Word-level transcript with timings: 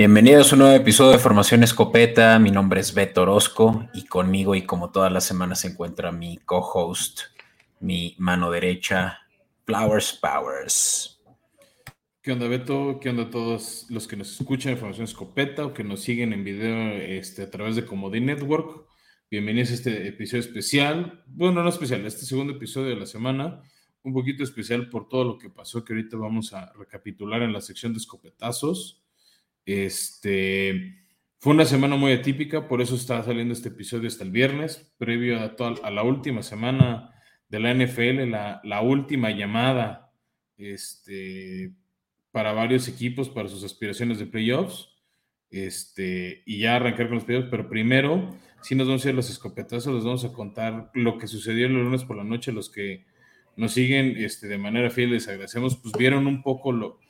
Bienvenidos 0.00 0.50
a 0.50 0.54
un 0.54 0.60
nuevo 0.60 0.74
episodio 0.74 1.12
de 1.12 1.18
Formación 1.18 1.62
Escopeta. 1.62 2.38
Mi 2.38 2.50
nombre 2.50 2.80
es 2.80 2.94
Beto 2.94 3.20
Orozco 3.20 3.86
y 3.92 4.06
conmigo 4.06 4.54
y 4.54 4.62
como 4.62 4.90
todas 4.90 5.12
las 5.12 5.24
semanas 5.24 5.60
se 5.60 5.68
encuentra 5.68 6.10
mi 6.10 6.38
co-host, 6.38 7.20
mi 7.80 8.14
mano 8.16 8.50
derecha, 8.50 9.18
Flowers 9.66 10.14
Powers. 10.14 11.22
¿Qué 12.22 12.32
onda 12.32 12.48
Beto? 12.48 12.98
¿Qué 12.98 13.10
onda 13.10 13.28
todos 13.28 13.88
los 13.90 14.08
que 14.08 14.16
nos 14.16 14.40
escuchan 14.40 14.72
en 14.72 14.78
Formación 14.78 15.04
Escopeta 15.04 15.66
o 15.66 15.74
que 15.74 15.84
nos 15.84 16.00
siguen 16.00 16.32
en 16.32 16.44
video 16.44 16.96
este, 16.96 17.42
a 17.42 17.50
través 17.50 17.76
de 17.76 17.84
Comodín 17.84 18.24
Network? 18.24 18.86
Bienvenidos 19.30 19.70
a 19.70 19.74
este 19.74 20.08
episodio 20.08 20.40
especial. 20.40 21.24
Bueno, 21.26 21.62
no 21.62 21.68
especial, 21.68 22.06
este 22.06 22.24
segundo 22.24 22.54
episodio 22.54 22.88
de 22.88 22.96
la 22.96 23.04
semana. 23.04 23.60
Un 24.02 24.14
poquito 24.14 24.44
especial 24.44 24.88
por 24.88 25.10
todo 25.10 25.24
lo 25.24 25.36
que 25.36 25.50
pasó 25.50 25.84
que 25.84 25.92
ahorita 25.92 26.16
vamos 26.16 26.54
a 26.54 26.72
recapitular 26.72 27.42
en 27.42 27.52
la 27.52 27.60
sección 27.60 27.92
de 27.92 27.98
escopetazos. 27.98 29.02
Este, 29.64 31.00
fue 31.38 31.54
una 31.54 31.64
semana 31.64 31.96
muy 31.96 32.12
atípica, 32.12 32.68
por 32.68 32.82
eso 32.82 32.94
está 32.94 33.22
saliendo 33.22 33.54
este 33.54 33.70
episodio 33.70 34.08
hasta 34.08 34.24
el 34.24 34.30
viernes, 34.30 34.92
previo 34.98 35.40
a, 35.40 35.56
toda, 35.56 35.74
a 35.82 35.90
la 35.90 36.02
última 36.02 36.42
semana 36.42 37.14
de 37.48 37.60
la 37.60 37.74
NFL, 37.74 38.30
la, 38.30 38.80
última 38.82 39.30
llamada 39.30 40.12
este, 40.58 41.72
para 42.30 42.52
varios 42.52 42.88
equipos, 42.88 43.28
para 43.28 43.48
sus 43.48 43.64
aspiraciones 43.64 44.18
de 44.18 44.26
playoffs, 44.26 44.90
este, 45.50 46.42
y 46.44 46.58
ya 46.58 46.76
arrancar 46.76 47.06
con 47.08 47.16
los 47.16 47.24
playoffs, 47.24 47.48
pero 47.50 47.68
primero, 47.68 48.36
si 48.60 48.74
nos 48.74 48.86
vamos 48.86 49.04
a 49.04 49.08
ir 49.08 49.14
los 49.14 49.30
escopetazos, 49.30 49.94
les 49.94 50.04
vamos 50.04 50.24
a 50.24 50.32
contar 50.32 50.90
lo 50.94 51.16
que 51.18 51.26
sucedió 51.26 51.66
el 51.66 51.72
lunes 51.72 52.04
por 52.04 52.16
la 52.16 52.24
noche, 52.24 52.52
los 52.52 52.70
que 52.70 53.06
nos 53.56 53.72
siguen 53.72 54.16
este, 54.18 54.46
de 54.46 54.58
manera 54.58 54.90
fiel, 54.90 55.10
les 55.10 55.26
agradecemos, 55.26 55.76
pues 55.76 55.94
vieron 55.98 56.26
un 56.26 56.42
poco 56.42 56.70
lo, 56.70 57.00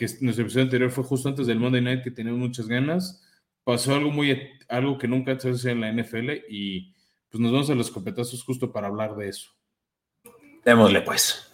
que 0.00 0.06
nuestro 0.22 0.44
episodio 0.44 0.64
anterior 0.64 0.90
fue 0.90 1.04
justo 1.04 1.28
antes 1.28 1.46
del 1.46 1.60
Monday 1.60 1.82
Night, 1.82 2.02
que 2.02 2.10
teníamos 2.10 2.40
muchas 2.40 2.66
ganas. 2.66 3.22
Pasó 3.64 3.94
algo 3.94 4.10
muy, 4.10 4.34
algo 4.66 4.96
que 4.96 5.06
nunca 5.06 5.38
se 5.38 5.50
hace 5.50 5.72
en 5.72 5.82
la 5.82 5.92
NFL 5.92 6.30
y 6.48 6.94
pues 7.28 7.38
nos 7.38 7.52
vamos 7.52 7.68
a 7.68 7.74
los 7.74 7.90
copetazos 7.90 8.42
justo 8.42 8.72
para 8.72 8.86
hablar 8.86 9.14
de 9.14 9.28
eso. 9.28 9.50
Démosle 10.64 11.02
pues. 11.02 11.52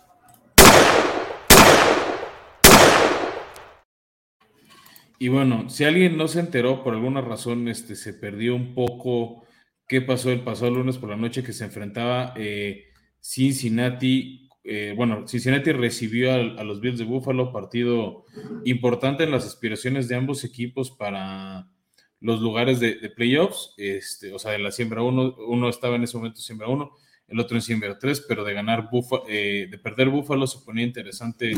Y 5.18 5.26
bueno, 5.26 5.68
si 5.68 5.82
alguien 5.82 6.16
no 6.16 6.28
se 6.28 6.38
enteró 6.38 6.84
por 6.84 6.94
alguna 6.94 7.22
razón, 7.22 7.66
este, 7.66 7.96
se 7.96 8.14
perdió 8.14 8.54
un 8.54 8.76
poco 8.76 9.44
qué 9.88 10.02
pasó 10.02 10.30
el 10.30 10.42
pasado 10.42 10.70
lunes 10.70 10.98
por 10.98 11.10
la 11.10 11.16
noche 11.16 11.42
que 11.42 11.52
se 11.52 11.64
enfrentaba 11.64 12.32
eh, 12.36 12.84
Cincinnati 13.20 14.45
eh, 14.68 14.94
bueno, 14.96 15.28
Cincinnati 15.28 15.70
recibió 15.70 16.32
a, 16.32 16.64
los 16.64 16.80
Bills 16.80 16.98
de 16.98 17.04
Buffalo, 17.04 17.52
partido 17.52 18.24
importante 18.64 19.22
en 19.22 19.30
las 19.30 19.46
aspiraciones 19.46 20.08
de 20.08 20.16
ambos 20.16 20.42
equipos 20.42 20.90
para 20.90 21.68
los 22.20 22.40
lugares 22.40 22.80
de, 22.80 22.94
playoffs, 23.14 23.74
este, 23.76 24.32
o 24.32 24.38
sea, 24.40 24.52
de 24.52 24.58
la 24.58 24.72
siembra 24.72 25.02
uno, 25.02 25.36
uno 25.46 25.68
estaba 25.68 25.94
en 25.94 26.02
ese 26.02 26.16
momento 26.16 26.40
siembra 26.40 26.66
uno, 26.66 26.90
el 27.28 27.38
otro 27.38 27.56
en 27.56 27.62
siembra 27.62 27.96
tres, 27.98 28.24
pero 28.26 28.42
de 28.42 28.54
ganar 28.54 28.88
Buffalo, 28.90 29.22
eh, 29.28 29.68
de 29.70 29.78
perder 29.78 30.08
Buffalo 30.08 30.46
se 30.48 30.58
ponía 30.64 30.84
interesante 30.84 31.52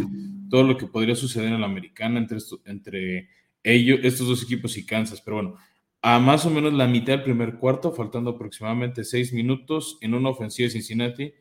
todo 0.50 0.62
lo 0.62 0.76
que 0.76 0.86
podría 0.86 1.14
suceder 1.14 1.52
en 1.52 1.60
la 1.60 1.66
americana 1.66 2.18
entre, 2.18 3.28
ellos, 3.62 4.00
estos 4.02 4.28
dos 4.28 4.42
equipos 4.42 4.76
y 4.76 4.84
Kansas, 4.84 5.22
pero 5.22 5.36
bueno, 5.36 5.56
a 6.02 6.18
más 6.18 6.44
o 6.44 6.50
menos 6.50 6.74
la 6.74 6.86
mitad 6.86 7.14
del 7.14 7.22
primer 7.22 7.56
cuarto, 7.56 7.90
faltando 7.92 8.30
aproximadamente 8.30 9.02
seis 9.02 9.32
minutos 9.32 9.96
en 10.02 10.12
una 10.12 10.28
ofensiva 10.28 10.66
de 10.66 10.72
Cincinnati, 10.72 11.32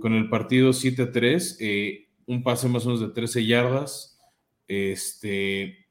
con 0.00 0.14
el 0.14 0.28
partido 0.28 0.72
7 0.72 1.02
a 1.02 1.12
3, 1.12 1.58
eh, 1.60 2.08
un 2.26 2.42
pase 2.42 2.68
más 2.68 2.84
o 2.86 2.88
menos 2.88 3.00
de 3.00 3.08
13 3.08 3.44
yardas 3.44 4.20
este, 4.68 5.86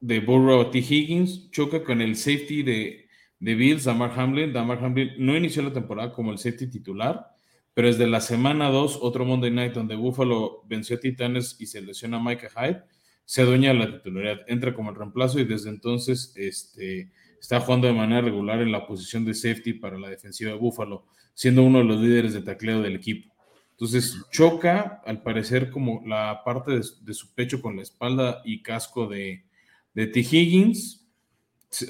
de 0.00 0.20
Burrow 0.20 0.70
T. 0.70 0.78
Higgins, 0.78 1.50
choca 1.50 1.82
con 1.84 2.00
el 2.00 2.16
safety 2.16 2.62
de, 2.62 3.08
de 3.38 3.54
Bills, 3.54 3.84
Damar 3.84 4.18
Hamlin. 4.18 4.52
Damar 4.52 4.84
Hamlin 4.84 5.12
no 5.18 5.36
inició 5.36 5.62
la 5.62 5.72
temporada 5.72 6.12
como 6.12 6.32
el 6.32 6.38
safety 6.38 6.68
titular, 6.68 7.26
pero 7.74 7.88
desde 7.88 8.06
la 8.06 8.20
semana 8.20 8.68
2, 8.68 8.98
otro 9.00 9.24
Monday 9.24 9.50
Night 9.50 9.72
donde 9.72 9.96
Buffalo 9.96 10.62
venció 10.68 10.96
a 10.96 11.00
Titanes 11.00 11.56
y 11.58 11.66
se 11.66 11.80
lesiona 11.80 12.18
a 12.18 12.22
Micah 12.22 12.50
Hyde, 12.50 12.82
se 13.24 13.42
adueña 13.42 13.72
la 13.72 13.90
titularidad, 13.90 14.40
entra 14.46 14.74
como 14.74 14.90
el 14.90 14.96
reemplazo 14.96 15.38
y 15.38 15.44
desde 15.44 15.70
entonces 15.70 16.34
este, 16.36 17.12
está 17.42 17.60
jugando 17.60 17.88
de 17.88 17.92
manera 17.92 18.20
regular 18.20 18.62
en 18.62 18.70
la 18.70 18.86
posición 18.86 19.24
de 19.24 19.34
safety 19.34 19.74
para 19.74 19.98
la 19.98 20.08
defensiva 20.08 20.52
de 20.52 20.58
Buffalo 20.58 21.06
siendo 21.34 21.64
uno 21.64 21.78
de 21.78 21.84
los 21.84 22.00
líderes 22.00 22.34
de 22.34 22.42
tacleo 22.42 22.80
del 22.80 22.94
equipo. 22.94 23.34
Entonces 23.72 24.16
choca, 24.30 25.02
al 25.04 25.22
parecer, 25.22 25.70
como 25.70 26.02
la 26.06 26.42
parte 26.44 26.70
de, 26.72 27.14
su 27.14 27.34
pecho 27.34 27.60
con 27.60 27.76
la 27.76 27.82
espalda 27.82 28.40
y 28.44 28.62
casco 28.62 29.08
de, 29.08 29.44
de 29.92 30.06
T. 30.06 30.20
Higgins. 30.20 31.04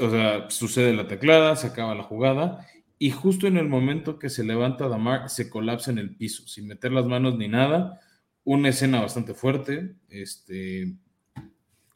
O 0.01 0.11
sea, 0.11 0.49
sucede 0.49 0.95
la 0.95 1.07
taclada, 1.07 1.55
se 1.57 1.67
acaba 1.67 1.95
la 1.95 2.05
jugada 2.05 2.67
y 2.99 3.11
justo 3.11 3.47
en 3.49 3.57
el 3.57 3.69
momento 3.69 4.19
que 4.19 4.31
se 4.31 4.45
levanta 4.45 4.89
Damar 4.89 5.29
se 5.29 5.51
colapsa 5.51 5.91
en 5.91 5.99
el 5.99 6.15
piso, 6.15 6.47
sin 6.47 6.69
meter 6.69 6.93
las 6.93 7.05
manos 7.05 7.37
ni 7.37 7.49
nada. 7.49 8.01
Una 8.45 8.69
escena 8.69 9.01
bastante 9.01 9.35
fuerte, 9.35 9.97
este, 10.09 10.95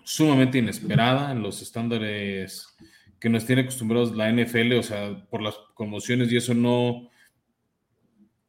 sumamente 0.03 0.59
inesperada 0.59 1.31
en 1.31 1.43
los 1.43 1.63
estándares 1.63 2.77
nos 3.29 3.47
tiene 3.47 3.63
acostumbrados 3.63 4.15
la 4.15 4.31
NFL, 4.31 4.75
o 4.75 4.83
sea, 4.83 5.27
por 5.31 5.43
las 5.43 5.55
conmociones 5.75 6.31
y 6.31 6.37
eso 6.37 6.55
no, 6.55 7.09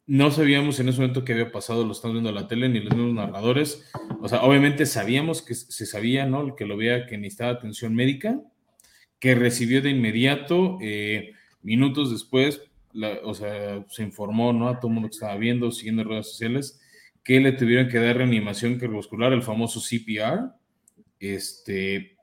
no 0.05 0.31
sabíamos 0.31 0.79
en 0.79 0.89
ese 0.89 0.99
momento 0.99 1.25
qué 1.25 1.33
había 1.33 1.51
pasado, 1.51 1.85
lo 1.85 1.91
estamos 1.91 2.13
viendo 2.13 2.29
en 2.29 2.35
la 2.35 2.47
tele, 2.47 2.69
ni 2.69 2.79
los 2.79 2.95
mismos 2.95 3.13
narradores. 3.13 3.91
O 4.21 4.27
sea, 4.29 4.41
obviamente 4.41 4.85
sabíamos 4.85 5.41
que 5.41 5.53
se 5.53 5.85
sabía, 5.85 6.25
¿no? 6.25 6.41
El 6.41 6.55
que 6.55 6.65
lo 6.65 6.77
veía 6.77 7.05
que 7.05 7.17
necesitaba 7.17 7.51
atención 7.51 7.93
médica, 7.93 8.39
que 9.19 9.35
recibió 9.35 9.81
de 9.81 9.89
inmediato, 9.89 10.77
eh, 10.81 11.33
minutos 11.61 12.11
después, 12.11 12.61
o 13.23 13.33
sea, 13.33 13.85
se 13.89 14.03
informó, 14.03 14.53
¿no? 14.53 14.69
A 14.69 14.79
todo 14.79 14.87
el 14.87 14.93
mundo 14.95 15.09
que 15.09 15.15
estaba 15.15 15.35
viendo, 15.35 15.71
siguiendo 15.71 16.03
redes 16.03 16.31
sociales, 16.31 16.79
que 17.23 17.39
le 17.39 17.51
tuvieron 17.51 17.89
que 17.89 17.99
dar 17.99 18.17
reanimación 18.17 18.79
cardiovascular, 18.79 19.33
el 19.33 19.43
famoso 19.43 19.81
CPR. 19.81 20.51
Este, 21.19 22.16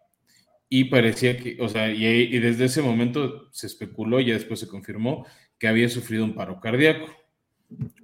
y 0.69 0.84
parecía 0.84 1.36
que, 1.36 1.56
o 1.60 1.69
sea, 1.69 1.91
y, 1.91 2.04
y 2.04 2.38
desde 2.38 2.66
ese 2.66 2.82
momento 2.82 3.48
se 3.52 3.66
especuló, 3.66 4.20
y 4.20 4.30
después 4.30 4.60
se 4.60 4.69
confirmó, 4.69 5.26
que 5.58 5.69
había 5.69 5.88
sufrido 5.88 6.25
un 6.25 6.34
paro 6.34 6.60
cardíaco. 6.60 7.06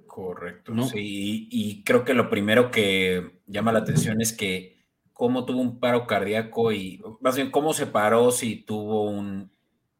Correcto. 0.07 0.73
¿no? 0.73 0.87
Sí, 0.87 1.47
y 1.49 1.83
creo 1.83 2.03
que 2.03 2.13
lo 2.13 2.29
primero 2.29 2.69
que 2.69 3.39
llama 3.47 3.71
la 3.71 3.79
atención 3.79 4.21
es 4.21 4.33
que 4.33 4.81
cómo 5.13 5.45
tuvo 5.45 5.61
un 5.61 5.79
paro 5.79 6.07
cardíaco 6.07 6.71
y 6.71 6.99
más 7.21 7.35
bien 7.35 7.51
cómo 7.51 7.73
se 7.73 7.85
paró 7.85 8.31
si 8.31 8.55
tuvo 8.63 9.03
un 9.03 9.51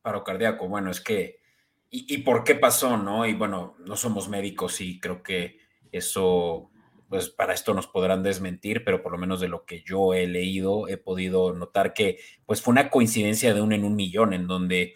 paro 0.01 0.23
cardíaco. 0.23 0.67
Bueno, 0.67 0.91
es 0.91 0.99
que, 0.99 1.39
y, 1.91 2.17
por 2.19 2.43
qué 2.43 2.55
pasó, 2.55 2.97
¿no? 2.97 3.27
Y 3.27 3.33
bueno, 3.33 3.75
no 3.85 3.95
somos 3.95 4.29
médicos 4.29 4.81
y 4.81 4.99
creo 4.99 5.21
que 5.21 5.59
eso, 5.91 6.70
pues 7.11 7.29
para 7.29 7.53
esto 7.53 7.73
nos 7.73 7.87
podrán 7.87 8.23
desmentir, 8.23 8.83
pero 8.85 9.03
por 9.03 9.11
lo 9.11 9.17
menos 9.19 9.41
de 9.41 9.49
lo 9.49 9.65
que 9.65 9.83
yo 9.83 10.13
he 10.13 10.25
leído, 10.25 10.87
he 10.87 10.95
podido 10.95 11.53
notar 11.53 11.93
que 11.93 12.17
pues 12.45 12.61
fue 12.61 12.71
una 12.71 12.89
coincidencia 12.89 13.53
de 13.53 13.61
un 13.61 13.73
en 13.73 13.83
un 13.83 13.95
millón, 13.95 14.33
en 14.33 14.47
donde 14.47 14.95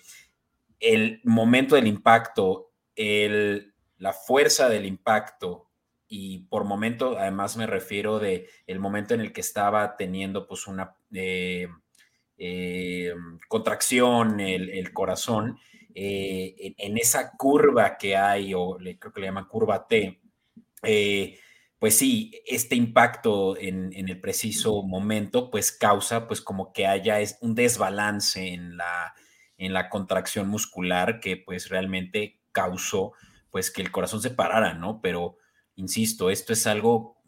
el 0.80 1.20
momento 1.26 1.76
del 1.76 1.88
impacto, 1.88 2.72
el 2.96 3.76
la 3.98 4.14
fuerza 4.14 4.70
del 4.70 4.86
impacto 4.86 5.70
y 6.08 6.40
por 6.48 6.64
momento, 6.64 7.18
además 7.18 7.58
me 7.58 7.68
refiero 7.68 8.20
de 8.20 8.48
el 8.68 8.80
momento 8.80 9.14
en 9.14 9.22
el 9.22 9.34
que 9.34 9.42
estaba 9.42 9.98
teniendo 9.98 10.48
pues 10.48 10.68
una 10.68 10.96
eh, 11.14 11.68
eh, 12.38 13.14
contracción 13.48 14.40
el, 14.40 14.94
corazón, 14.94 15.58
eh, 15.94 16.76
en, 16.78 16.98
esa 16.98 17.32
curva 17.36 17.98
que 17.98 18.16
hay, 18.16 18.54
o 18.54 18.78
creo 18.78 19.12
que 19.12 19.20
le 19.20 19.28
llaman 19.28 19.48
curva 19.48 19.86
T, 19.86 20.22
pues 21.86 22.00
sí, 22.00 22.32
este 22.48 22.74
impacto 22.74 23.56
en, 23.56 23.94
en, 23.94 24.10
el 24.10 24.20
preciso 24.20 24.82
momento, 24.82 25.52
pues 25.52 25.72
causa 25.72 26.26
pues 26.26 26.42
como 26.42 26.74
que 26.74 26.88
haya 26.88 27.20
un 27.42 27.54
desbalance 27.54 28.54
en 28.56 28.76
la, 28.76 29.14
en 29.60 29.72
la 29.72 29.88
contracción 29.88 30.48
muscular 30.48 31.20
que 31.20 31.38
pues 31.38 31.70
realmente 31.70 32.40
causó 32.52 33.14
pues 33.52 33.70
que 33.70 33.84
el 33.84 33.92
corazón 33.92 34.20
se 34.20 34.32
parara, 34.32 34.74
¿no? 34.74 35.00
Pero, 35.00 35.38
insisto, 35.76 36.32
esto 36.32 36.54
es 36.54 36.66
algo 36.66 37.22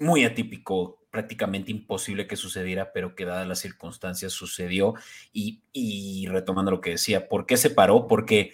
muy 0.00 0.24
atípico, 0.24 1.06
prácticamente 1.08 1.70
imposible 1.70 2.26
que 2.26 2.34
sucediera, 2.34 2.92
pero 2.92 3.14
que 3.14 3.24
dadas 3.24 3.46
las 3.46 3.60
circunstancias 3.60 4.32
sucedió. 4.32 4.94
Y, 5.32 6.26
retomando 6.26 6.72
lo 6.72 6.80
que 6.80 6.90
decía, 6.90 7.28
¿por 7.28 7.46
qué 7.46 7.56
se 7.56 7.70
paró? 7.70 8.08
Porque 8.08 8.52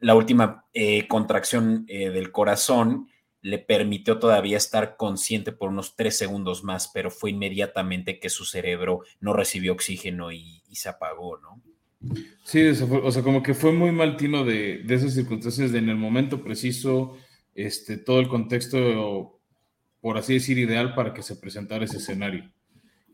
la 0.00 0.16
última 0.16 0.66
eh, 0.74 1.06
contracción 1.06 1.84
eh, 1.86 2.10
del 2.10 2.32
corazón 2.32 3.06
le 3.40 3.58
permitió 3.58 4.18
todavía 4.18 4.56
estar 4.56 4.96
consciente 4.96 5.52
por 5.52 5.70
unos 5.70 5.96
tres 5.96 6.16
segundos 6.16 6.64
más, 6.64 6.90
pero 6.92 7.10
fue 7.10 7.30
inmediatamente 7.30 8.18
que 8.18 8.30
su 8.30 8.44
cerebro 8.44 9.02
no 9.20 9.32
recibió 9.32 9.72
oxígeno 9.72 10.32
y 10.32 10.62
se 10.72 10.88
apagó, 10.88 11.38
¿no? 11.38 11.62
Sí, 12.44 12.66
o 12.66 13.10
sea, 13.10 13.22
como 13.22 13.42
que 13.42 13.54
fue 13.54 13.72
muy 13.72 13.90
mal 13.92 14.16
tino 14.16 14.44
de, 14.44 14.84
esas 14.88 15.14
circunstancias, 15.14 15.72
de 15.72 15.78
en 15.78 15.88
el 15.88 15.96
momento 15.96 16.42
preciso, 16.42 17.16
este, 17.54 17.98
todo 17.98 18.20
el 18.20 18.28
contexto, 18.28 19.40
por 20.00 20.16
así 20.16 20.34
decir, 20.34 20.58
ideal 20.58 20.94
para 20.94 21.12
que 21.12 21.22
se 21.22 21.36
presentara 21.36 21.84
ese 21.84 21.98
escenario. 21.98 22.50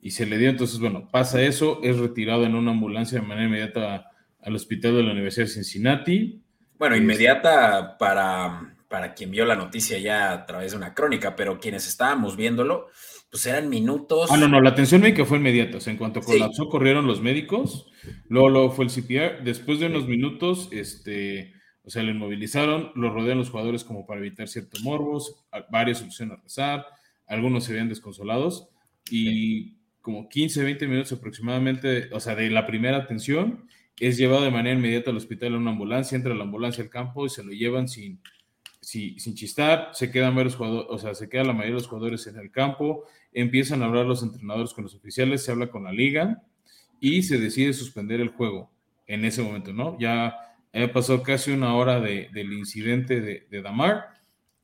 y 0.03 0.11
se 0.11 0.27
le 0.27 0.37
dio. 0.37 0.51
Entonces, 0.51 0.79
bueno, 0.79 1.09
pasa 1.11 1.41
eso, 1.43 1.81
es 1.83 1.99
retirado 1.99 2.45
en 2.45 2.55
una 2.55 2.73
ambulancia 2.73 3.21
de 3.21 3.27
manera 3.27 3.47
inmediata 3.47 4.11
al 4.41 4.55
hospital 4.55 4.97
de 4.97 5.03
la 5.03 5.13
Universidad 5.13 5.47
de 5.47 5.53
Cincinnati. 5.53 6.43
Bueno, 6.79 6.95
inmediata 6.95 7.97
para, 7.97 8.74
para 8.89 9.15
quien 9.15 9.31
vio 9.31 9.45
la 9.45 9.57
noticia 9.57 9.99
ya 9.99 10.33
a 10.33 10.47
través 10.47 10.73
de 10.73 10.79
una 10.79 10.95
crónica, 10.95 11.37
pero 11.37 11.59
quienes 11.59 11.87
estábamos 11.87 12.37
viéndolo, 12.37 12.89
pues 13.31 13.47
eran 13.47 13.69
minutos. 13.69 14.31
Ah, 14.31 14.37
no, 14.37 14.49
no, 14.49 14.61
la 14.61 14.71
atención 14.71 15.01
médica 15.01 15.25
fue 15.25 15.39
inmediata. 15.39 15.79
O 15.79 15.81
sea, 15.81 15.93
en 15.93 15.99
cuanto 15.99 16.21
colapsó, 16.21 16.69
corrieron 16.69 17.07
los 17.07 17.21
médicos, 17.21 17.91
luego, 18.29 18.49
luego 18.49 18.71
fue 18.71 18.85
el 18.85 18.91
CPR. 18.91 19.43
Después 19.43 19.81
de 19.81 19.87
unos 19.87 20.07
minutos, 20.07 20.69
este, 20.71 21.55
o 21.83 21.91
sea, 21.91 22.03
lo 22.03 22.11
inmovilizaron, 22.13 22.93
lo 22.95 23.13
rodean 23.13 23.39
los 23.39 23.51
jugadores 23.51 23.85
como 23.85 24.07
para 24.07 24.21
evitar 24.21 24.49
ciertos 24.49 24.83
morbos, 24.83 25.45
varios 25.71 26.01
pusieron 26.03 26.37
a 26.39 26.43
rezar, 26.43 26.87
algunos 27.27 27.65
se 27.65 27.73
veían 27.73 27.89
desconsolados 27.89 28.69
y 29.11 29.77
como 30.01 30.29
15, 30.29 30.63
20 30.63 30.87
minutos 30.87 31.13
aproximadamente, 31.13 32.09
o 32.13 32.21
sea, 32.21 32.35
de 32.35 32.51
la 32.51 32.67
primera 32.67 32.99
atención, 32.99 33.67
es 33.99 34.17
llevado 34.17 34.43
de 34.43 34.51
manera 34.51 34.77
inmediata 34.77 35.11
al 35.11 35.17
hospital 35.17 35.55
en 35.55 35.61
una 35.61 35.71
ambulancia, 35.71 36.17
entra 36.17 36.35
la 36.35 36.45
ambulancia 36.45 36.83
al 36.83 36.91
campo 36.91 37.27
y 37.27 37.31
se 37.31 37.45
lo 37.45 37.53
llevan 37.53 37.89
sin, 37.89 38.21
sin, 38.95 39.19
sin 39.21 39.35
chistar, 39.35 39.91
se 39.93 40.11
quedan 40.11 40.35
varios 40.35 40.57
jugadores, 40.57 40.87
o 40.91 40.99
sea, 40.99 41.15
se 41.15 41.29
queda 41.29 41.45
la 41.45 41.53
mayoría 41.53 41.77
de 41.77 41.81
los 41.81 41.89
jugadores 41.89 42.27
en 42.27 42.39
el 42.39 42.51
campo, 42.51 43.05
empiezan 43.33 43.83
a 43.83 43.87
hablar 43.87 44.07
los 44.07 44.23
entrenadores 44.23 44.73
con 44.73 44.85
los 44.85 44.95
oficiales, 44.95 45.43
se 45.43 45.51
habla 45.51 45.69
con 45.69 45.85
la 45.85 45.93
liga 45.93 46.43
y 47.01 47.23
se 47.23 47.39
decide 47.39 47.73
suspender 47.73 48.21
el 48.21 48.29
juego 48.29 48.71
en 49.07 49.25
ese 49.25 49.43
momento, 49.43 49.73
¿no? 49.73 49.99
Ya 49.99 50.37
pasó 50.93 51.23
casi 51.23 51.51
una 51.53 51.75
hora 51.75 52.01
del 52.01 52.53
incidente 52.53 53.21
de, 53.21 53.47
de 53.51 53.63
Damar 53.63 54.07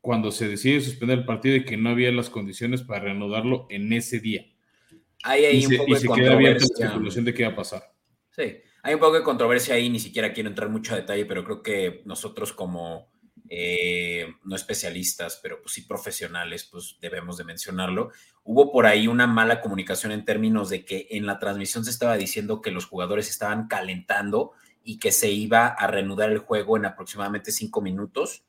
cuando 0.01 0.31
se 0.31 0.49
decide 0.49 0.81
suspender 0.81 1.19
el 1.19 1.25
partido 1.25 1.57
y 1.57 1.65
que 1.65 1.77
no 1.77 1.91
había 1.91 2.11
las 2.11 2.31
condiciones 2.31 2.83
para 2.83 3.01
reanudarlo 3.01 3.67
en 3.71 3.93
ese 3.93 4.19
día. 4.19 4.47
Hay 5.23 5.45
ahí 5.45 5.67
un 5.67 5.77
poco 5.77 5.95
de 5.95 6.07
controversia. 6.07 7.23
de 7.23 7.35
qué 7.35 7.45
va 7.45 7.51
a 7.51 7.57
pasar. 7.57 7.83
Sí, 8.31 8.57
hay 8.83 8.95
un 8.95 9.01
poco 9.01 9.17
de 9.17 9.23
controversia 9.23 9.75
ahí, 9.75 9.91
ni 9.91 10.01
siquiera 10.01 10.33
quiero 10.33 10.49
entrar 10.49 10.71
mucho 10.71 10.95
a 10.95 10.97
detalle, 10.97 11.27
pero 11.27 11.45
creo 11.45 11.63
que 11.63 12.03
nosotros 12.07 12.53
como 12.53 13.11
eh, 13.53 14.37
no 14.45 14.55
especialistas, 14.55 15.41
pero 15.43 15.61
pues 15.61 15.75
sí 15.75 15.83
profesionales, 15.83 16.69
pues 16.71 16.97
debemos 17.01 17.37
de 17.37 17.43
mencionarlo. 17.43 18.13
Hubo 18.45 18.71
por 18.71 18.87
ahí 18.87 19.09
una 19.09 19.27
mala 19.27 19.61
comunicación 19.61 20.13
en 20.13 20.25
términos 20.25 20.71
de 20.71 20.85
que 20.85 21.09
en 21.11 21.27
la 21.27 21.41
transmisión 21.41 21.85
se 21.85 21.91
estaba 21.91 22.17
diciendo 22.17 22.63
que 22.63 22.71
los 22.71 22.87
jugadores 22.87 23.29
estaban 23.29 23.67
calentando 23.67 24.53
y 24.85 25.01
que 25.01 25.11
se 25.11 25.31
iba 25.31 25.67
a 25.67 25.89
reanudar 25.89 26.31
el 26.31 26.39
juego 26.39 26.77
en 26.77 26.85
aproximadamente 26.85 27.51
cinco 27.51 27.81
minutos 27.83 28.45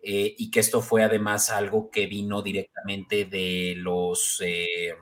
eh, 0.00 0.36
y 0.38 0.52
que 0.52 0.60
esto 0.60 0.80
fue 0.80 1.02
además 1.02 1.50
algo 1.50 1.90
que 1.90 2.06
vino 2.06 2.40
directamente 2.40 3.24
de 3.24 3.74
los, 3.76 4.40
eh, 4.46 4.94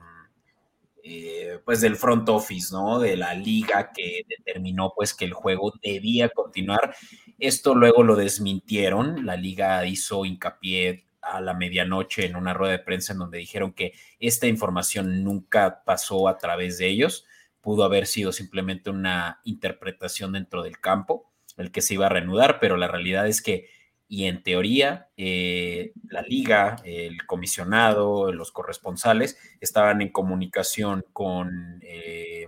eh, 1.07 1.59
pues 1.63 1.81
del 1.81 1.97
front 1.97 2.27
office, 2.29 2.73
¿no? 2.73 2.97
De 2.97 3.15
la 3.15 3.35
liga 3.35 3.91
que 3.93 4.23
determinó 4.27 4.91
pues 4.95 5.13
que 5.13 5.25
el 5.25 5.33
juego 5.33 5.71
debía 5.83 6.29
continuar. 6.29 6.95
Esto 7.37 7.75
luego 7.75 8.01
lo 8.01 8.15
desmintieron, 8.15 9.23
la 9.23 9.35
liga 9.35 9.85
hizo 9.85 10.25
hincapié 10.25 11.05
a 11.21 11.41
la 11.41 11.53
medianoche 11.53 12.25
en 12.25 12.35
una 12.35 12.55
rueda 12.55 12.71
de 12.71 12.79
prensa 12.79 13.13
en 13.13 13.19
donde 13.19 13.37
dijeron 13.37 13.73
que 13.73 13.93
esta 14.19 14.47
información 14.47 15.23
nunca 15.23 15.83
pasó 15.85 16.27
a 16.27 16.39
través 16.39 16.79
de 16.79 16.87
ellos, 16.87 17.27
pudo 17.61 17.83
haber 17.83 18.07
sido 18.07 18.31
simplemente 18.31 18.89
una 18.89 19.41
interpretación 19.43 20.31
dentro 20.31 20.63
del 20.63 20.79
campo, 20.79 21.31
el 21.57 21.71
que 21.71 21.81
se 21.81 21.93
iba 21.93 22.07
a 22.07 22.09
reanudar, 22.09 22.59
pero 22.59 22.77
la 22.77 22.87
realidad 22.87 23.27
es 23.27 23.43
que 23.43 23.69
y 24.15 24.27
en 24.27 24.43
teoría 24.43 25.09
eh, 25.17 25.91
la 26.07 26.21
liga, 26.21 26.77
el 26.85 27.25
comisionado, 27.25 28.31
los 28.31 28.53
corresponsales 28.53 29.37
estaban 29.59 30.01
en 30.01 30.07
comunicación 30.07 31.03
con, 31.11 31.81
eh, 31.81 32.47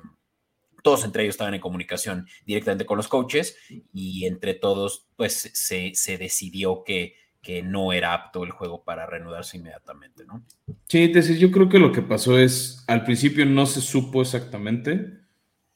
todos 0.82 1.04
entre 1.04 1.24
ellos 1.24 1.34
estaban 1.34 1.56
en 1.56 1.60
comunicación 1.60 2.26
directamente 2.46 2.86
con 2.86 2.96
los 2.96 3.10
coaches 3.10 3.58
y 3.92 4.26
entre 4.28 4.54
todos 4.54 5.10
pues 5.18 5.52
se, 5.54 5.92
se 5.94 6.18
decidió 6.18 6.86
que, 6.86 7.16
que, 7.42 7.62
no 7.64 7.92
era 7.92 8.14
apto 8.14 8.46
el 8.46 8.52
juego 8.52 8.86
para 8.86 9.06
reanudarse 9.06 9.58
inmediatamente, 9.58 10.24
¿no? 10.24 10.46
Sí, 10.88 11.04
entonces 11.04 11.38
yo 11.38 11.52
creo 11.52 11.68
que 11.68 11.80
lo 11.80 11.92
que 11.92 12.02
pasó 12.02 12.40
es, 12.40 12.86
al 12.88 13.04
principio 13.04 13.46
no 13.46 13.66
se 13.66 13.82
supo 13.82 14.22
exactamente, 14.22 15.18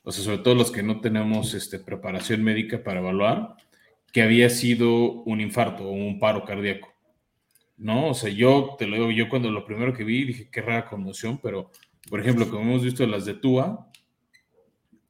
o 0.03 0.11
sea, 0.13 0.23
sobre 0.23 0.37
todo 0.37 0.55
los 0.55 0.71
que 0.71 0.83
no 0.83 1.01
tenemos 1.01 1.53
este, 1.53 1.79
preparación 1.79 2.43
médica 2.43 2.81
para 2.81 3.01
evaluar, 3.01 3.57
que 4.11 4.21
había 4.21 4.49
sido 4.49 5.23
un 5.23 5.41
infarto 5.41 5.85
o 5.85 5.91
un 5.91 6.19
paro 6.19 6.43
cardíaco. 6.45 6.93
¿No? 7.77 8.09
O 8.09 8.13
sea, 8.13 8.29
yo 8.29 8.75
te 8.77 8.85
lo 8.85 8.95
digo, 8.95 9.11
yo 9.11 9.29
cuando 9.29 9.49
lo 9.49 9.65
primero 9.65 9.93
que 9.93 10.03
vi 10.03 10.23
dije 10.23 10.49
qué 10.51 10.61
rara 10.61 10.85
conmoción, 10.85 11.39
pero 11.41 11.71
por 12.09 12.19
ejemplo, 12.19 12.49
como 12.49 12.61
hemos 12.61 12.83
visto 12.83 13.05
las 13.07 13.25
de 13.25 13.33
Tua, 13.33 13.89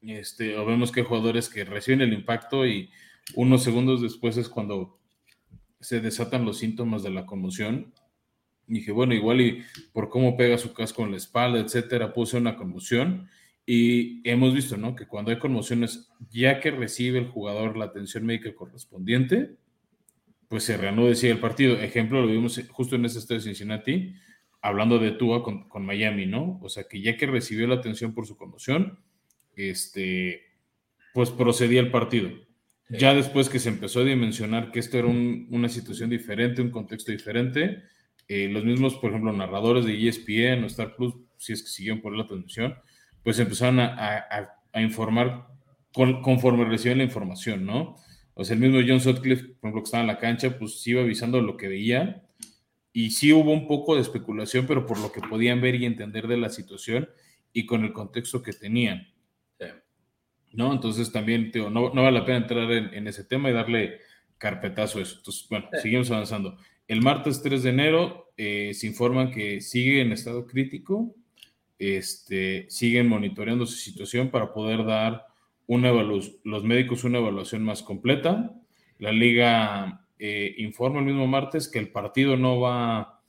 este, 0.02 0.58
o 0.58 0.66
vemos 0.66 0.92
que 0.92 1.02
hay 1.02 1.06
jugadores 1.06 1.50
que 1.50 1.64
reciben 1.66 2.02
el 2.02 2.14
impacto 2.14 2.66
y 2.66 2.90
unos 3.36 3.64
segundos 3.64 4.02
después 4.02 4.38
es 4.38 4.50
cuando 4.50 5.00
se 5.80 6.00
desatan 6.00 6.46
los 6.46 6.60
síntomas 6.60 7.04
de 7.04 7.12
la 7.12 7.26
conmoción. 7.26 7.94
Y 8.68 8.76
dije, 8.76 8.92
bueno, 8.92 9.14
igual 9.14 9.42
y 9.42 9.64
por 9.94 10.10
cómo 10.10 10.38
pega 10.38 10.58
su 10.58 10.74
casco 10.74 11.04
en 11.04 11.12
la 11.12 11.18
espalda, 11.18 11.60
etcétera, 11.60 12.14
puse 12.14 12.38
una 12.38 12.56
conmoción 12.56 13.30
y 13.66 14.28
hemos 14.30 14.54
visto, 14.54 14.78
¿no? 14.78 14.96
Que 14.96 15.08
cuando 15.08 15.32
hay 15.32 15.40
conmociones, 15.40 16.12
ya 16.30 16.60
que 16.60 16.72
recibe 16.72 17.20
el 17.20 17.28
jugador 17.28 17.78
la 17.78 17.86
atención 17.86 18.26
médica 18.26 18.54
correspondiente, 18.56 19.56
pues 20.48 20.64
se 20.64 20.76
reanuda 20.76 21.14
y 21.22 21.28
el 21.28 21.40
partido. 21.40 21.76
Ejemplo, 21.78 22.22
lo 22.22 22.28
vimos 22.28 22.62
justo 22.72 22.96
en 22.96 23.06
ese 23.06 23.20
estadio 23.20 23.40
de 23.40 23.46
Cincinnati, 23.46 24.16
hablando 24.62 25.00
de 25.00 25.12
Tua 25.12 25.44
con, 25.44 25.86
Miami, 25.86 26.26
¿no? 26.26 26.60
O 26.62 26.70
sea, 26.70 26.84
que 26.90 27.02
ya 27.02 27.16
que 27.16 27.26
recibió 27.26 27.68
la 27.68 27.76
atención 27.76 28.14
por 28.14 28.28
su 28.28 28.36
conmoción, 28.36 29.00
este, 29.56 30.42
pues 31.14 31.30
procedía 31.30 31.80
el 31.80 31.92
partido. 31.92 32.32
Ya 32.90 33.14
después 33.14 33.48
que 33.48 33.60
se 33.60 33.70
empezó 33.70 34.02
a 34.02 34.04
dimensionar 34.04 34.72
que 34.72 34.80
esto 34.80 34.98
era 34.98 35.08
una 35.08 35.70
situación 35.70 36.10
diferente, 36.10 36.62
un 36.62 36.72
contexto 36.72 37.14
diferente, 37.14 37.84
eh, 38.28 38.50
los 38.50 38.66
mismos, 38.66 38.96
por 38.96 39.12
ejemplo, 39.12 39.32
narradores 39.32 39.86
de 39.86 40.08
ESPN 40.08 40.64
o 40.64 40.68
Star 40.68 40.98
Plus, 40.98 41.14
si 41.38 41.54
es 41.54 41.64
que 41.64 41.70
siguieron 41.70 42.02
por 42.02 42.16
la 42.16 42.28
transmisión, 42.28 42.76
pues 43.24 43.40
empezaron 43.40 43.80
a, 43.80 44.58
informar 44.76 45.48
conforme 45.92 46.66
recibían 46.66 47.00
la 47.00 47.04
información, 47.04 47.66
¿no? 47.66 47.96
O 48.34 48.44
sea, 48.44 48.56
el 48.56 48.62
mismo 48.62 48.80
John 48.86 49.02
Sutcliffe, 49.02 49.44
por 49.44 49.70
ejemplo, 49.70 49.82
que 49.82 49.86
estaba 49.86 50.02
en 50.02 50.08
la 50.08 50.18
cancha, 50.18 50.58
pues 50.58 50.86
iba 50.88 51.02
avisando 51.02 51.42
lo 51.42 51.58
que 51.58 51.68
veía. 51.68 52.24
Y 52.94 53.12
sí 53.12 53.32
hubo 53.34 53.52
un 53.52 53.68
poco 53.68 53.96
de 53.96 54.02
especulación, 54.02 54.66
pero 54.68 54.86
por 54.86 55.00
lo 55.00 55.12
que 55.12 55.22
podían 55.22 55.62
ver 55.62 55.76
y 55.76 55.86
entender 55.86 56.28
de 56.28 56.38
la 56.38 56.50
situación 56.50 57.10
y 57.54 57.66
con 57.66 57.84
el 57.84 57.94
contexto 57.94 58.42
que 58.42 58.54
tenían. 58.54 59.08
¿No? 60.54 60.74
Entonces 60.74 61.12
también, 61.12 61.50
no, 61.56 61.70
no, 61.70 62.04
vale 62.04 62.20
la 62.20 62.26
pena 62.26 62.40
entrar 62.40 62.70
en, 62.72 63.08
ese 63.08 63.24
tema 63.24 63.50
y 63.50 63.54
darle 63.54 64.00
carpetazo 64.38 65.00
a 65.00 65.04
eso. 65.04 65.18
Entonces, 65.18 65.48
bueno, 65.50 65.70
seguimos 65.82 66.12
avanzando. 66.12 66.58
El 66.88 67.02
martes 67.02 67.42
3 67.42 67.64
de 67.64 67.70
enero 67.70 68.34
eh, 68.36 68.74
se 68.74 68.88
informan 68.88 69.32
que 69.32 69.62
sigue 69.62 70.02
en 70.02 70.12
estado 70.12 70.46
crítico 70.46 71.16
este, 71.82 72.68
siguen 72.70 73.08
monitoreando 73.08 73.66
su 73.66 73.76
situación 73.76 74.30
para 74.30 74.54
poder 74.54 74.86
dar 74.86 75.26
una 75.66 75.92
los 75.92 76.64
médicos 76.64 77.04
una 77.04 77.18
evaluación 77.18 77.64
más 77.64 77.82
completa. 77.82 78.54
La 79.00 79.12
liga 79.12 80.06
eh, 80.20 80.54
informa 80.60 81.00
el 81.00 81.06
mismo 81.06 81.26
martes 81.26 81.68
que 81.68 81.80
el 81.80 81.90
partido 81.90 82.38
no 82.38 82.60
va 82.60 83.20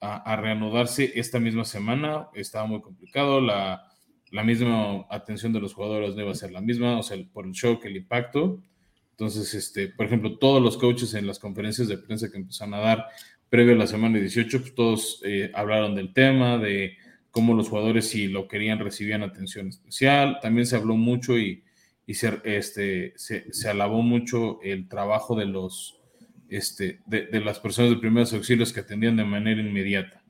a, 0.00 0.36
reanudarse 0.36 1.12
esta 1.16 1.40
misma 1.40 1.64
semana. 1.64 2.28
Estaba 2.34 2.66
muy 2.66 2.80
complicado. 2.80 3.40
La, 3.40 3.88
la, 4.30 4.44
misma 4.44 5.04
atención 5.10 5.52
de 5.52 5.60
los 5.60 5.74
jugadores 5.74 6.14
no 6.14 6.22
iba 6.22 6.30
a 6.30 6.36
ser 6.36 6.52
la 6.52 6.60
misma, 6.60 7.00
o 7.00 7.02
sea, 7.02 7.18
por 7.32 7.44
el 7.44 7.52
shock, 7.52 7.86
el 7.86 7.96
impacto. 7.96 8.62
Entonces, 9.10 9.52
este, 9.54 9.88
por 9.88 10.06
ejemplo, 10.06 10.38
todos 10.38 10.62
los 10.62 10.76
coaches 10.76 11.14
en 11.14 11.26
las 11.26 11.40
conferencias 11.40 11.88
de 11.88 11.98
prensa 11.98 12.30
que 12.30 12.36
empezaron 12.36 12.74
a 12.74 12.78
dar 12.78 13.06
previo 13.48 13.74
a 13.74 13.78
la 13.78 13.86
semana 13.88 14.18
18, 14.18 14.60
pues 14.60 14.74
todos 14.74 15.22
eh, 15.24 15.50
hablaron 15.54 15.96
del 15.96 16.12
tema, 16.12 16.58
de 16.58 16.98
cómo 17.36 17.52
los 17.52 17.68
jugadores 17.68 18.08
si 18.08 18.28
lo 18.28 18.48
querían 18.48 18.78
recibían 18.78 19.22
atención 19.22 19.68
especial. 19.68 20.38
También 20.40 20.66
se 20.66 20.74
habló 20.74 20.96
mucho 20.96 21.36
y, 21.36 21.64
y 22.06 22.14
se, 22.14 22.40
este, 22.44 23.12
se, 23.16 23.68
alabó 23.68 24.00
mucho 24.00 24.58
el 24.62 24.88
trabajo 24.88 25.36
de, 25.36 25.44
los, 25.44 26.00
este, 26.48 27.00
de, 27.04 27.28
las 27.44 27.60
personas 27.60 27.90
de 27.90 27.98
primeros 27.98 28.32
auxilios 28.32 28.72
que 28.72 28.80
atendían 28.80 29.18
de 29.18 29.26
manera 29.26 29.60
inmediata. 29.60 30.24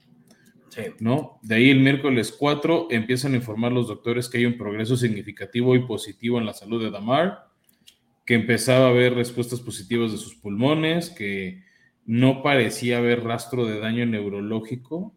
¿no? 0.99 1.39
De 1.43 1.55
ahí 1.55 1.71
el 1.71 1.79
miércoles 1.79 2.35
4 2.37 2.89
empiezan 2.91 3.35
a 3.35 3.37
informar 3.37 3.71
los 3.71 3.87
doctores 3.87 4.29
que 4.29 4.39
hay 4.39 4.47
un 4.47 4.59
progreso 4.59 4.97
significativo 4.97 5.77
y 5.77 5.87
positivo 5.87 6.41
en 6.41 6.47
la 6.47 6.55
salud 6.55 6.83
de 6.83 6.91
Damar, 6.91 7.47
que 8.25 8.35
empezaba 8.35 8.87
a 8.87 8.91
haber 8.91 9.15
respuestas 9.15 9.61
positivas 9.61 10.11
de 10.11 10.19
sus 10.19 10.35
pulmones, 10.35 11.11
que 11.11 11.63
no 12.05 12.43
parecía 12.43 12.99
haber 12.99 13.23
rastro 13.23 13.65
de 13.65 13.79
daño 13.79 14.07
neurológico 14.07 15.15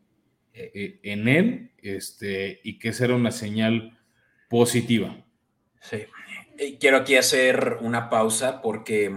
en 0.54 1.28
él 1.28 1.72
este, 1.78 2.60
y 2.64 2.80
que 2.80 2.90
esa 2.90 3.14
una 3.14 3.32
señal 3.32 3.98
positiva. 4.50 5.16
Sí. 5.82 6.06
Quiero 6.80 6.98
aquí 6.98 7.16
hacer 7.16 7.78
una 7.82 8.10
pausa 8.10 8.62
porque 8.62 9.14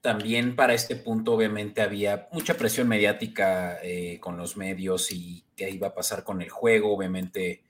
también 0.00 0.54
para 0.54 0.74
este 0.74 0.96
punto 0.96 1.32
obviamente 1.32 1.80
había 1.80 2.28
mucha 2.30 2.58
presión 2.58 2.86
mediática 2.86 3.78
eh, 3.82 4.18
con 4.20 4.36
los 4.36 4.56
medios 4.56 5.10
y 5.10 5.44
qué 5.56 5.70
iba 5.70 5.88
a 5.88 5.94
pasar 5.94 6.22
con 6.22 6.42
el 6.42 6.50
juego. 6.50 6.94
Obviamente 6.94 7.64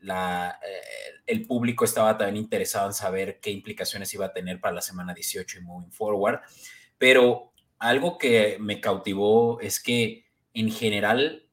la, 0.00 0.58
eh, 0.62 1.20
el 1.26 1.46
público 1.46 1.84
estaba 1.84 2.18
también 2.18 2.44
interesado 2.44 2.88
en 2.88 2.92
saber 2.92 3.38
qué 3.40 3.50
implicaciones 3.50 4.12
iba 4.12 4.26
a 4.26 4.32
tener 4.32 4.60
para 4.60 4.74
la 4.74 4.80
semana 4.82 5.14
18 5.14 5.58
y 5.58 5.62
moving 5.62 5.92
forward. 5.92 6.40
Pero 6.98 7.52
algo 7.78 8.18
que 8.18 8.56
me 8.58 8.80
cautivó 8.80 9.60
es 9.60 9.80
que 9.80 10.26
en 10.54 10.70
general 10.70 11.45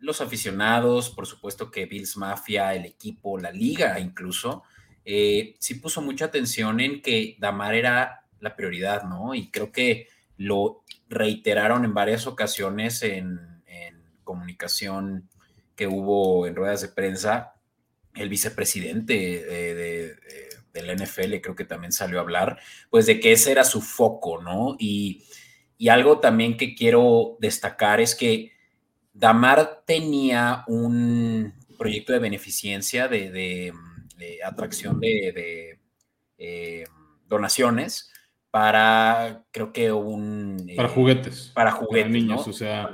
los 0.00 0.20
aficionados, 0.20 1.10
por 1.10 1.26
supuesto 1.26 1.70
que 1.70 1.86
Bills 1.86 2.16
Mafia, 2.16 2.74
el 2.74 2.84
equipo, 2.84 3.38
la 3.38 3.50
liga 3.50 3.98
incluso, 3.98 4.62
eh, 5.04 5.56
sí 5.58 5.74
puso 5.74 6.02
mucha 6.02 6.26
atención 6.26 6.80
en 6.80 7.02
que 7.02 7.36
Damar 7.38 7.74
era 7.74 8.26
la 8.40 8.54
prioridad, 8.54 9.04
¿no? 9.04 9.34
Y 9.34 9.50
creo 9.50 9.72
que 9.72 10.08
lo 10.36 10.84
reiteraron 11.08 11.84
en 11.84 11.94
varias 11.94 12.26
ocasiones 12.26 13.02
en, 13.02 13.46
comunicación 14.22 15.26
que 15.74 15.86
hubo 15.86 16.46
en 16.46 16.54
ruedas 16.54 16.82
de 16.82 16.88
prensa. 16.88 17.54
El 18.14 18.28
vicepresidente 18.28 19.14
de, 19.14 20.16
del 20.74 21.02
NFL 21.02 21.36
creo 21.40 21.54
que 21.56 21.64
también 21.64 21.92
salió 21.92 22.18
a 22.18 22.20
hablar, 22.20 22.58
pues 22.90 23.06
de 23.06 23.20
que 23.20 23.32
ese 23.32 23.52
era 23.52 23.64
su 23.64 23.80
foco, 23.80 24.42
¿no? 24.42 24.76
Y 24.78 25.24
algo 25.88 26.20
también 26.20 26.58
que 26.58 26.74
quiero 26.74 27.38
destacar 27.40 28.02
es 28.02 28.14
que 28.14 28.57
Damar 29.18 29.82
tenía 29.84 30.62
un 30.68 31.52
proyecto 31.76 32.12
de 32.12 32.20
beneficencia, 32.20 33.08
de, 33.08 33.72
atracción 34.44 35.00
de, 35.00 35.78
eh, 36.38 36.84
donaciones 37.26 38.12
para, 38.50 39.44
creo 39.50 39.72
que 39.72 39.90
un... 39.90 40.72
Para 40.76 40.88
juguetes. 40.88 41.50
Para 41.52 41.72
juguetes. 41.72 42.12
niños, 42.12 42.46
o 42.46 42.52
sea, 42.52 42.90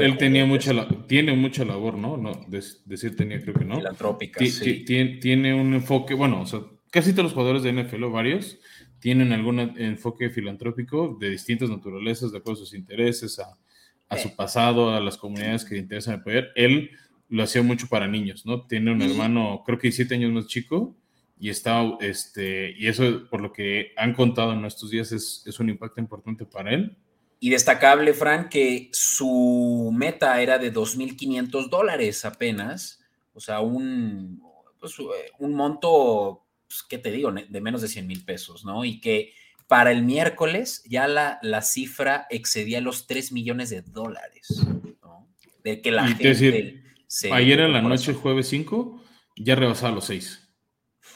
él, 0.00 0.16
tenía 0.16 0.46
mucha, 0.46 0.72
tiene 1.06 1.34
mucha 1.34 1.64
labor, 1.64 1.98
¿no? 1.98 2.16
no 2.16 2.32
decir 2.48 3.14
tenía, 3.14 3.42
creo 3.42 3.54
que 3.54 3.66
no. 3.66 3.76
Filantrópica, 3.76 4.44
sí. 4.46 4.82
Tiene, 4.84 5.54
un 5.54 5.74
enfoque, 5.74 6.14
bueno, 6.14 6.40
o 6.40 6.46
sea, 6.46 6.60
casi 6.90 7.12
todos 7.12 7.24
los 7.24 7.32
jugadores 7.34 7.62
de 7.62 7.72
NFL 7.72 8.04
o 8.04 8.10
varios 8.10 8.58
tienen 8.98 9.32
algún 9.32 9.60
enfoque 9.60 10.30
filantrópico 10.30 11.18
de 11.20 11.30
distintas 11.30 11.68
naturalezas, 11.68 12.32
de 12.32 12.38
acuerdo 12.38 12.62
a 12.62 12.64
sus 12.64 12.74
intereses, 12.74 13.38
a, 13.38 13.58
a 14.08 14.18
su 14.18 14.34
pasado, 14.36 14.94
a 14.94 15.00
las 15.00 15.16
comunidades 15.16 15.64
que 15.64 15.74
le 15.74 15.80
interesan 15.80 16.14
el 16.14 16.22
poder. 16.22 16.52
Él 16.54 16.90
lo 17.28 17.42
hacía 17.42 17.62
mucho 17.62 17.88
para 17.88 18.06
niños, 18.06 18.46
¿no? 18.46 18.66
Tiene 18.66 18.92
un 18.92 19.02
hermano, 19.02 19.62
creo 19.66 19.78
que 19.78 19.88
17 19.88 20.14
años 20.14 20.32
más 20.32 20.46
chico, 20.46 20.96
y 21.38 21.50
está, 21.50 21.82
este, 22.00 22.74
y 22.78 22.86
eso 22.86 23.28
por 23.28 23.40
lo 23.40 23.52
que 23.52 23.92
han 23.96 24.14
contado 24.14 24.52
en 24.52 24.64
estos 24.64 24.90
días 24.90 25.12
es, 25.12 25.42
es 25.44 25.60
un 25.60 25.68
impacto 25.68 26.00
importante 26.00 26.46
para 26.46 26.72
él. 26.72 26.96
Y 27.40 27.50
destacable, 27.50 28.14
Frank, 28.14 28.48
que 28.48 28.88
su 28.92 29.92
meta 29.94 30.40
era 30.40 30.58
de 30.58 30.72
2.500 30.72 31.68
dólares 31.68 32.24
apenas, 32.24 33.00
o 33.34 33.40
sea, 33.40 33.60
un, 33.60 34.42
pues, 34.80 34.94
un 35.38 35.54
monto, 35.54 36.46
pues, 36.66 36.82
¿qué 36.88 36.96
te 36.96 37.10
digo?, 37.10 37.30
de 37.32 37.60
menos 37.60 37.82
de 37.82 37.88
100 37.88 38.06
mil 38.06 38.24
pesos, 38.24 38.64
¿no? 38.64 38.84
Y 38.84 39.00
que 39.00 39.34
para 39.66 39.90
el 39.90 40.02
miércoles 40.02 40.82
ya 40.88 41.08
la, 41.08 41.38
la 41.42 41.62
cifra 41.62 42.26
excedía 42.30 42.80
los 42.80 43.06
3 43.06 43.32
millones 43.32 43.70
de 43.70 43.82
dólares. 43.82 44.66
¿no? 45.02 45.28
De 45.64 45.80
que 45.80 45.90
la 45.90 46.08
gente. 46.08 46.28
Decir, 46.28 46.84
ayer 47.32 47.60
en 47.60 47.72
la 47.72 47.82
noche, 47.82 48.14
jueves 48.14 48.48
5, 48.48 49.02
ya 49.36 49.54
rebasaba 49.54 49.94
los 49.94 50.04
6. 50.06 50.42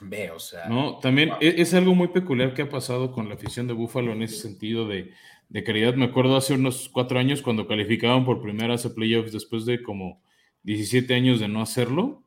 Ve, 0.02 0.30
o 0.30 0.38
sea. 0.38 0.68
¿no? 0.68 0.98
También 0.98 1.30
e, 1.40 1.54
es, 1.58 1.74
algo 1.74 1.94
muy 1.94 2.08
peculiar 2.08 2.54
que 2.54 2.62
ha 2.62 2.68
pasado 2.68 3.12
con 3.12 3.28
la 3.28 3.34
afición 3.34 3.66
de 3.66 3.74
Búfalo 3.74 4.12
en 4.12 4.22
ese 4.22 4.36
sentido 4.36 4.88
de, 4.88 5.12
de 5.48 5.64
caridad. 5.64 5.94
Me 5.94 6.06
acuerdo 6.06 6.36
hace 6.36 6.54
unos 6.54 6.88
cuatro 6.88 7.18
años 7.18 7.42
cuando 7.42 7.66
calificaban 7.66 8.24
por 8.24 8.42
primera 8.42 8.68
vez 8.68 8.86
a 8.86 8.94
playoffs 8.94 9.32
después 9.32 9.66
de 9.66 9.82
como 9.82 10.22
17 10.62 11.14
años 11.14 11.38
de 11.38 11.48
no 11.48 11.60
hacerlo. 11.60 12.24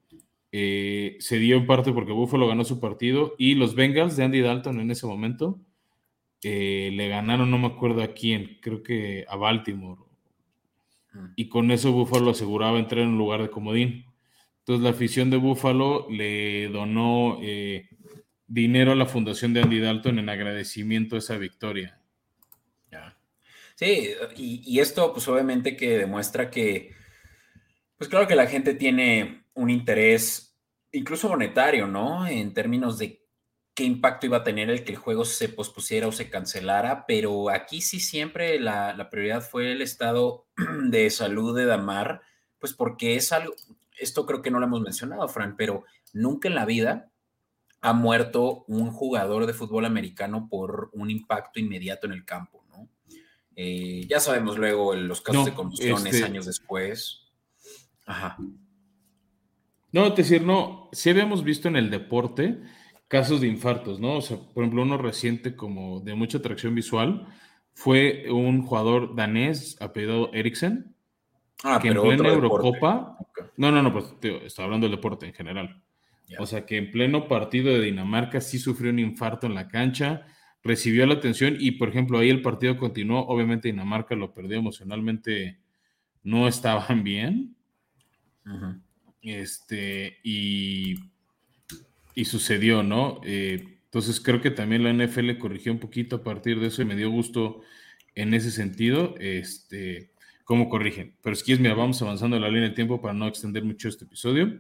Eh, 0.51 1.18
se 1.20 1.39
dio 1.39 1.58
en 1.58 1.65
parte 1.65 1.92
porque 1.92 2.12
Buffalo 2.12 2.48
ganó 2.48 2.63
su 2.63 2.80
partido 2.80 3.34
y 3.39 3.56
los 3.56 3.74
Bengals 3.74 4.15
de 4.15 4.24
Andy 4.24 4.42
Dalton 4.42 4.80
en 4.80 4.92
ese 4.92 5.08
momento 5.08 5.60
eh, 6.44 6.92
le 6.94 7.08
ganaron, 7.08 7.50
no 7.50 7.58
me 7.58 7.68
acuerdo 7.68 8.04
a 8.04 8.14
quién, 8.14 8.60
creo 8.62 8.84
que 8.84 9.26
a 9.28 9.36
Baltimore. 9.36 10.02
Mm. 11.14 11.26
Y 11.36 11.50
con 11.50 11.72
eso 11.72 11.92
Buffalo 11.92 12.32
aseguraba 12.32 12.80
entrar 12.80 13.02
en 13.02 13.10
un 13.10 13.18
lugar 13.18 13.42
de 13.42 13.50
comodín. 13.50 14.06
Entonces 14.60 14.84
la 14.84 14.92
afición 14.92 15.30
de 15.30 15.38
Buffalo 15.38 16.08
le 16.10 16.70
donó 16.70 17.40
eh, 17.42 17.90
dinero 18.48 18.92
a 18.94 18.96
la 18.96 19.06
fundación 19.06 19.54
de 19.54 19.62
Andy 19.62 19.80
Dalton 19.80 20.20
en 20.20 20.30
agradecimiento 20.30 21.16
a 21.16 21.20
esa 21.20 21.38
victoria. 21.38 22.00
Sí, 23.76 24.12
y, 24.38 24.62
y, 24.64 24.80
esto 24.80 25.12
pues 25.12 25.28
obviamente 25.28 25.76
que 25.76 25.98
demuestra 25.98 26.52
que, 26.52 26.92
pues 27.98 28.08
claro 28.08 28.28
que 28.28 28.36
la 28.36 28.46
gente 28.46 28.76
tiene 28.76 29.46
un 29.56 29.72
interés 29.72 30.56
incluso 30.92 31.28
monetario, 31.28 31.88
¿no? 31.88 32.26
En 32.28 32.54
términos 32.54 32.98
de 33.00 33.23
qué 33.74 33.84
impacto 33.84 34.25
iba 34.25 34.38
a 34.38 34.44
tener 34.44 34.70
el 34.70 34.84
que 34.84 34.92
el 34.92 34.98
juego 34.98 35.25
se 35.25 35.50
pospusiera 35.50 36.08
o 36.08 36.12
se 36.12 36.30
cancelara, 36.30 37.06
pero 37.08 37.50
aquí 37.50 37.82
sí 37.82 38.00
siempre 38.00 38.60
la, 38.60 39.08
prioridad 39.10 39.42
fue 39.42 39.72
el 39.72 39.82
estado 39.82 40.46
de 40.89 41.10
salud 41.10 41.56
de 41.56 41.65
Damar, 41.65 42.22
pues 42.60 42.74
porque 42.74 43.15
es 43.15 43.32
algo, 43.32 43.53
esto 43.98 44.25
creo 44.25 44.42
que 44.42 44.51
no 44.51 44.60
lo 44.60 44.68
hemos 44.68 44.82
mencionado, 44.82 45.27
Fran, 45.27 45.56
pero 45.58 45.84
nunca 46.13 46.48
en 46.48 46.56
la 46.56 46.65
vida 46.65 47.10
ha 47.82 47.94
muerto 47.94 48.63
un 48.68 48.92
jugador 48.92 49.46
de 49.46 49.53
fútbol 49.53 49.86
americano 49.86 50.48
por 50.50 50.89
un 50.94 51.10
impacto 51.10 51.60
inmediato 51.60 52.08
en 52.08 52.13
el 52.13 52.24
campo, 52.24 52.63
¿no? 52.70 52.88
Eh, 53.56 54.06
ya 54.08 54.20
sabemos 54.20 54.58
luego 54.58 54.96
los 54.96 55.22
casos 55.22 55.46
de 55.46 55.53
conmociones 55.53 56.13
este 56.13 56.25
años 56.25 56.46
después. 56.46 57.24
Ajá. 58.06 58.38
No, 59.92 60.08
es 60.08 60.15
decir, 60.15 60.42
no, 60.44 60.89
sí 60.94 61.10
habíamos 61.10 61.44
visto 61.44 61.68
en 61.68 61.75
el 61.75 61.89
deporte 61.89 62.62
casos 63.13 63.41
de 63.41 63.48
infartos, 63.48 64.00
¿no? 64.00 64.15
O 64.15 64.22
sea, 64.22 64.38
por 64.38 64.63
ejemplo, 64.63 64.82
uno 64.82 64.98
reciente 64.98 65.55
como 65.55 66.00
de 66.00 66.15
mucha 66.15 66.39
atracción 66.39 66.74
visual 66.74 67.27
fue 67.75 68.25
un 68.32 68.63
jugador 68.63 69.15
danés 69.15 69.79
apellidado 69.79 70.34
Eriksen, 70.34 70.96
ah, 71.63 71.77
que 71.79 71.89
en 71.89 72.01
plena 72.01 72.29
Eurocopa, 72.29 73.15
no, 73.55 73.72
no, 73.72 73.84
no, 73.84 73.93
pues 73.93 74.20
tío, 74.20 74.41
está 74.41 74.63
hablando 74.63 74.88
del 74.88 74.96
deporte 74.96 75.27
en 75.27 75.34
general. 75.34 75.84
O 76.39 76.48
sea, 76.48 76.65
que 76.65 76.75
en 76.75 76.89
pleno 76.89 77.27
partido 77.27 77.72
de 77.72 77.82
Dinamarca 77.82 78.41
sí 78.41 78.58
sufrió 78.58 78.89
un 78.89 78.98
infarto 78.98 79.46
en 79.46 79.53
la 79.53 79.67
cancha, 79.67 80.25
recibió 80.63 81.05
la 81.05 81.13
atención 81.13 81.55
y, 81.60 81.74
por 81.74 81.89
ejemplo, 81.89 82.17
ahí 82.17 82.32
el 82.32 82.41
partido 82.41 82.77
continuó. 82.77 83.27
Obviamente 83.27 83.67
Dinamarca 83.67 84.15
lo 84.15 84.34
perdió 84.34 84.58
emocionalmente, 84.58 85.60
no 86.24 86.48
estaban 86.48 87.03
bien. 87.03 87.55
Este, 89.22 90.17
y 90.24 90.96
y 92.15 92.25
sucedió, 92.25 92.84
¿no? 92.84 93.22
Eh, 93.24 93.79
entonces 93.86 94.20
creo 94.20 94.41
que 94.41 94.51
también 94.51 94.84
la 94.84 94.91
NFL 94.91 95.38
corrigió 95.38 95.72
un 95.72 95.79
poquito 95.79 96.17
a 96.17 96.24
partir 96.24 96.60
de 96.60 96.67
eso 96.67 96.82
y 96.82 96.86
me 96.86 96.96
dio 96.96 97.10
gusto 97.10 97.62
en 98.15 98.34
ese 98.34 98.51
sentido, 98.51 99.15
este, 99.20 100.12
cómo 100.43 100.70
corrigen. 100.70 101.15
Pero 101.22 101.36
si 101.36 101.43
quieres, 101.43 101.62
mira, 101.62 101.75
vamos 101.75 102.01
avanzando 102.01 102.36
en 102.36 102.41
la 102.41 102.50
línea 102.50 102.70
de 102.70 102.75
tiempo 102.75 103.01
para 103.01 103.13
no 103.13 103.27
extender 103.27 103.63
mucho 103.63 103.89
este 103.89 104.05
episodio. 104.05 104.60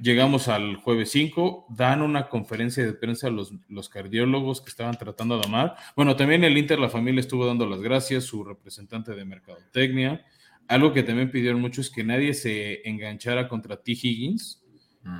Llegamos 0.00 0.48
al 0.48 0.76
jueves 0.76 1.10
5, 1.10 1.66
dan 1.68 2.00
una 2.00 2.28
conferencia 2.30 2.86
de 2.86 2.94
prensa 2.94 3.26
a 3.26 3.30
los, 3.30 3.52
los, 3.68 3.90
cardiólogos 3.90 4.62
que 4.62 4.70
estaban 4.70 4.96
tratando 4.96 5.34
a 5.34 5.42
domar. 5.42 5.76
Bueno, 5.94 6.16
también 6.16 6.42
el 6.42 6.56
Inter, 6.56 6.78
la 6.78 6.88
familia 6.88 7.20
estuvo 7.20 7.44
dando 7.44 7.66
las 7.66 7.82
gracias, 7.82 8.24
su 8.24 8.44
representante 8.44 9.14
de 9.14 9.26
mercadotecnia. 9.26 10.24
Algo 10.68 10.94
que 10.94 11.02
también 11.02 11.30
pidieron 11.30 11.60
mucho 11.60 11.82
es 11.82 11.90
que 11.90 12.02
nadie 12.02 12.32
se 12.32 12.88
enganchara 12.88 13.46
contra 13.46 13.76
T. 13.76 13.92
Higgins, 13.92 14.63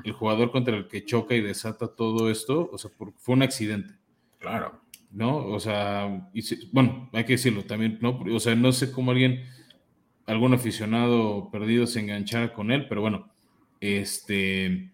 el 0.02 0.12
jugador 0.12 0.50
contra 0.50 0.76
el 0.76 0.88
que 0.88 1.04
choca 1.04 1.34
y 1.34 1.40
desata 1.40 1.88
todo 1.88 2.30
esto, 2.30 2.70
o 2.72 2.78
sea, 2.78 2.90
fue 3.18 3.34
un 3.34 3.42
accidente. 3.42 3.94
Claro. 4.38 4.80
¿No? 5.10 5.46
O 5.46 5.60
sea, 5.60 6.28
bueno, 6.72 7.08
hay 7.12 7.24
que 7.24 7.34
decirlo 7.34 7.64
también, 7.64 7.98
¿no? 8.00 8.20
O 8.32 8.40
sea, 8.40 8.54
no 8.54 8.72
sé 8.72 8.90
cómo 8.90 9.12
alguien, 9.12 9.44
algún 10.26 10.54
aficionado 10.54 11.50
perdido 11.50 11.86
se 11.86 12.00
enganchara 12.00 12.52
con 12.52 12.72
él, 12.72 12.88
pero 12.88 13.00
bueno, 13.00 13.30
este, 13.80 14.90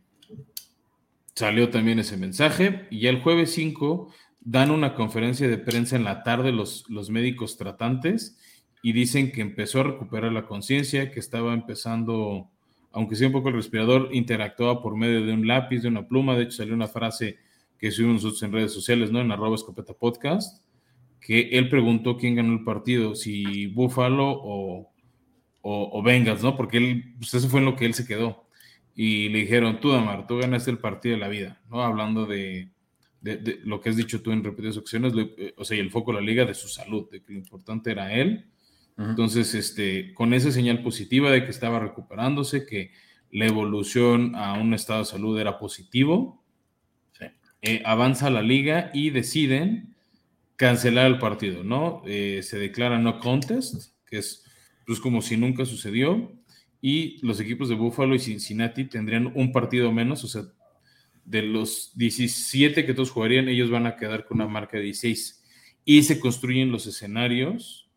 salió 1.35 1.71
también 1.71 1.99
ese 1.99 2.17
mensaje 2.17 2.87
y 2.91 3.01
ya 3.01 3.11
el 3.11 3.23
jueves 3.23 3.53
5 3.55 4.13
dan 4.41 4.71
una 4.71 4.95
conferencia 4.95 5.49
de 5.49 5.59
prensa 5.59 5.97
en 5.97 6.05
la 6.05 6.23
tarde 6.23 6.53
los, 6.53 6.85
los 6.89 7.11
médicos 7.11 7.57
tratantes 7.57 8.39
y 8.83 8.93
dicen 8.93 9.33
que 9.33 9.41
empezó 9.41 9.81
a 9.81 9.85
recuperar 9.85 10.33
la 10.33 10.47
conciencia, 10.47 11.11
que 11.11 11.21
estaba 11.21 11.55
empezando 11.55 12.51
aunque 12.93 13.17
sea 13.17 13.29
un 13.29 13.33
poco 13.33 13.49
el 13.49 13.55
respirador, 13.55 14.09
interactuaba 14.13 14.83
por 14.83 14.97
medio 14.97 15.25
de 15.25 15.33
un 15.33 15.47
lápiz, 15.47 15.81
de 15.81 15.89
una 15.89 16.07
pluma. 16.07 16.37
De 16.37 16.45
hecho, 16.45 16.59
salió 16.59 16.75
una 16.75 16.89
frase 16.89 17.39
que 17.79 17.91
subimos 17.91 18.17
nosotros 18.17 18.43
en 18.43 18.53
redes 18.53 18.73
sociales, 18.73 19.11
¿no? 19.11 19.21
En 19.21 19.31
arroba 19.31 19.55
escopeta 19.55 19.95
podcast, 19.95 20.63
que 21.21 21.51
él 21.53 21.69
preguntó 21.69 22.17
quién 22.17 22.35
ganó 22.35 22.53
el 22.53 22.65
partido, 22.65 23.15
si 23.15 23.67
Buffalo 23.69 24.31
o, 24.31 24.93
o, 25.63 26.03
Bengals, 26.03 26.43
¿no? 26.43 26.57
Porque 26.57 26.79
él, 26.79 27.15
pues 27.19 27.33
eso 27.35 27.49
fue 27.49 27.61
en 27.61 27.67
lo 27.67 27.77
que 27.77 27.87
él 27.87 27.95
se 27.95 28.07
quedó. 28.07 28.47
Y 28.95 29.29
le 29.29 29.41
dijeron, 29.41 29.81
tú, 29.81 29.91
Damar, 29.91 30.27
tú 30.27 30.39
ganaste 30.39 30.71
el 30.71 30.79
partido 30.79 31.15
de 31.15 31.21
la 31.21 31.29
vida, 31.29 31.61
¿no? 31.71 31.83
Hablando 31.83 32.27
de, 32.27 32.71
de, 33.21 33.61
lo 33.65 33.81
que 33.81 33.91
has 33.91 33.97
dicho 33.97 34.21
tú 34.21 34.33
en 34.33 34.43
repetidas 34.43 34.77
ocasiones, 34.77 35.15
eh, 35.17 35.55
o 35.57 35.65
sea, 35.65 35.77
y 35.77 35.81
el 35.81 35.91
foco 35.91 36.13
de 36.13 36.21
la 36.21 36.27
liga 36.27 36.45
de 36.45 36.55
su 36.55 36.69
salud, 36.69 37.09
de 37.11 37.23
que 37.23 37.33
lo 37.33 37.39
importante 37.39 37.93
era 37.93 38.13
él 38.13 38.51
entonces, 39.09 39.55
este, 39.55 40.13
con 40.13 40.35
esa 40.35 40.53
señal 40.53 40.83
positiva 40.83 41.31
de 41.31 41.45
que 41.45 41.51
estaba 41.51 41.81
recuperándose, 41.81 42.67
que 42.67 42.93
la 43.33 43.47
evolución 43.47 44.35
a 44.35 44.55
un 44.55 44.75
estado 44.75 45.01
de 45.01 45.05
salud 45.07 45.39
era 45.39 45.59
positivo. 45.59 46.45
Eh, 47.63 47.83
avanza 47.85 48.31
la 48.31 48.43
liga 48.43 48.91
y 48.95 49.11
deciden 49.11 49.95
cancelar 50.57 51.07
el 51.07 51.19
partido, 51.19 51.63
¿no? 51.63 52.03
Eh, 52.07 52.41
se 52.43 52.59
declara 52.59 52.99
no 52.99 53.19
contest, 53.19 53.95
que 54.07 54.19
es 54.19 54.45
pues, 54.87 54.99
como 54.99 55.21
si 55.21 55.37
nunca 55.37 55.67
sucedió, 55.67 56.33
y 56.81 57.25
los 57.25 57.39
equipos 57.39 57.69
de 57.69 57.75
Buffalo 57.75 58.15
y 58.15 58.19
Cincinnati 58.19 58.85
tendrían 58.85 59.31
un 59.35 59.53
partido 59.53 59.93
menos, 59.93 60.25
o 60.25 60.29
sea, 60.29 60.43
de 61.25 61.43
los 61.43 61.93
17 61.97 62.87
que 62.87 62.95
todos 62.95 63.11
jugarían, 63.11 63.49
ellos 63.49 63.71
van 63.71 63.87
a 63.87 63.97
quedar 63.97 64.25
con 64.27 64.41
una 64.41 64.49
marca 64.49 64.79
de 64.79 64.85
16. 64.85 65.43
Y 65.85 66.03
se 66.03 66.19
construyen 66.19 66.73
los 66.73 66.87
escenarios 66.87 67.90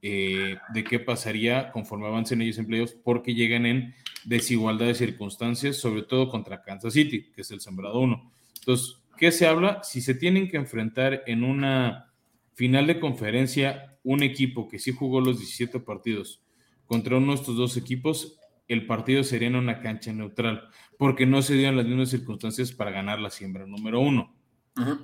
eh, 0.00 0.56
de 0.72 0.84
qué 0.84 1.00
pasaría 1.00 1.70
conforme 1.72 2.06
avancen 2.06 2.40
ellos 2.42 2.58
empleados, 2.58 2.94
porque 3.02 3.34
llegan 3.34 3.66
en 3.66 3.94
desigualdad 4.24 4.86
de 4.86 4.94
circunstancias, 4.94 5.76
sobre 5.76 6.02
todo 6.02 6.28
contra 6.28 6.62
Kansas 6.62 6.92
City, 6.92 7.30
que 7.34 7.40
es 7.42 7.50
el 7.50 7.60
sembrado 7.60 8.00
uno. 8.00 8.32
Entonces, 8.60 9.02
¿qué 9.16 9.32
se 9.32 9.46
habla? 9.46 9.82
Si 9.82 10.00
se 10.00 10.14
tienen 10.14 10.48
que 10.48 10.56
enfrentar 10.56 11.22
en 11.26 11.42
una 11.42 12.12
final 12.54 12.86
de 12.86 13.00
conferencia 13.00 13.98
un 14.02 14.22
equipo 14.22 14.68
que 14.68 14.78
sí 14.78 14.92
jugó 14.92 15.20
los 15.20 15.38
17 15.38 15.80
partidos 15.80 16.42
contra 16.86 17.16
uno 17.16 17.32
de 17.32 17.40
estos 17.40 17.56
dos 17.56 17.76
equipos, 17.76 18.38
el 18.68 18.86
partido 18.86 19.24
sería 19.24 19.48
en 19.48 19.56
una 19.56 19.80
cancha 19.80 20.12
neutral, 20.12 20.68
porque 20.96 21.26
no 21.26 21.42
se 21.42 21.54
dieron 21.54 21.76
las 21.76 21.86
mismas 21.86 22.10
circunstancias 22.10 22.70
para 22.72 22.90
ganar 22.90 23.18
la 23.18 23.30
siembra 23.30 23.66
número 23.66 24.00
uno, 24.00 24.36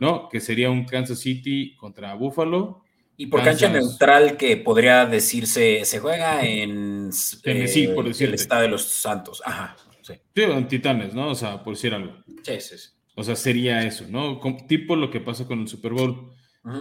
¿no? 0.00 0.28
Que 0.28 0.40
sería 0.40 0.70
un 0.70 0.84
Kansas 0.84 1.18
City 1.18 1.74
contra 1.76 2.14
Buffalo. 2.14 2.83
Y 3.16 3.26
por 3.26 3.44
cancha 3.44 3.68
neutral 3.68 4.36
que 4.36 4.56
podría 4.56 5.06
decirse, 5.06 5.84
se 5.84 6.00
juega 6.00 6.44
en, 6.44 7.10
eh, 7.44 7.92
por 7.94 8.06
el 8.06 8.34
estado 8.34 8.62
de 8.62 8.68
los 8.68 8.84
Santos. 8.88 9.42
Ajá, 9.44 9.76
sí. 10.02 10.14
Sí, 10.34 10.42
en 10.42 10.66
Titanes, 10.66 11.14
¿no? 11.14 11.28
O 11.28 11.34
sea, 11.34 11.62
por 11.62 11.74
decir 11.74 11.94
algo. 11.94 12.16
Sí, 12.42 12.60
sí, 12.60 12.78
sí. 12.78 12.88
O 13.14 13.22
sea, 13.22 13.36
sería 13.36 13.86
eso, 13.86 14.06
¿no? 14.08 14.40
tipo 14.66 14.96
lo 14.96 15.10
que 15.10 15.20
pasa 15.20 15.46
con 15.46 15.60
el 15.60 15.68
Super 15.68 15.92
Bowl. 15.92 16.32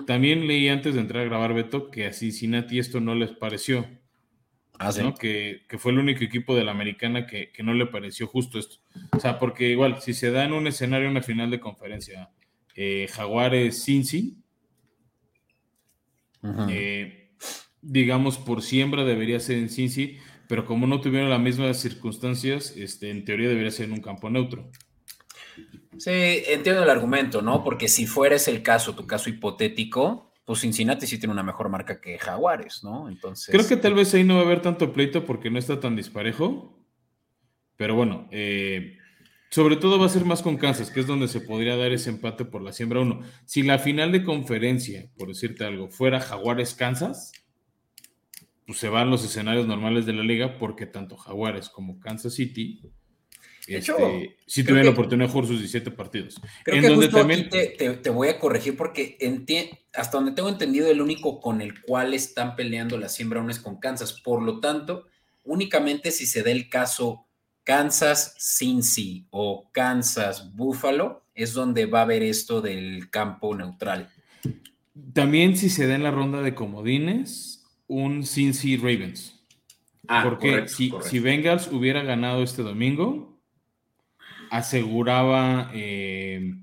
También 0.08 0.48
leí 0.48 0.70
antes 0.70 0.96
de 0.96 1.02
entrar 1.02 1.24
a 1.24 1.26
grabar 1.26 1.54
Beto 1.54 1.92
que 1.92 2.08
a 2.08 2.14
Cincinnati 2.14 2.80
esto 2.80 3.02
no 3.02 3.16
les 3.16 3.32
pareció. 3.32 3.86
Ah, 4.80 4.92
que, 5.20 5.62
fue 5.78 5.92
el 5.92 6.00
único 6.00 6.24
equipo 6.24 6.56
de 6.56 6.64
la 6.64 6.72
americana 6.72 7.28
que, 7.28 7.52
no 7.64 7.74
le 7.74 7.86
pareció 7.86 8.26
justo 8.28 8.58
esto. 8.58 8.78
O 9.12 9.20
sea, 9.20 9.40
porque 9.40 9.70
igual, 9.70 10.02
si 10.02 10.14
se 10.14 10.32
da 10.32 10.46
en 10.46 10.54
un 10.54 10.68
escenario, 10.68 11.10
una 11.10 11.22
final 11.22 11.52
de 11.52 11.60
conferencia, 11.60 12.32
eh, 12.76 13.08
Jaguares 13.12 13.84
Cincy, 13.84 14.43
eh, 16.70 17.32
digamos, 17.82 18.38
por 18.38 18.62
siembra 18.62 19.04
debería 19.04 19.40
ser 19.40 19.58
en 19.58 19.70
Cincy, 19.70 20.18
pero 20.48 20.66
como 20.66 20.88
no 20.88 21.02
tuvieron 21.02 21.30
las 21.30 21.40
mismas 21.40 21.80
circunstancias, 21.80 22.74
este, 22.78 23.10
en 23.10 23.26
teoría 23.26 23.50
debería 23.50 23.72
ser 23.72 23.86
en 23.86 23.94
un 23.94 24.02
campo 24.02 24.30
neutro. 24.30 24.70
Sí, 25.98 26.12
entiendo 26.12 26.84
el 26.84 26.90
argumento, 26.90 27.42
¿no? 27.42 27.64
Porque 27.64 27.88
si 27.88 28.06
fuera 28.06 28.36
ese 28.36 28.52
el 28.52 28.64
caso, 28.64 28.96
tu 28.96 29.06
caso 29.06 29.30
hipotético, 29.30 30.34
pues 30.46 30.60
Cincinnati 30.60 31.08
sí 31.08 31.18
tiene 31.18 31.34
una 31.34 31.44
mejor 31.44 31.70
marca 31.70 32.02
que 32.02 32.18
Jaguares, 32.18 32.84
¿no? 32.84 33.08
Entonces. 33.08 33.54
Creo 33.54 33.68
que 33.68 33.78
tal 33.78 33.94
vez 33.94 34.14
ahí 34.14 34.24
no 34.24 34.36
va 34.36 34.42
a 34.42 34.46
haber 34.46 34.62
tanto 34.62 34.92
pleito 34.92 35.26
porque 35.26 35.50
no 35.50 35.60
está 35.60 35.80
tan 35.80 35.96
disparejo. 35.96 36.78
Pero 37.78 37.96
bueno, 37.96 38.28
eh, 38.32 38.98
sobre 39.54 39.76
todo 39.76 40.00
va 40.00 40.08
a 40.08 40.10
ser 40.10 40.26
más 40.26 40.42
con 40.42 40.58
Kansas, 40.58 40.90
que 40.90 41.02
es 41.02 41.06
donde 41.06 41.28
se 41.28 41.40
podría 41.40 41.78
dar 41.78 41.92
ese 41.92 42.10
empate 42.10 42.44
por 42.44 42.64
la 42.64 42.74
siembra 42.74 43.02
1. 43.02 43.22
Si 43.46 43.62
la 43.62 43.78
final 43.78 44.12
de 44.12 44.24
conferencia, 44.24 45.12
por 45.16 45.28
decirte 45.28 45.64
algo, 45.64 45.90
fuera 45.92 46.20
Jaguares-Kansas, 46.20 47.34
pues 48.66 48.80
se 48.80 48.90
van 48.90 49.12
los 49.12 49.24
escenarios 49.24 49.68
normales 49.68 50.08
de 50.08 50.14
la 50.14 50.24
liga 50.24 50.58
porque 50.58 50.88
tanto 50.88 51.18
Jaguares 51.18 51.70
como 51.70 52.00
Kansas 52.00 52.34
City 52.34 52.82
este, 53.68 54.36
sí 54.48 54.64
tuvieron 54.64 54.88
la 54.88 54.92
oportunidad 54.94 55.28
de 55.28 55.32
jugar 55.34 55.48
sus 55.48 55.60
17 55.60 55.92
partidos. 55.92 56.42
Creo 56.64 56.82
que 56.82 56.88
donde 56.88 57.10
también... 57.10 57.48
te, 57.48 58.10
voy 58.10 58.30
a 58.30 58.40
corregir 58.40 58.76
porque 58.76 59.20
hasta 59.94 60.18
donde 60.18 60.32
tengo 60.32 60.50
entendido, 60.50 60.90
el 60.90 61.00
único 61.00 61.40
con 61.40 61.62
el 61.62 61.80
cual 61.80 62.16
están 62.16 62.56
peleando 62.56 62.98
la 62.98 63.08
siembra 63.08 63.40
aún 63.40 63.52
es 63.52 63.60
con 63.60 63.80
Kansas. 63.80 64.20
Por 64.20 64.42
lo 64.42 64.60
tanto, 64.62 65.06
únicamente 65.44 66.10
si 66.10 66.26
se 66.26 66.42
da 66.42 66.50
el 66.50 66.70
caso 66.70 67.28
Kansas 67.64 68.36
Cincy 68.40 69.28
o 69.30 69.70
Kansas 69.72 70.54
Buffalo, 70.56 71.24
es 71.34 71.54
donde 71.54 71.86
va 71.86 72.00
a 72.00 72.04
haber 72.04 72.24
esto 72.24 72.62
del 72.62 73.10
campo 73.10 73.56
neutral. 73.56 74.10
También 75.14 75.58
si 75.58 75.70
se 75.70 75.88
da 75.88 75.96
en 75.96 76.04
la 76.04 76.12
ronda 76.12 76.42
de 76.42 76.54
comodines, 76.54 77.66
un 77.88 78.26
Cincy 78.26 78.78
Ravens. 78.78 79.40
Ah, 80.08 80.22
porque 80.24 80.68
si, 80.68 80.92
si 81.02 81.20
Bengals 81.20 81.68
hubiera 81.72 82.04
ganado 82.04 82.44
este 82.44 82.62
domingo, 82.62 83.40
aseguraba 84.52 85.72
eh, 85.74 86.54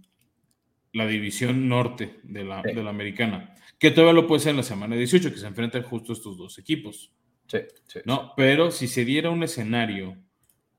la 0.93 1.07
división 1.07 1.69
norte 1.69 2.21
de 2.23 2.45
la, 2.45 2.63
de 2.63 2.83
la, 2.83 2.91
americana, 2.91 3.55
que 3.79 3.91
todavía 3.91 4.13
lo 4.13 4.27
puede 4.27 4.41
ser 4.41 4.51
en 4.51 4.59
la 4.59 4.63
semana 4.63 4.95
18, 4.95 5.33
que 5.33 5.39
se 5.39 5.47
enfrentan 5.47 5.83
justo 5.83 6.13
estos 6.13 6.37
dos 6.37 6.59
equipos. 6.59 7.11
Sí, 7.47 7.59
sí. 7.89 8.01
¿no? 8.05 8.33
Pero 8.37 8.71
si 8.71 8.87
se 8.87 9.05
diera 9.05 9.31
un 9.31 9.43
escenario 9.43 10.17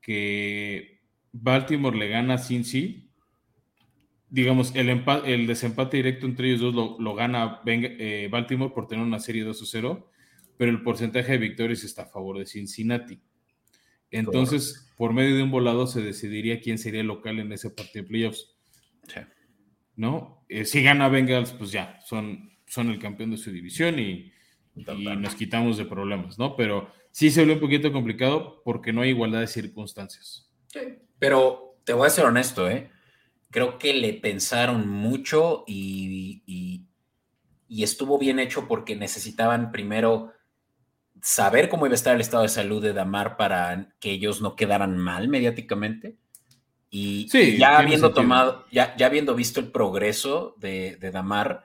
que 0.01 1.01
Baltimore 1.31 1.97
le 1.97 2.09
gana 2.09 2.35
a 2.35 2.37
Cincy, 2.37 3.11
digamos, 4.29 4.73
el, 4.75 4.89
el 5.25 5.47
desempate 5.47 5.97
directo 5.97 6.25
entre 6.25 6.47
ellos 6.47 6.73
dos 6.73 6.95
lo, 6.99 7.13
gana 7.13 7.61
eh, 7.65 8.29
Baltimore 8.31 8.73
por 8.73 8.87
tener 8.87 9.05
una 9.05 9.19
serie 9.19 9.45
2-0, 9.45 10.05
pero 10.57 10.71
el 10.71 10.81
porcentaje 10.83 11.33
de 11.33 11.37
victorias 11.37 11.83
está 11.83 12.03
a 12.03 12.07
favor 12.07 12.39
de 12.39 12.45
Cincinnati. 12.45 13.19
Entonces, 14.09 14.91
por 14.97 15.13
medio 15.13 15.35
de 15.35 15.43
un 15.43 15.51
volado 15.51 15.87
se 15.87 16.01
decidiría 16.01 16.59
quién 16.59 16.77
sería 16.77 17.01
el 17.01 17.07
local 17.07 17.39
en 17.39 17.51
ese 17.51 17.69
partido 17.69 18.03
de 18.03 18.09
playoffs. 18.09 18.55
¿No? 19.95 20.45
Eh, 20.47 20.65
si 20.65 20.81
gana 20.81 21.09
Bengals, 21.09 21.51
pues 21.51 21.71
ya, 21.71 21.99
son, 22.05 22.51
son 22.65 22.89
el 22.89 22.99
campeón 22.99 23.31
de 23.31 23.37
su 23.37 23.51
división 23.51 23.99
y, 23.99 24.31
nos 24.73 25.35
quitamos 25.35 25.77
de 25.77 25.83
problemas, 25.83 26.39
¿no? 26.39 26.55
Pero 26.55 26.89
sí 27.12 27.32
se 27.32 27.45
ve 27.45 27.54
un 27.54 27.60
poquito 27.60 27.91
complicado 27.91 28.62
porque 28.63 28.93
no 28.93 29.02
hay 29.02 29.10
igualdad 29.10 29.41
de 29.41 29.47
circunstancias. 29.47 30.50
Sí, 30.67 30.80
pero 31.19 31.76
te 31.84 31.93
voy 31.93 32.08
a 32.08 32.12
ser 32.12 32.26
honesto, 32.26 32.69
¿eh? 32.69 32.89
Creo 33.50 33.78
que 33.78 33.93
le 33.93 34.13
pensaron 34.13 34.88
mucho 34.88 35.65
y, 35.67 36.43
y 37.71 37.84
estuvo 37.84 38.17
bien 38.17 38.38
hecho 38.39 38.67
porque 38.67 38.97
necesitaban 38.97 39.71
primero 39.71 40.34
saber 41.21 41.69
cómo 41.69 41.86
iba 41.86 41.93
a 41.93 41.95
estar 41.95 42.15
el 42.15 42.19
estado 42.19 42.43
de 42.43 42.50
salud 42.50 42.84
de 42.84 42.91
Damar 42.91 43.38
para 43.38 43.93
que 44.02 44.12
ellos 44.12 44.41
no 44.41 44.58
quedaran 44.58 44.97
mal 44.97 45.30
mediáticamente. 45.30 46.17
Y, 46.89 47.28
ya 47.58 47.78
habiendo 47.78 48.12
tomado, 48.12 48.65
ya, 48.69 48.93
ya 48.97 49.06
habiendo 49.06 49.36
visto 49.36 49.62
el 49.62 49.71
progreso 49.71 50.56
de, 50.60 50.97
Damar, 51.13 51.63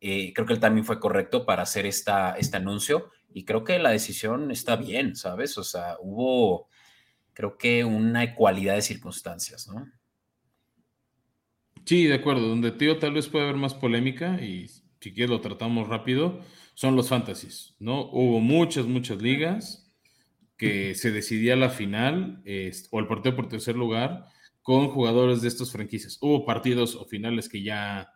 eh, 0.00 0.32
creo 0.32 0.46
que 0.46 0.52
el 0.52 0.60
timing 0.60 0.84
fue 0.84 1.00
correcto 1.00 1.44
para 1.44 1.64
hacer 1.64 1.86
esta, 1.86 2.36
este 2.38 2.58
anuncio 2.58 3.10
y 3.34 3.44
creo 3.44 3.64
que 3.64 3.80
la 3.80 3.90
decisión 3.90 4.52
está 4.52 4.76
bien, 4.76 5.16
¿sabes? 5.16 5.58
O 5.58 5.64
sea, 5.64 5.96
hubo, 6.00 6.68
creo 7.32 7.58
que 7.58 7.84
una 7.84 8.22
ecualidad 8.22 8.76
de 8.76 8.82
circunstancias, 8.82 9.66
¿no? 9.66 9.90
Sí, 11.84 12.06
de 12.06 12.14
acuerdo. 12.14 12.48
Donde 12.48 12.70
tío 12.70 12.98
tal 12.98 13.12
vez 13.14 13.28
puede 13.28 13.44
haber 13.44 13.56
más 13.56 13.74
polémica 13.74 14.40
y 14.40 14.68
si 14.68 15.12
quieres 15.12 15.30
lo 15.30 15.40
tratamos 15.40 15.88
rápido 15.88 16.40
son 16.74 16.94
los 16.94 17.08
fantasies, 17.08 17.74
¿no? 17.80 18.08
Hubo 18.10 18.38
muchas, 18.38 18.86
muchas 18.86 19.20
ligas 19.20 19.92
que 20.56 20.94
se 20.94 21.10
decidía 21.10 21.56
la 21.56 21.70
final 21.70 22.40
o 22.92 23.00
el 23.00 23.08
partido 23.08 23.34
por 23.34 23.48
tercer 23.48 23.74
lugar 23.74 24.26
con 24.62 24.88
jugadores 24.88 25.42
de 25.42 25.48
estas 25.48 25.72
franquicias. 25.72 26.18
Hubo 26.20 26.46
partidos 26.46 26.94
o 26.94 27.04
finales 27.04 27.48
que 27.48 27.64
ya 27.64 28.12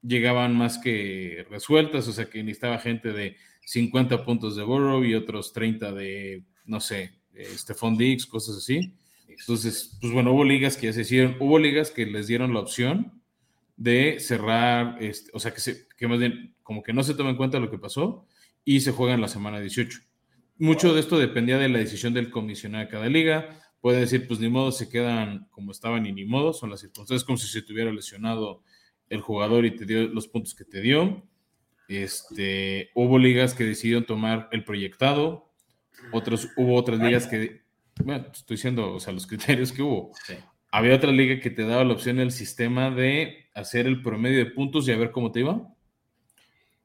llegaban 0.00 0.56
más 0.56 0.78
que 0.78 1.44
resueltas, 1.50 2.06
o 2.06 2.12
sea 2.12 2.26
que 2.26 2.42
necesitaba 2.44 2.78
gente 2.78 3.12
de 3.12 3.36
50 3.66 4.24
puntos 4.24 4.56
de 4.56 4.62
Burrow 4.62 5.04
y 5.04 5.14
otros 5.14 5.52
30 5.52 5.92
de, 5.92 6.44
no 6.64 6.80
sé, 6.80 7.12
Stephon 7.56 7.96
Diggs, 7.96 8.26
cosas 8.26 8.56
así. 8.56 8.94
Entonces, 9.28 9.96
pues 10.00 10.12
bueno, 10.12 10.32
hubo 10.32 10.44
ligas 10.44 10.76
que 10.76 10.86
ya 10.86 10.92
se 10.92 11.02
hicieron, 11.02 11.36
hubo 11.40 11.58
ligas 11.58 11.90
que 11.90 12.06
les 12.06 12.26
dieron 12.26 12.54
la 12.54 12.60
opción 12.60 13.20
de 13.76 14.20
cerrar, 14.20 15.02
este, 15.02 15.30
o 15.34 15.40
sea, 15.40 15.52
que, 15.52 15.60
se, 15.60 15.88
que 15.96 16.06
más 16.06 16.18
bien 16.18 16.54
como 16.62 16.82
que 16.82 16.92
no 16.92 17.02
se 17.02 17.14
toma 17.14 17.30
en 17.30 17.36
cuenta 17.36 17.58
lo 17.58 17.70
que 17.70 17.78
pasó 17.78 18.26
y 18.64 18.80
se 18.80 18.92
juega 18.92 19.14
en 19.14 19.20
la 19.20 19.28
semana 19.28 19.60
18. 19.60 20.00
Mucho 20.58 20.94
de 20.94 21.00
esto 21.00 21.18
dependía 21.18 21.58
de 21.58 21.68
la 21.68 21.78
decisión 21.80 22.14
del 22.14 22.30
comisionado 22.30 22.84
de 22.84 22.90
cada 22.90 23.08
liga. 23.08 23.60
Puede 23.80 24.00
decir, 24.00 24.28
pues 24.28 24.38
ni 24.40 24.48
modo, 24.48 24.70
se 24.70 24.88
quedan 24.88 25.48
como 25.50 25.72
estaban 25.72 26.06
y 26.06 26.12
ni 26.12 26.24
modo, 26.24 26.52
son 26.52 26.70
las 26.70 26.80
circunstancias 26.80 27.24
como 27.24 27.36
si 27.36 27.48
se 27.48 27.62
tuviera 27.62 27.92
lesionado 27.92 28.62
el 29.08 29.20
jugador 29.20 29.66
y 29.66 29.74
te 29.74 29.84
dio 29.84 30.06
los 30.08 30.28
puntos 30.28 30.54
que 30.54 30.64
te 30.64 30.80
dio. 30.80 31.26
Este, 31.88 32.90
hubo 32.94 33.18
ligas 33.18 33.54
que 33.54 33.64
decidieron 33.64 34.06
tomar 34.06 34.48
el 34.52 34.64
proyectado, 34.64 35.52
otros, 36.12 36.48
hubo 36.56 36.74
otras 36.74 36.98
ligas 36.98 37.26
que, 37.26 37.62
bueno, 38.02 38.26
estoy 38.32 38.56
diciendo, 38.56 38.94
o 38.94 39.00
sea, 39.00 39.12
los 39.12 39.26
criterios 39.28 39.72
que 39.72 39.82
hubo. 39.82 40.12
Había 40.70 40.96
otra 40.96 41.12
liga 41.12 41.40
que 41.40 41.50
te 41.50 41.64
daba 41.64 41.84
la 41.84 41.92
opción 41.92 42.18
el 42.18 42.32
sistema 42.32 42.90
de 42.90 43.46
hacer 43.54 43.86
el 43.86 44.02
promedio 44.02 44.38
de 44.38 44.50
puntos 44.50 44.88
y 44.88 44.92
a 44.92 44.96
ver 44.96 45.12
cómo 45.12 45.30
te 45.30 45.40
iba. 45.40 45.70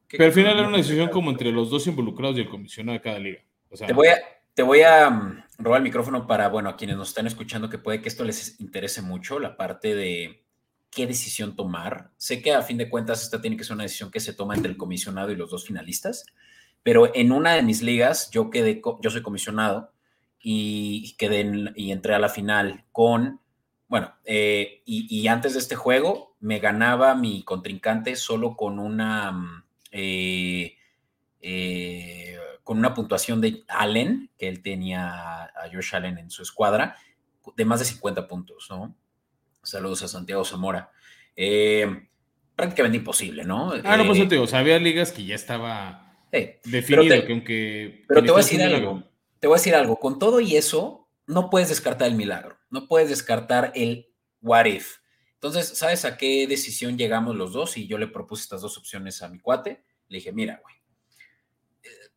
Pero 0.09 0.25
al 0.25 0.31
final 0.31 0.57
era 0.57 0.67
una 0.67 0.77
decisión 0.77 1.09
como 1.09 1.29
entre 1.29 1.51
los 1.51 1.69
dos 1.69 1.85
involucrados 1.87 2.37
y 2.37 2.41
el 2.41 2.49
comisionado 2.49 2.97
de 2.97 3.01
cada 3.01 3.19
liga. 3.19 3.39
te, 3.85 3.93
voy 3.93 4.07
a, 4.07 4.17
te 4.53 4.63
voy 4.63 4.81
a 4.81 5.09
mm, 5.09 5.43
robar 5.59 5.77
el 5.77 5.83
micrófono 5.83 6.25
para, 6.25 6.49
bueno, 6.49 6.69
a 6.69 6.77
quienes 6.77 6.97
nos 6.97 7.09
están 7.09 7.27
escuchando, 7.27 7.69
que 7.69 7.77
puede 7.77 8.01
que 8.01 8.09
esto 8.09 8.23
les 8.23 8.59
interese 8.59 9.01
mucho, 9.01 9.39
la 9.39 9.55
parte 9.55 9.95
de 9.95 10.43
qué 10.91 11.07
decisión 11.07 11.55
tomar. 11.55 12.11
Sé 12.17 12.41
que 12.41 12.53
a 12.53 12.61
fin 12.61 12.77
de 12.77 12.89
cuentas 12.89 13.23
esta 13.23 13.41
tiene 13.41 13.57
que 13.57 13.63
ser 13.63 13.75
una 13.75 13.83
decisión 13.83 14.11
que 14.11 14.19
se 14.19 14.33
toma 14.33 14.55
entre 14.55 14.71
el 14.71 14.77
comisionado 14.77 15.31
y 15.31 15.35
los 15.35 15.51
dos 15.51 15.65
finalistas, 15.65 16.25
pero 16.83 17.13
en 17.15 17.31
una 17.31 17.53
de 17.53 17.61
mis 17.61 17.81
ligas 17.81 18.29
yo 18.31 18.49
quedé, 18.49 18.81
yo 19.01 19.09
soy 19.09 19.21
comisionado 19.21 19.91
y 20.41 21.15
quedé 21.17 21.71
y 21.75 21.91
entré 21.91 22.15
a 22.15 22.19
la 22.19 22.29
final 22.29 22.85
con, 22.91 23.41
bueno, 23.87 24.13
eh, 24.25 24.81
y, 24.85 25.27
antes 25.27 25.53
de 25.53 25.59
este 25.59 25.75
juego 25.75 26.35
me 26.39 26.59
ganaba 26.59 27.15
mi 27.15 27.43
contrincante 27.43 28.15
solo 28.15 28.55
con 28.55 28.79
una, 28.79 29.31
mm, 29.31 29.63
eh, 29.91 30.77
eh, 31.41 32.37
con 32.63 32.77
una 32.77 32.93
puntuación 32.93 33.41
de 33.41 33.63
Allen, 33.67 34.29
que 34.37 34.47
él 34.47 34.61
tenía 34.61 35.43
a 35.43 35.69
Josh 35.73 35.95
Allen 35.95 36.17
en 36.17 36.29
su 36.29 36.43
escuadra, 36.43 36.95
de 37.55 37.65
más 37.65 37.79
de 37.79 37.85
50 37.85 38.27
puntos, 38.27 38.67
¿no? 38.69 38.95
Saludos 39.63 40.03
a 40.03 40.07
Santiago 40.07 40.45
Zamora. 40.45 40.91
prácticamente 42.55 42.97
imposible, 42.97 43.43
¿no? 43.43 43.73
Ah, 43.83 43.97
no, 43.97 44.05
pues 44.05 44.19
te 44.19 44.35
digo, 44.35 44.45
había 44.53 44.79
ligas 44.79 45.11
que 45.11 45.25
ya 45.25 45.35
estaba 45.35 46.27
definido, 46.65 47.25
que 47.25 47.31
aunque... 47.31 48.05
Pero 48.07 48.23
te 48.23 48.31
voy 48.31 48.41
a 48.41 48.43
decir 48.43 48.61
algo 48.61 49.09
te 49.39 49.47
voy 49.47 49.55
a 49.55 49.59
decir 49.59 49.75
algo, 49.75 49.99
con 49.99 50.19
todo 50.19 50.39
y 50.39 50.55
eso, 50.55 51.09
no 51.25 51.49
puedes 51.49 51.69
descartar 51.69 52.07
el 52.07 52.15
milagro, 52.15 52.57
no 52.69 52.87
puedes 52.87 53.09
descartar 53.09 53.71
el 53.75 54.13
what 54.41 54.65
if. 54.65 54.97
Entonces, 55.35 55.69
¿sabes 55.77 56.03
a 56.03 56.17
qué 56.17 56.45
decisión 56.47 56.97
llegamos 56.97 57.35
los 57.35 57.53
dos? 57.53 57.77
Y 57.77 57.87
yo 57.87 57.97
le 57.97 58.07
propuse 58.07 58.43
estas 58.43 58.61
dos 58.61 58.77
opciones 58.77 59.21
a 59.21 59.29
mi 59.29 59.39
cuate. 59.39 59.85
Le 60.09 60.17
dije, 60.17 60.33
mira, 60.33 60.59
güey, 60.61 60.75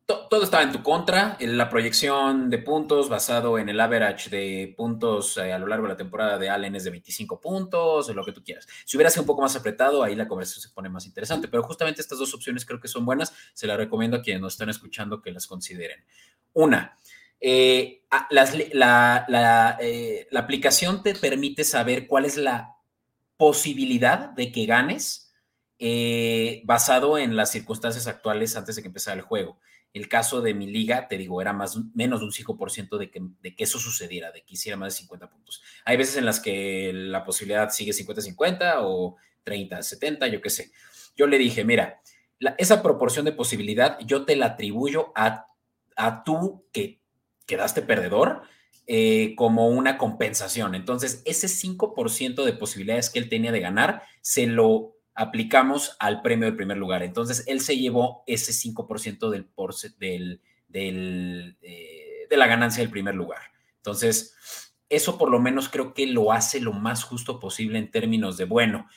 todo 0.05 0.43
estaba 0.43 0.63
en 0.63 0.71
tu 0.71 0.83
contra. 0.83 1.37
La 1.39 1.69
proyección 1.69 2.49
de 2.49 2.57
puntos 2.57 3.07
basado 3.07 3.57
en 3.57 3.69
el 3.69 3.79
average 3.79 4.29
de 4.29 4.73
puntos 4.75 5.37
eh, 5.37 5.53
a 5.53 5.59
lo 5.59 5.67
largo 5.67 5.85
de 5.85 5.93
la 5.93 5.97
temporada 5.97 6.37
de 6.37 6.49
Allen 6.49 6.75
es 6.75 6.83
de 6.83 6.89
25 6.89 7.39
puntos, 7.39 8.09
o 8.09 8.13
lo 8.13 8.25
que 8.25 8.33
tú 8.33 8.43
quieras. 8.43 8.67
Si 8.85 8.97
hubiera 8.97 9.09
sido 9.09 9.21
un 9.21 9.27
poco 9.27 9.41
más 9.41 9.55
apretado, 9.55 10.03
ahí 10.03 10.15
la 10.15 10.27
conversación 10.27 10.61
se 10.61 10.69
pone 10.69 10.89
más 10.89 11.05
interesante. 11.05 11.47
Pero 11.47 11.63
justamente 11.63 12.01
estas 12.01 12.19
dos 12.19 12.33
opciones 12.33 12.65
creo 12.65 12.81
que 12.81 12.87
son 12.89 13.05
buenas. 13.05 13.33
Se 13.53 13.65
las 13.65 13.77
recomiendo 13.77 14.17
a 14.17 14.21
quienes 14.21 14.41
nos 14.41 14.53
están 14.53 14.69
escuchando 14.69 15.21
que 15.21 15.31
las 15.31 15.47
consideren. 15.47 16.03
Una, 16.51 16.97
eh, 17.39 18.03
eh, 18.29 20.27
la 20.31 20.39
aplicación 20.39 21.01
te 21.01 21.15
permite 21.15 21.63
saber 21.63 22.07
cuál 22.07 22.25
es 22.25 22.35
la 22.37 22.75
posibilidad 23.37 24.29
de 24.31 24.51
que 24.51 24.65
ganes 24.65 25.21
basado 26.63 27.17
en 27.17 27.35
las 27.35 27.51
circunstancias 27.51 28.07
actuales 28.07 28.55
antes 28.55 28.75
de 28.75 28.81
que 28.81 28.87
empezara 28.87 29.17
el 29.17 29.23
juego. 29.23 29.59
El 29.93 30.09
caso 30.09 30.41
de 30.41 30.53
mi 30.53 30.67
liga, 30.67 31.07
te 31.07 31.17
digo, 31.17 31.41
era 31.41 31.53
más 31.53 31.77
menos 31.93 32.19
de 32.19 32.25
un 32.25 32.31
5% 32.31 32.97
de 32.97 33.11
que, 33.11 33.21
de 33.41 33.55
que 33.55 33.63
eso 33.63 33.79
sucediera, 33.79 34.31
de 34.31 34.43
que 34.43 34.55
hiciera 34.55 34.75
más 34.75 34.93
de 34.93 34.99
50 34.99 35.29
puntos. 35.29 35.61
Hay 35.85 35.97
veces 35.97 36.17
en 36.17 36.25
las 36.25 36.39
que 36.39 36.91
la 36.93 37.23
posibilidad 37.23 37.69
sigue 37.69 37.91
50-50 37.91 38.77
o 38.81 39.17
30-70, 39.45 40.31
yo 40.31 40.41
qué 40.41 40.49
sé. 40.49 40.71
Yo 41.15 41.27
le 41.27 41.37
dije, 41.37 41.63
mira, 41.63 42.01
esa 42.57 42.81
proporción 42.81 43.25
de 43.25 43.31
posibilidad 43.31 43.99
yo 43.99 44.25
te 44.25 44.35
la 44.35 44.47
atribuyo 44.47 45.11
a, 45.15 45.47
a 45.95 46.23
tú 46.23 46.65
que 46.71 47.01
quedaste 47.45 47.81
perdedor 47.81 48.43
eh, 48.85 49.33
como 49.37 49.69
una 49.69 49.97
compensación. 49.97 50.75
Entonces, 50.75 51.21
ese 51.25 51.47
5% 51.47 52.43
de 52.43 52.53
posibilidades 52.53 53.09
que 53.09 53.19
él 53.19 53.29
tenía 53.29 53.51
de 53.51 53.61
ganar, 53.61 54.03
se 54.21 54.45
lo 54.45 54.92
aplicamos 55.15 55.95
al 55.99 56.21
premio 56.21 56.45
del 56.45 56.55
primer 56.55 56.77
lugar. 56.77 57.03
Entonces, 57.03 57.43
él 57.47 57.61
se 57.61 57.77
llevó 57.77 58.23
ese 58.27 58.51
5% 58.51 59.29
del, 59.29 59.47
del, 59.99 60.41
del 60.67 61.57
eh, 61.61 62.13
de 62.29 62.37
la 62.37 62.47
ganancia 62.47 62.81
del 62.81 62.91
primer 62.91 63.15
lugar. 63.15 63.41
Entonces, 63.77 64.35
eso 64.89 65.17
por 65.17 65.29
lo 65.29 65.39
menos 65.39 65.69
creo 65.69 65.93
que 65.93 66.07
lo 66.07 66.31
hace 66.31 66.59
lo 66.59 66.73
más 66.73 67.03
justo 67.03 67.39
posible 67.39 67.79
en 67.79 67.91
términos 67.91 68.37
de, 68.37 68.45
bueno, 68.45 68.87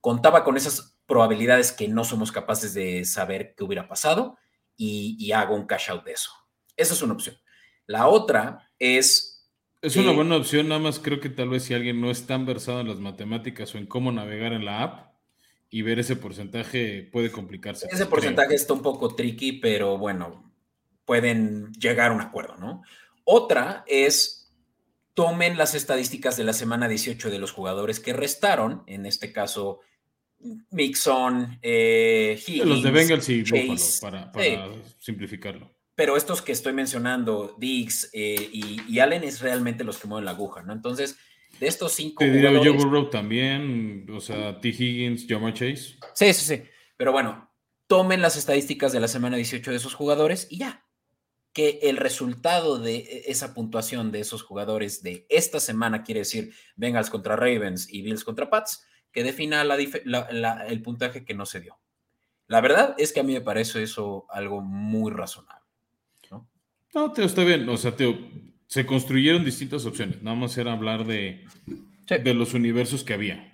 contaba 0.00 0.44
con 0.44 0.56
esas 0.56 0.98
probabilidades 1.06 1.72
que 1.72 1.88
no 1.88 2.04
somos 2.04 2.32
capaces 2.32 2.74
de 2.74 3.04
saber 3.04 3.54
qué 3.56 3.64
hubiera 3.64 3.88
pasado 3.88 4.38
y, 4.76 5.30
hago 5.32 5.54
un 5.54 5.66
cash 5.66 5.90
out 5.90 6.04
de 6.04 6.12
eso. 6.12 6.30
Esa 6.76 6.94
es 6.94 7.02
una 7.02 7.14
opción. 7.14 7.36
La 7.86 8.08
otra 8.08 8.70
es... 8.78 9.48
Es 9.80 9.96
una 9.96 10.12
buena 10.12 10.36
opción, 10.36 10.68
nada 10.68 10.80
más 10.80 10.98
creo 10.98 11.20
que 11.20 11.28
tal 11.28 11.50
vez 11.50 11.64
si 11.64 11.74
alguien 11.74 12.00
no 12.00 12.10
es 12.10 12.26
tan 12.26 12.46
versado 12.46 12.80
en 12.80 12.88
las 12.88 13.00
matemáticas 13.00 13.74
o 13.74 13.78
en 13.78 13.86
cómo 13.86 14.10
navegar 14.12 14.54
en 14.54 14.64
la 14.64 14.82
app, 14.82 15.13
y 15.74 15.82
ver 15.82 15.98
ese 15.98 16.14
porcentaje 16.14 17.02
puede 17.10 17.32
complicarse. 17.32 17.88
Ese 17.90 18.06
porcentaje 18.06 18.54
está 18.54 18.74
un 18.74 18.82
poco 18.82 19.16
tricky, 19.16 19.54
pero 19.54 19.98
bueno, 19.98 20.54
pueden 21.04 21.72
llegar 21.72 22.12
a 22.12 22.14
un 22.14 22.20
acuerdo, 22.20 22.54
¿no? 22.58 22.82
Otra 23.24 23.82
es 23.88 24.52
tomen 25.14 25.58
las 25.58 25.74
estadísticas 25.74 26.36
de 26.36 26.44
la 26.44 26.52
semana 26.52 26.86
18 26.86 27.28
de 27.28 27.40
los 27.40 27.50
jugadores 27.50 27.98
que 27.98 28.12
restaron, 28.12 28.84
en 28.86 29.04
este 29.04 29.32
caso 29.32 29.80
Mixon, 30.70 31.58
eh, 31.60 32.40
Los 32.64 32.84
de 32.84 32.90
Bengals 32.92 33.28
y 33.30 33.42
Buffalo, 33.42 34.30
para, 34.30 34.68
simplificarlo. 35.00 35.74
Pero 35.96 36.16
estos 36.16 36.40
que 36.40 36.52
estoy 36.52 36.72
mencionando, 36.72 37.56
Diggs 37.58 38.10
eh, 38.12 38.48
y, 38.52 38.80
y, 38.88 39.00
Allen, 39.00 39.24
es 39.24 39.40
realmente 39.40 39.82
los 39.82 39.98
que 39.98 40.06
mueven 40.06 40.24
la 40.24 40.30
aguja, 40.30 40.62
¿no? 40.62 40.72
Entonces, 40.72 41.18
de 41.60 41.66
estos 41.66 41.92
cinco. 41.92 42.18
Te 42.18 42.30
diría 42.30 42.50
Joe 42.50 42.70
Burrow 42.70 43.10
también, 43.10 44.06
o 44.10 44.20
sea, 44.20 44.60
T. 44.60 44.68
Higgins, 44.68 45.26
Jamar 45.28 45.52
Chase. 45.52 45.98
Sí, 46.14 46.32
sí, 46.32 46.56
sí. 46.56 46.62
Pero 46.96 47.12
bueno, 47.12 47.50
tomen 47.86 48.22
las 48.22 48.36
estadísticas 48.36 48.92
de 48.92 49.00
la 49.00 49.08
semana 49.08 49.36
18 49.36 49.70
de 49.70 49.76
esos 49.76 49.94
jugadores 49.94 50.46
y 50.50 50.58
ya. 50.58 50.84
Que 51.52 51.78
el 51.82 51.98
resultado 51.98 52.78
de 52.78 52.96
e, 52.96 53.22
esa 53.26 53.54
puntuación 53.54 54.10
de 54.10 54.20
esos 54.20 54.42
jugadores 54.42 55.02
de 55.02 55.26
esta 55.28 55.60
semana 55.60 56.02
quiere 56.02 56.20
decir 56.20 56.52
Bengals 56.76 57.10
contra 57.10 57.36
Ravens 57.36 57.92
y 57.92 58.02
Bills 58.02 58.24
contra 58.24 58.50
Pats, 58.50 58.86
que 59.12 59.22
defina 59.22 59.62
el 59.62 60.82
puntaje 60.82 61.24
que 61.24 61.34
no 61.34 61.46
se 61.46 61.60
dio. 61.60 61.78
La 62.48 62.60
verdad 62.60 62.94
es 62.98 63.12
que 63.12 63.20
a 63.20 63.22
mí 63.22 63.32
me 63.32 63.40
parece 63.40 63.82
eso 63.82 64.26
algo 64.28 64.60
muy 64.60 65.12
razonable. 65.12 65.64
No, 66.30 66.48
no 66.92 67.12
Teo, 67.12 67.24
está 67.24 67.44
bien. 67.44 67.68
O 67.68 67.76
sea, 67.76 67.94
Teo, 67.94 68.18
se 68.66 68.86
construyeron 68.86 69.44
distintas 69.44 69.86
opciones. 69.86 70.22
Nada 70.22 70.36
más 70.36 70.56
era 70.56 70.72
hablar 70.72 71.04
de, 71.04 71.44
de 72.06 72.34
los 72.34 72.54
universos 72.54 73.04
que 73.04 73.14
había. 73.14 73.52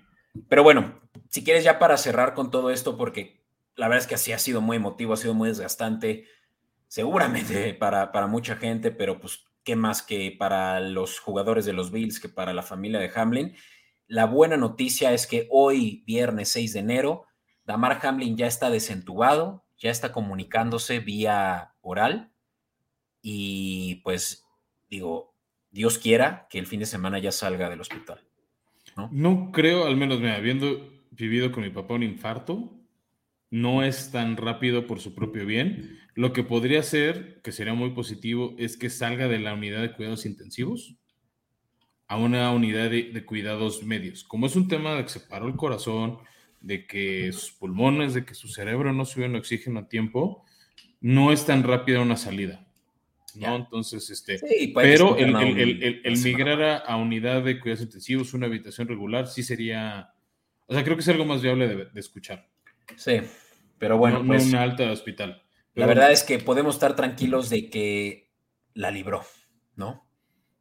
Pero 0.49 0.63
bueno, 0.63 1.01
si 1.29 1.45
quieres 1.45 1.65
ya 1.65 1.79
para 1.79 1.97
cerrar 1.97 2.35
con 2.35 2.51
todo 2.51 2.71
esto, 2.71 2.97
porque 2.97 3.45
la 3.77 3.89
verdad 3.89 4.03
es 4.03 4.07
que 4.07 4.15
así 4.15 4.33
ha 4.33 4.39
sido 4.39 4.61
muy 4.61 4.77
emotivo, 4.77 5.13
ha 5.13 5.17
sido 5.17 5.35
muy 5.35 5.49
desgastante, 5.49 6.27
seguramente 6.89 7.75
para, 7.79 8.13
para 8.13 8.27
mucha 8.27 8.57
gente, 8.57 8.91
pero 8.91 9.21
pues 9.21 9.45
qué 9.65 9.77
más 9.77 10.03
que 10.03 10.35
para 10.39 10.81
los 10.81 11.19
jugadores 11.19 11.65
de 11.65 11.73
los 11.73 11.91
Bills, 11.91 12.21
que 12.21 12.29
para 12.29 12.53
la 12.53 12.63
familia 12.63 13.01
de 13.01 13.11
Hamlin. 13.15 13.55
La 14.07 14.27
buena 14.27 14.57
noticia 14.57 15.13
es 15.13 15.27
que 15.27 15.47
hoy, 15.51 16.03
viernes 16.07 16.49
6 16.51 16.73
de 16.73 16.81
enero, 16.81 17.27
Damar 17.65 18.01
Hamlin 18.03 18.37
ya 18.37 18.47
está 18.47 18.71
desentubado, 18.71 19.65
ya 19.79 19.91
está 19.91 20.13
comunicándose 20.13 20.99
vía 20.99 21.75
oral 21.81 22.33
y 23.23 23.97
pues 24.03 24.45
digo, 24.91 25.35
Dios 25.71 25.99
quiera 25.99 26.49
que 26.51 26.59
el 26.59 26.67
fin 26.67 26.81
de 26.81 26.87
semana 26.87 27.19
ya 27.19 27.33
salga 27.33 27.71
del 27.71 27.81
hospital. 27.81 28.21
No, 29.13 29.51
creo, 29.53 29.87
al 29.87 29.97
menos 29.97 30.21
me 30.21 30.33
habiendo 30.33 30.91
vivido 31.13 31.53
con 31.53 31.63
mi 31.63 31.71
papá 31.71 31.95
un 31.95 32.03
infarto, 32.03 32.77
no 33.51 33.83
es 33.83 34.11
tan 34.11 34.37
rápido 34.37 34.87
por 34.87 35.01
su 35.01 35.15
propio 35.15 35.47
bien. 35.47 35.99
Lo 36.15 36.33
que 36.33 36.43
podría 36.43 36.83
ser, 36.83 37.41
que 37.43 37.53
sería 37.53 37.73
muy 37.73 37.91
positivo, 37.91 38.55
es 38.59 38.77
que 38.77 38.91
salga 38.91 39.29
de 39.29 39.39
la 39.39 39.55
unidad 39.55 39.81
de 39.81 39.93
cuidados 39.93 40.27
intensivos 40.27 40.97
a 42.09 42.17
una 42.17 42.51
unidad 42.51 42.91
de, 42.91 43.25
cuidados 43.25 43.85
medios. 43.85 44.25
Como 44.25 44.47
es 44.47 44.57
un 44.57 44.67
tema 44.67 44.95
de 44.95 45.05
que 45.05 45.11
se 45.11 45.21
paró 45.21 45.47
el 45.47 45.55
corazón, 45.55 46.19
de 46.61 46.87
que 46.87 47.33
sus 47.33 47.53
pulmones, 47.53 48.15
de 48.15 48.25
que 48.25 48.35
su 48.35 48.49
cerebro 48.49 48.93
no 48.93 49.05
suben 49.05 49.37
oxígeno 49.37 49.81
a 49.81 49.89
tiempo, 49.89 50.45
no 51.01 51.33
es 51.33 51.47
tan 51.47 51.63
rápida 51.63 52.01
una 52.01 52.17
salida. 52.17 52.67
¿No? 53.37 53.57
Entonces, 53.57 54.09
este, 54.11 54.41
pero 54.75 55.17
el, 55.17 56.19
migrar 56.23 56.83
a, 56.87 56.97
unidad 56.97 57.43
de 57.43 57.61
cuidados 57.61 57.83
intensivos, 57.83 58.35
una 58.35 58.47
habitación 58.47 58.89
regular, 58.89 59.27
sí 59.27 59.43
sería, 59.43 60.13
o 60.67 60.75
sea, 60.75 60.85
creo 60.85 60.97
que 60.97 61.03
es 61.03 61.09
algo 61.09 61.25
más 61.25 61.43
viable 61.43 61.69
de, 61.69 62.01
escuchar. 62.01 62.49
Sí, 62.97 63.21
pero 63.79 63.99
bueno. 63.99 64.21
No, 64.21 64.27
pues 64.27 64.47
una 64.47 64.63
alta 64.63 64.91
hospital. 64.91 65.43
la 65.75 65.87
verdad 65.87 66.13
es 66.13 66.23
que 66.23 66.39
podemos 66.39 66.75
estar 66.75 66.97
tranquilos 66.97 67.51
de 67.51 67.71
que 67.71 68.31
la 68.75 68.91
libró, 68.91 69.23
¿no? 69.77 70.07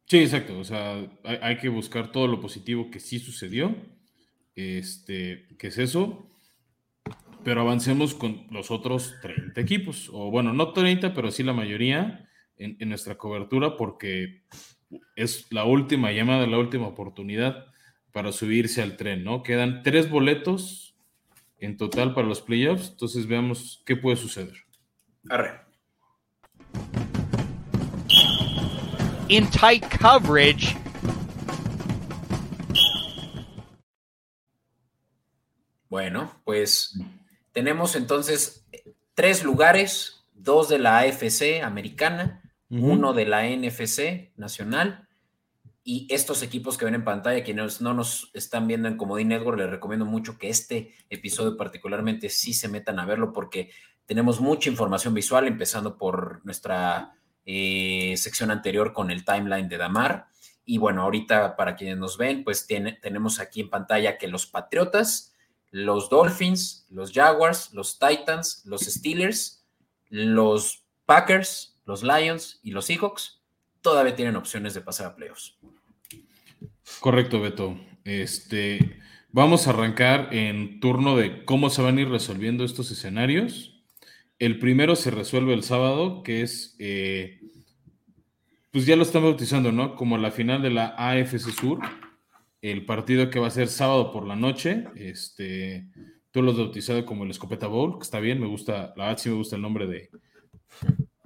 Sí, 0.06 0.18
exacto. 0.18 0.58
O 0.58 0.64
sea, 0.64 0.96
hay, 1.24 1.38
hay, 1.40 1.56
que 1.58 1.68
buscar 1.68 2.10
todo 2.10 2.26
lo 2.26 2.40
positivo 2.40 2.90
que 2.90 2.98
sí 2.98 3.18
sucedió. 3.20 3.76
Este, 4.56 5.46
¿qué 5.58 5.68
es 5.68 5.78
eso? 5.78 6.26
Pero 7.44 7.62
avancemos 7.62 8.14
con 8.14 8.46
los 8.50 8.70
otros 8.70 9.14
30 9.22 9.60
equipos. 9.60 10.10
O 10.12 10.30
bueno, 10.30 10.52
no 10.52 10.72
30, 10.72 11.14
pero 11.14 11.30
sí 11.30 11.42
la 11.42 11.52
mayoría 11.52 12.28
en, 12.60 12.88
nuestra 12.88 13.16
cobertura 13.16 13.76
porque 13.76 14.42
es 15.16 15.50
la 15.50 15.64
última 15.64 16.12
llamada, 16.12 16.46
la 16.46 16.58
última 16.58 16.86
oportunidad 16.86 17.66
para 18.12 18.32
subirse 18.32 18.82
al 18.82 18.96
tren, 18.96 19.24
¿no? 19.24 19.42
Quedan 19.42 19.82
tres 19.82 20.10
boletos 20.10 20.94
en 21.58 21.76
total 21.76 22.14
para 22.14 22.26
los 22.26 22.40
playoffs, 22.40 22.90
entonces 22.90 23.26
veamos 23.26 23.82
qué 23.86 23.96
puede 23.96 24.16
suceder. 24.16 24.54
Arre. 25.28 25.70
in 29.28 29.48
tight 29.50 29.84
coverage. 30.00 30.76
Bueno, 35.88 36.32
pues 36.44 36.98
tenemos 37.52 37.94
entonces 37.94 38.64
tres 39.14 39.44
lugares, 39.44 40.24
dos 40.34 40.68
de 40.68 40.80
la 40.80 40.98
AFC 40.98 41.62
americana, 41.62 42.40
uno 42.70 43.12
de 43.12 43.26
la 43.26 43.48
NFC 43.48 44.32
nacional 44.36 45.08
y 45.82 46.06
estos 46.10 46.42
equipos 46.42 46.76
que 46.76 46.84
ven 46.84 46.94
en 46.94 47.04
pantalla, 47.04 47.42
quienes 47.42 47.80
no 47.80 47.94
nos 47.94 48.30
están 48.34 48.66
viendo 48.66 48.86
en 48.86 48.96
Comodín 48.96 49.28
Network, 49.28 49.58
les 49.58 49.70
recomiendo 49.70 50.04
mucho 50.04 50.38
que 50.38 50.48
este 50.48 50.94
episodio 51.08 51.56
particularmente 51.56 52.28
sí 52.28 52.52
se 52.52 52.68
metan 52.68 53.00
a 53.00 53.06
verlo 53.06 53.32
porque 53.32 53.70
tenemos 54.06 54.40
mucha 54.40 54.68
información 54.68 55.14
visual, 55.14 55.46
empezando 55.46 55.96
por 55.96 56.44
nuestra 56.44 57.14
eh, 57.44 58.14
sección 58.16 58.50
anterior 58.50 58.92
con 58.92 59.10
el 59.10 59.24
timeline 59.24 59.68
de 59.68 59.78
Damar. 59.78 60.26
Y 60.64 60.78
bueno, 60.78 61.02
ahorita 61.02 61.56
para 61.56 61.74
quienes 61.74 61.96
nos 61.96 62.18
ven, 62.18 62.44
pues 62.44 62.66
tenemos 62.66 63.40
aquí 63.40 63.62
en 63.62 63.70
pantalla 63.70 64.18
que 64.18 64.28
los 64.28 64.46
Patriotas, 64.46 65.34
los 65.70 66.10
Dolphins, 66.10 66.86
los 66.90 67.12
Jaguars, 67.12 67.72
los 67.72 67.98
Titans, 67.98 68.62
los 68.66 68.82
Steelers, 68.82 69.64
los 70.08 70.84
Packers, 71.06 71.69
los 71.84 72.02
Lions 72.02 72.60
y 72.62 72.70
los 72.70 72.86
Seahawks 72.86 73.42
todavía 73.80 74.16
tienen 74.16 74.36
opciones 74.36 74.74
de 74.74 74.80
pasar 74.80 75.06
a 75.06 75.16
playoffs. 75.16 75.58
Correcto, 77.00 77.40
Beto. 77.40 77.78
Este, 78.04 78.98
vamos 79.30 79.66
a 79.66 79.70
arrancar 79.70 80.34
en 80.34 80.80
turno 80.80 81.16
de 81.16 81.44
cómo 81.44 81.70
se 81.70 81.82
van 81.82 81.98
a 81.98 82.00
ir 82.02 82.08
resolviendo 82.08 82.64
estos 82.64 82.90
escenarios. 82.90 83.82
El 84.38 84.58
primero 84.58 84.96
se 84.96 85.10
resuelve 85.10 85.54
el 85.54 85.62
sábado, 85.62 86.22
que 86.22 86.42
es, 86.42 86.76
eh, 86.78 87.40
pues 88.70 88.86
ya 88.86 88.96
lo 88.96 89.02
están 89.02 89.22
bautizando, 89.22 89.72
¿no? 89.72 89.94
Como 89.94 90.18
la 90.18 90.30
final 90.30 90.62
de 90.62 90.70
la 90.70 90.94
AFC 90.96 91.50
Sur, 91.50 91.80
el 92.62 92.84
partido 92.84 93.30
que 93.30 93.38
va 93.38 93.48
a 93.48 93.50
ser 93.50 93.68
sábado 93.68 94.12
por 94.12 94.26
la 94.26 94.36
noche. 94.36 94.84
Este, 94.96 95.86
tú 96.30 96.42
lo 96.42 96.52
has 96.52 96.58
bautizado 96.58 97.04
como 97.04 97.24
el 97.24 97.30
Escopeta 97.30 97.66
Bowl, 97.66 97.98
que 97.98 98.04
está 98.04 98.20
bien, 98.20 98.40
me 98.40 98.46
gusta, 98.46 98.94
la 98.96 99.06
verdad 99.06 99.18
sí 99.18 99.28
me 99.28 99.36
gusta 99.36 99.56
el 99.56 99.62
nombre 99.62 99.86
de 99.86 100.10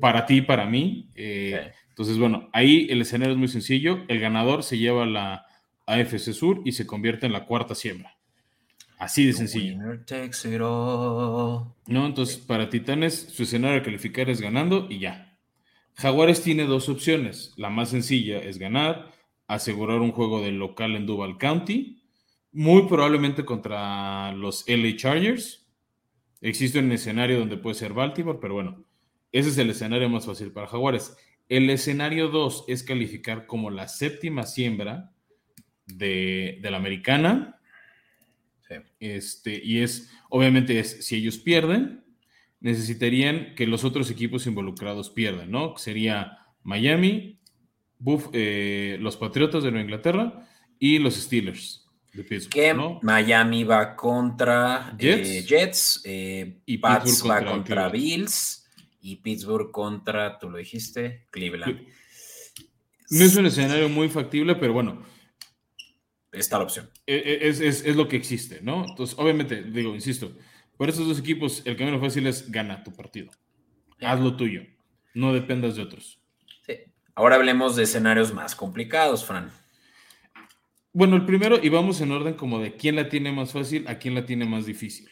para 0.05 0.27
ti 0.27 0.37
y 0.37 0.43
para 0.43 0.67
mí. 0.67 1.09
Eh, 1.15 1.73
entonces, 1.89 2.19
bueno, 2.19 2.51
ahí 2.53 2.87
el 2.91 3.01
escenario 3.01 3.33
es 3.33 3.39
muy 3.39 3.49
sencillo. 3.49 4.05
El 4.09 4.21
ganador 4.21 4.63
se 4.63 4.77
lleva 4.77 5.07
la 5.07 5.47
AFC 5.87 6.35
Sur 6.35 6.61
y 6.63 6.73
se 6.73 6.87
convierte 6.87 7.25
en 7.25 7.33
la 7.33 7.47
cuarta 7.47 7.75
siembra. 7.75 8.15
Así 8.99 9.25
de 9.25 9.33
sencillo. 9.33 9.79
No, 11.87 12.05
entonces 12.05 12.37
para 12.37 12.69
Titanes 12.69 13.31
su 13.33 13.45
escenario 13.45 13.79
de 13.79 13.83
calificar 13.83 14.29
es 14.29 14.43
ganando 14.43 14.89
y 14.91 14.99
ya. 14.99 15.39
Jaguares 15.95 16.43
tiene 16.43 16.65
dos 16.65 16.91
opciones. 16.91 17.55
La 17.57 17.71
más 17.71 17.89
sencilla 17.89 18.41
es 18.41 18.59
ganar, 18.59 19.11
asegurar 19.47 20.01
un 20.01 20.13
juego 20.13 20.43
de 20.43 20.53
local 20.53 20.97
en 20.97 21.07
Duval 21.07 21.39
County, 21.39 22.03
muy 22.53 22.83
probablemente 22.89 23.47
contra 23.47 24.33
los 24.33 24.69
LA 24.69 24.97
Chargers. 24.97 25.67
Existe 26.43 26.81
un 26.81 26.93
escenario 26.93 27.39
donde 27.39 27.57
puede 27.57 27.77
ser 27.77 27.95
Baltimore, 27.95 28.39
pero 28.39 28.53
bueno, 28.53 28.84
ese 29.35 29.49
es 29.49 29.59
el 29.59 29.69
escenario 29.71 30.09
más 30.09 30.27
fácil 30.27 30.53
para 30.53 30.69
Jaguares. 30.69 31.17
El 31.49 31.69
escenario 31.69 32.29
2 32.29 32.67
es 32.69 32.85
calificar 32.85 33.47
como 33.47 33.69
la 33.69 33.89
séptima 33.89 34.45
siembra 34.45 35.11
de, 35.87 36.61
la 36.63 36.77
americana. 36.77 37.61
Este, 39.01 39.61
y 39.61 39.81
es, 39.81 40.09
obviamente, 40.31 40.79
es 40.79 41.05
si 41.05 41.17
ellos 41.17 41.39
pierden, 41.39 42.05
necesitarían 42.61 43.57
que 43.57 43.67
los 43.67 43.83
otros 43.83 44.09
equipos 44.09 44.47
involucrados 44.47 45.11
pierdan, 45.11 45.51
¿no? 45.51 45.77
Sería 45.79 46.39
Miami, 46.63 47.41
eh, 48.33 48.99
los 49.01 49.17
Patriotas 49.17 49.65
de 49.65 49.73
Nueva 49.73 49.85
Inglaterra 49.85 50.49
y 50.79 51.01
los 51.01 51.17
Steelers 51.17 51.91
de 52.13 52.23
Pittsburgh. 52.23 53.01
Miami 53.03 53.65
va 53.65 53.97
contra 53.97 54.97
Jets, 54.97 56.03
eh, 56.05 56.41
eh, 56.41 56.61
y 56.67 56.79
Pats 56.79 57.29
va 57.29 57.45
contra 57.45 57.89
Bills 57.89 58.64
y 59.05 59.17
Pittsburgh 59.17 59.71
contra, 59.71 60.39
tú 60.39 60.49
lo 60.49 60.57
dijiste, 60.57 61.27
Cleveland. 61.31 61.87
No 63.11 63.23
es 63.23 63.37
un 63.37 63.45
escenario 63.45 63.91
muy 63.91 64.09
factible, 64.09 64.55
pero 64.55 64.73
bueno, 64.73 65.05
está 66.33 66.57
la 66.57 66.65
opción. 66.65 66.89
E, 67.07 67.15
e, 67.15 67.49
es, 67.49 67.85
lo 67.95 68.09
que 68.09 68.17
existe, 68.17 68.63
¿no? 68.63 68.83
Entonces, 68.89 69.15
obviamente, 69.19 69.63
digo, 69.63 69.95
insisto, 69.95 70.35
por 70.79 70.89
esos 70.89 71.07
dos 71.07 71.19
equipos, 71.19 71.61
el 71.67 71.77
camino 71.77 72.01
fácil 72.01 72.27
es 72.27 72.51
gana 72.51 72.83
tu 72.83 72.95
partido. 72.95 73.31
Haz 74.01 74.21
lo 74.21 74.39
tuyo. 74.39 74.63
No 75.13 75.35
dependas 75.35 75.77
de 75.77 75.83
otros. 75.83 76.19
Sí. 76.67 76.79
Ahora 77.15 77.37
hablemos 77.37 77.77
de 77.77 77.83
escenarios 77.83 78.33
más 78.33 78.57
complicados, 78.57 79.23
Fran. 79.27 79.53
Bueno, 80.95 81.17
el 81.17 81.27
primero, 81.27 81.59
y 81.63 81.69
vamos 81.69 82.01
en 82.01 82.11
orden 82.11 82.35
como 82.35 82.59
de 82.59 82.75
quién 82.75 82.97
la 82.97 83.11
tiene 83.11 83.33
más 83.33 83.53
fácil 83.53 83.87
a 83.87 83.99
quién 83.99 84.15
la 84.15 84.25
tiene 84.25 84.47
más 84.47 84.65
difícil, 84.65 85.11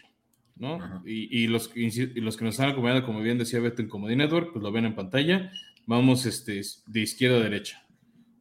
¿no? 0.56 1.02
Y, 1.04 1.46
los, 1.46 1.70
los 1.74 2.36
que 2.36 2.44
nos 2.44 2.54
están 2.54 2.70
acompañando, 2.70 3.06
como 3.06 3.20
bien 3.20 3.38
decía 3.38 3.60
Beto 3.60 3.82
en 3.82 3.88
Comedy 3.88 4.16
Network, 4.16 4.52
pues 4.52 4.62
lo 4.62 4.72
ven 4.72 4.86
en 4.86 4.94
pantalla. 4.94 5.50
Vamos 5.86 6.26
este, 6.26 6.60
de 6.86 7.00
izquierda 7.00 7.38
a 7.38 7.40
derecha. 7.40 7.86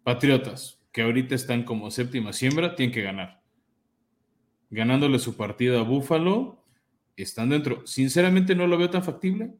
Patriotas, 0.03 0.81
que 0.91 1.01
ahorita 1.01 1.35
están 1.35 1.63
como 1.63 1.91
séptima 1.91 2.33
siembra, 2.33 2.75
tienen 2.75 2.93
que 2.93 3.01
ganar. 3.01 3.41
Ganándole 4.69 5.19
su 5.19 5.35
partido 5.35 5.79
a 5.79 5.83
Búfalo, 5.83 6.65
están 7.15 7.49
dentro. 7.49 7.85
Sinceramente 7.85 8.55
no 8.55 8.67
lo 8.67 8.77
veo 8.77 8.89
tan 8.89 9.03
factible, 9.03 9.53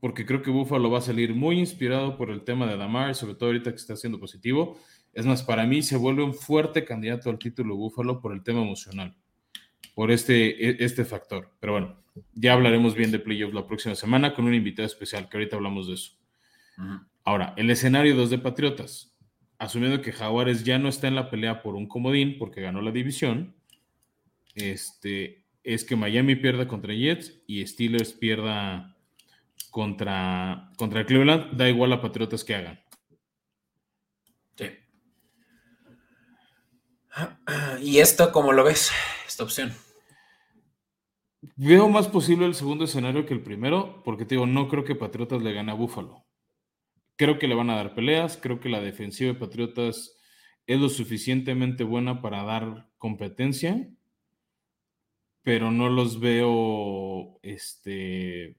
porque 0.00 0.26
creo 0.26 0.42
que 0.42 0.50
Búfalo 0.50 0.90
va 0.90 0.98
a 0.98 1.02
salir 1.02 1.34
muy 1.34 1.58
inspirado 1.58 2.16
por 2.16 2.30
el 2.30 2.42
tema 2.42 2.66
de 2.66 2.76
Damar, 2.76 3.14
sobre 3.14 3.34
todo 3.34 3.50
ahorita 3.50 3.70
que 3.70 3.76
está 3.76 3.96
siendo 3.96 4.18
positivo. 4.18 4.78
Es 5.12 5.26
más, 5.26 5.42
para 5.42 5.66
mí 5.66 5.82
se 5.82 5.96
vuelve 5.96 6.24
un 6.24 6.34
fuerte 6.34 6.84
candidato 6.84 7.30
al 7.30 7.38
título 7.38 7.76
Búfalo 7.76 8.20
por 8.20 8.32
el 8.32 8.42
tema 8.42 8.62
emocional, 8.62 9.16
por 9.94 10.10
este, 10.10 10.68
e, 10.68 10.84
este 10.84 11.04
factor. 11.04 11.50
Pero 11.60 11.72
bueno, 11.72 12.02
ya 12.34 12.52
hablaremos 12.52 12.94
bien 12.94 13.10
de 13.10 13.18
playoffs 13.18 13.54
la 13.54 13.66
próxima 13.66 13.94
semana 13.94 14.34
con 14.34 14.44
un 14.44 14.54
invitado 14.54 14.86
especial, 14.86 15.28
que 15.28 15.36
ahorita 15.36 15.56
hablamos 15.56 15.88
de 15.88 15.94
eso. 15.94 16.12
Ahora, 17.24 17.54
el 17.56 17.70
escenario 17.70 18.16
2 18.16 18.30
de 18.30 18.38
Patriotas 18.38 19.12
asumiendo 19.62 20.02
que 20.02 20.10
Jaguares 20.10 20.64
ya 20.64 20.78
no 20.80 20.88
está 20.88 21.06
en 21.06 21.14
la 21.14 21.30
pelea 21.30 21.62
por 21.62 21.76
un 21.76 21.86
comodín 21.86 22.36
porque 22.36 22.60
ganó 22.60 22.82
la 22.82 22.90
división, 22.90 23.54
este, 24.56 25.44
es 25.62 25.84
que 25.84 25.94
Miami 25.94 26.34
pierda 26.34 26.66
contra 26.66 26.92
Jets 26.92 27.40
y 27.46 27.64
Steelers 27.64 28.12
pierda 28.12 28.96
contra, 29.70 30.72
contra 30.76 31.06
Cleveland, 31.06 31.56
da 31.56 31.68
igual 31.68 31.92
a 31.92 32.00
Patriotas 32.00 32.42
que 32.42 32.56
hagan. 32.56 32.80
Sí. 34.56 34.66
¿Y 37.82 37.98
esto 37.98 38.32
cómo 38.32 38.52
lo 38.52 38.64
ves, 38.64 38.90
esta 39.32 39.44
opción? 39.44 39.72
Veo 41.56 41.88
más 41.88 42.06
posible 42.06 42.46
el 42.46 42.54
segundo 42.54 42.84
escenario 42.84 43.26
que 43.26 43.34
el 43.34 43.42
primero, 43.42 44.02
porque 44.04 44.24
te 44.24 44.36
digo, 44.36 44.46
no 44.46 44.68
creo 44.68 44.84
que 44.84 44.94
Patriotas 44.94 45.42
le 45.42 45.52
gane 45.52 45.72
a 45.72 45.74
Buffalo. 45.74 46.24
Creo 47.16 47.38
que 47.38 47.48
le 47.48 47.54
van 47.54 47.70
a 47.70 47.76
dar 47.76 47.94
peleas, 47.94 48.36
creo 48.36 48.60
que 48.60 48.68
la 48.68 48.80
defensiva 48.80 49.32
de 49.32 49.38
Patriotas 49.38 50.16
es 50.66 50.80
lo 50.80 50.88
suficientemente 50.88 51.82
buena 51.82 52.22
para 52.22 52.44
dar 52.44 52.88
competencia, 52.98 53.90
pero 55.42 55.72
no 55.72 55.88
los 55.88 56.20
veo, 56.20 57.40
este, 57.42 58.56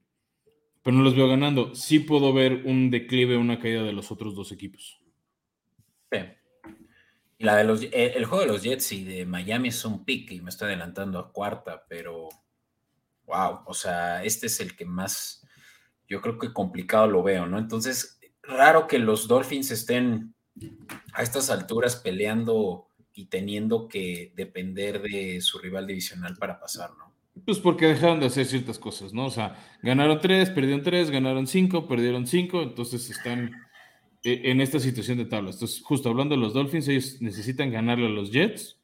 pero 0.82 0.98
no 0.98 1.04
los 1.04 1.16
veo 1.16 1.30
ganando. 1.30 1.74
Sí 1.74 2.00
puedo 2.00 2.34
ver 2.34 2.64
un 2.66 2.90
declive, 2.90 3.38
una 3.38 3.60
caída 3.60 3.84
de 3.84 3.94
los 3.94 4.12
otros 4.12 4.36
dos 4.36 4.52
equipos. 4.52 5.00
La 7.40 7.56
de 7.58 7.64
los, 7.64 7.84
eh, 7.84 8.14
el, 8.16 8.26
juego 8.26 8.42
de 8.46 8.52
los 8.52 8.64
Jets 8.64 8.92
y 8.92 9.04
de 9.04 9.26
Miami 9.26 9.70
es 9.70 9.84
un 9.86 10.06
pick 10.06 10.32
y 10.32 10.42
me 10.42 10.50
estoy 10.50 10.68
adelantando 10.68 11.20
a 11.20 11.32
cuarta, 11.32 11.86
pero 11.90 12.30
wow, 13.26 13.62
o 13.66 13.74
sea, 13.74 14.24
este 14.24 14.48
es 14.48 14.60
el 14.60 14.76
que 14.76 14.86
más, 14.86 15.46
yo 16.08 16.22
creo 16.22 16.38
que 16.38 16.54
complicado 16.54 17.08
lo 17.08 17.24
veo, 17.24 17.46
¿no? 17.46 17.58
Entonces, 17.58 18.20
raro 18.42 18.88
que 18.88 19.00
los 19.00 19.28
Dolphins 19.28 19.72
estén 19.72 20.36
a 21.14 21.24
estas 21.24 21.50
alturas 21.50 21.96
peleando 21.96 22.88
y 23.14 23.26
teniendo 23.26 23.88
que 23.88 24.34
depender 24.36 25.02
de 25.02 25.42
su 25.42 25.60
rival 25.60 25.88
divisional 25.88 26.36
para 26.38 26.60
pasar, 26.60 26.92
¿no? 26.98 27.14
Pues 27.46 27.60
porque 27.60 27.88
dejaron 27.88 28.20
de 28.20 28.28
hacer 28.28 28.46
ciertas 28.46 28.78
cosas, 28.78 29.12
¿no? 29.12 29.26
O 29.26 29.32
sea, 29.32 29.56
ganaron 29.82 30.20
tres, 30.22 30.50
perdieron 30.52 30.84
tres, 30.84 31.10
ganaron 31.10 31.48
cinco, 31.48 31.88
perdieron 31.88 32.28
cinco, 32.28 32.62
entonces 32.62 33.10
están 33.10 33.52
en 34.24 34.62
esta 34.62 34.80
situación 34.80 35.18
de 35.18 35.26
tablas. 35.26 35.56
Entonces, 35.56 35.82
justo 35.82 36.10
hablando 36.10 36.36
de 36.36 36.42
los 36.42 36.54
Dolphins, 36.54 36.88
ellos 36.88 37.22
necesitan 37.22 37.72
ganarle 37.72 38.08
a 38.08 38.10
los 38.10 38.32
Jets, 38.32 38.80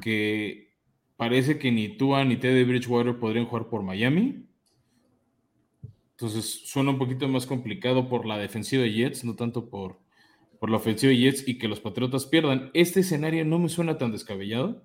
que 0.00 0.72
parece 1.16 1.58
que 1.58 1.70
ni 1.70 1.88
Tua 1.88 2.24
ni 2.24 2.36
Teddy 2.36 2.64
Bridgewater 2.64 3.18
podrían 3.18 3.46
jugar 3.46 3.68
por 3.68 3.82
Miami. 3.82 4.46
Entonces 6.12 6.62
suena 6.64 6.90
un 6.90 6.98
poquito 6.98 7.28
más 7.28 7.44
complicado 7.44 8.08
por 8.08 8.24
la 8.24 8.38
defensiva 8.38 8.82
de 8.82 8.92
Jets, 8.92 9.24
no 9.24 9.36
tanto 9.36 9.68
por, 9.68 9.98
por 10.58 10.70
la 10.70 10.78
ofensiva 10.78 11.10
de 11.10 11.18
Jets 11.18 11.46
y 11.46 11.58
que 11.58 11.68
los 11.68 11.80
Patriotas 11.80 12.24
pierdan. 12.24 12.70
Este 12.72 13.00
escenario 13.00 13.44
no 13.44 13.58
me 13.58 13.68
suena 13.68 13.98
tan 13.98 14.12
descabellado. 14.12 14.82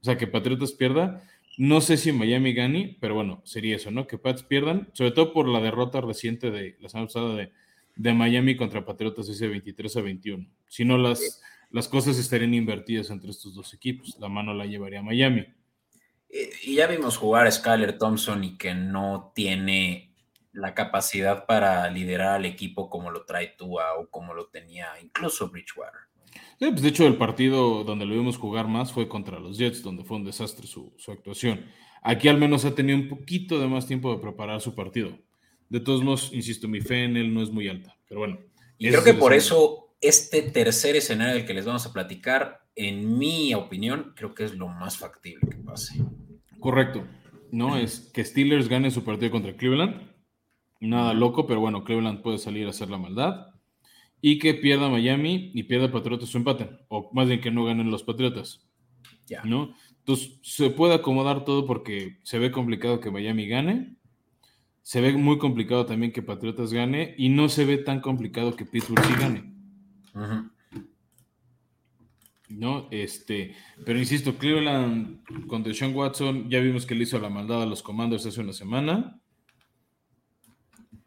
O 0.00 0.04
sea, 0.04 0.18
que 0.18 0.26
Patriotas 0.26 0.72
pierda. 0.72 1.22
No 1.56 1.80
sé 1.80 1.96
si 1.96 2.10
Miami 2.10 2.52
gane, 2.52 2.96
pero 3.00 3.14
bueno, 3.14 3.40
sería 3.44 3.76
eso, 3.76 3.92
¿no? 3.92 4.08
Que 4.08 4.18
Pats 4.18 4.42
pierdan, 4.42 4.90
sobre 4.92 5.12
todo 5.12 5.32
por 5.32 5.48
la 5.48 5.60
derrota 5.60 6.00
reciente 6.00 6.50
de 6.50 6.76
la 6.80 6.88
semana 6.88 7.06
pasada 7.06 7.34
de, 7.34 7.52
de 7.96 8.12
Miami 8.12 8.56
contra 8.56 8.84
Patriotas 8.84 9.28
ese 9.28 9.48
23 9.48 9.96
a 9.96 10.00
21. 10.02 10.46
Si 10.68 10.84
no, 10.84 10.98
las, 10.98 11.42
las 11.70 11.88
cosas 11.88 12.18
estarían 12.18 12.54
invertidas 12.54 13.10
entre 13.10 13.30
estos 13.30 13.54
dos 13.54 13.74
equipos. 13.74 14.16
La 14.20 14.28
mano 14.28 14.54
la 14.54 14.66
llevaría 14.66 15.00
a 15.00 15.02
Miami. 15.02 15.46
Y 16.62 16.76
ya 16.76 16.86
vimos 16.86 17.16
jugar 17.16 17.46
a 17.46 17.50
Skyler 17.50 17.98
Thompson 17.98 18.44
y 18.44 18.58
que 18.58 18.74
no 18.74 19.32
tiene 19.34 20.14
la 20.52 20.74
capacidad 20.74 21.46
para 21.46 21.88
liderar 21.90 22.34
al 22.36 22.46
equipo 22.46 22.88
como 22.88 23.10
lo 23.10 23.24
trae 23.24 23.54
Tua 23.58 23.94
o 23.98 24.08
como 24.10 24.34
lo 24.34 24.46
tenía 24.46 24.88
incluso 25.02 25.50
Bridgewater. 25.50 26.06
Pues, 26.58 26.82
de 26.82 26.88
hecho, 26.88 27.06
el 27.06 27.16
partido 27.16 27.84
donde 27.84 28.06
lo 28.06 28.14
vimos 28.14 28.38
jugar 28.38 28.66
más 28.66 28.92
fue 28.92 29.08
contra 29.08 29.38
los 29.38 29.58
Jets, 29.58 29.82
donde 29.82 30.04
fue 30.04 30.16
un 30.16 30.24
desastre 30.24 30.66
su, 30.66 30.92
actuación. 31.08 31.66
Aquí 32.02 32.28
al 32.28 32.38
menos 32.38 32.64
ha 32.64 32.74
tenido 32.74 32.98
un 32.98 33.08
poquito 33.08 33.60
de 33.60 33.66
más 33.66 33.86
tiempo 33.86 34.12
de 34.14 34.20
preparar 34.20 34.60
su 34.60 34.74
partido. 34.74 35.18
De 35.68 35.80
todos 35.80 36.02
modos, 36.02 36.30
insisto, 36.32 36.68
mi 36.68 36.80
fe 36.80 37.04
en 37.04 37.16
él 37.16 37.32
no 37.32 37.42
es 37.42 37.50
muy 37.50 37.68
alta, 37.68 37.96
pero 38.08 38.20
bueno. 38.20 38.38
Y 38.78 38.88
creo 38.88 39.02
que 39.02 39.14
por 39.14 39.32
eso 39.32 39.94
este 40.00 40.42
tercer 40.42 40.96
escenario 40.96 41.34
del 41.34 41.46
que 41.46 41.54
les 41.54 41.64
vamos 41.64 41.86
a 41.86 41.92
platicar, 41.92 42.60
en 42.74 43.18
mi 43.18 43.54
opinión, 43.54 44.12
creo 44.14 44.34
que 44.34 44.44
es 44.44 44.54
lo 44.54 44.68
más 44.68 44.98
factible 44.98 45.48
que 45.50 45.56
pase. 45.56 46.04
Correcto. 46.60 47.06
No, 47.50 47.76
es 47.76 48.10
que 48.12 48.24
Steelers 48.24 48.68
gane 48.68 48.90
su 48.90 49.02
partido 49.04 49.30
contra 49.30 49.56
Cleveland. 49.56 50.12
Nada 50.80 51.14
loco, 51.14 51.46
pero 51.46 51.60
bueno, 51.60 51.84
Cleveland 51.84 52.22
puede 52.22 52.38
salir 52.38 52.66
a 52.66 52.70
hacer 52.70 52.90
la 52.90 52.98
maldad 52.98 53.46
y 54.20 54.38
que 54.38 54.54
pierda 54.54 54.88
Miami 54.88 55.52
y 55.54 55.62
pierda 55.64 55.90
Patriotas 55.90 56.28
su 56.28 56.38
empate, 56.38 56.68
o 56.88 57.10
más 57.12 57.28
bien 57.28 57.40
que 57.40 57.50
no 57.50 57.64
ganen 57.64 57.90
los 57.90 58.02
Patriotas. 58.02 58.66
Ya. 59.26 59.42
¿No? 59.44 59.74
Entonces 59.98 60.38
se 60.42 60.70
puede 60.70 60.94
acomodar 60.94 61.44
todo 61.44 61.66
porque 61.66 62.18
se 62.22 62.38
ve 62.38 62.50
complicado 62.50 63.00
que 63.00 63.10
Miami 63.10 63.48
gane, 63.48 63.96
se 64.86 65.00
ve 65.00 65.12
muy 65.14 65.36
complicado 65.38 65.84
también 65.84 66.12
que 66.12 66.22
Patriotas 66.22 66.72
gane 66.72 67.16
y 67.18 67.28
no 67.28 67.48
se 67.48 67.64
ve 67.64 67.76
tan 67.76 68.00
complicado 68.00 68.54
que 68.54 68.64
Pittsburgh 68.64 69.04
sí 69.04 69.14
gane. 69.18 69.52
¿No? 72.48 72.86
Este, 72.92 73.56
pero 73.84 73.98
insisto, 73.98 74.38
Cleveland 74.38 75.24
con 75.48 75.64
Deshaun 75.64 75.92
Watson, 75.92 76.48
ya 76.48 76.60
vimos 76.60 76.86
que 76.86 76.94
le 76.94 77.02
hizo 77.02 77.18
la 77.18 77.28
maldad 77.28 77.64
a 77.64 77.66
los 77.66 77.82
comandos 77.82 78.24
hace 78.26 78.40
una 78.40 78.52
semana 78.52 79.20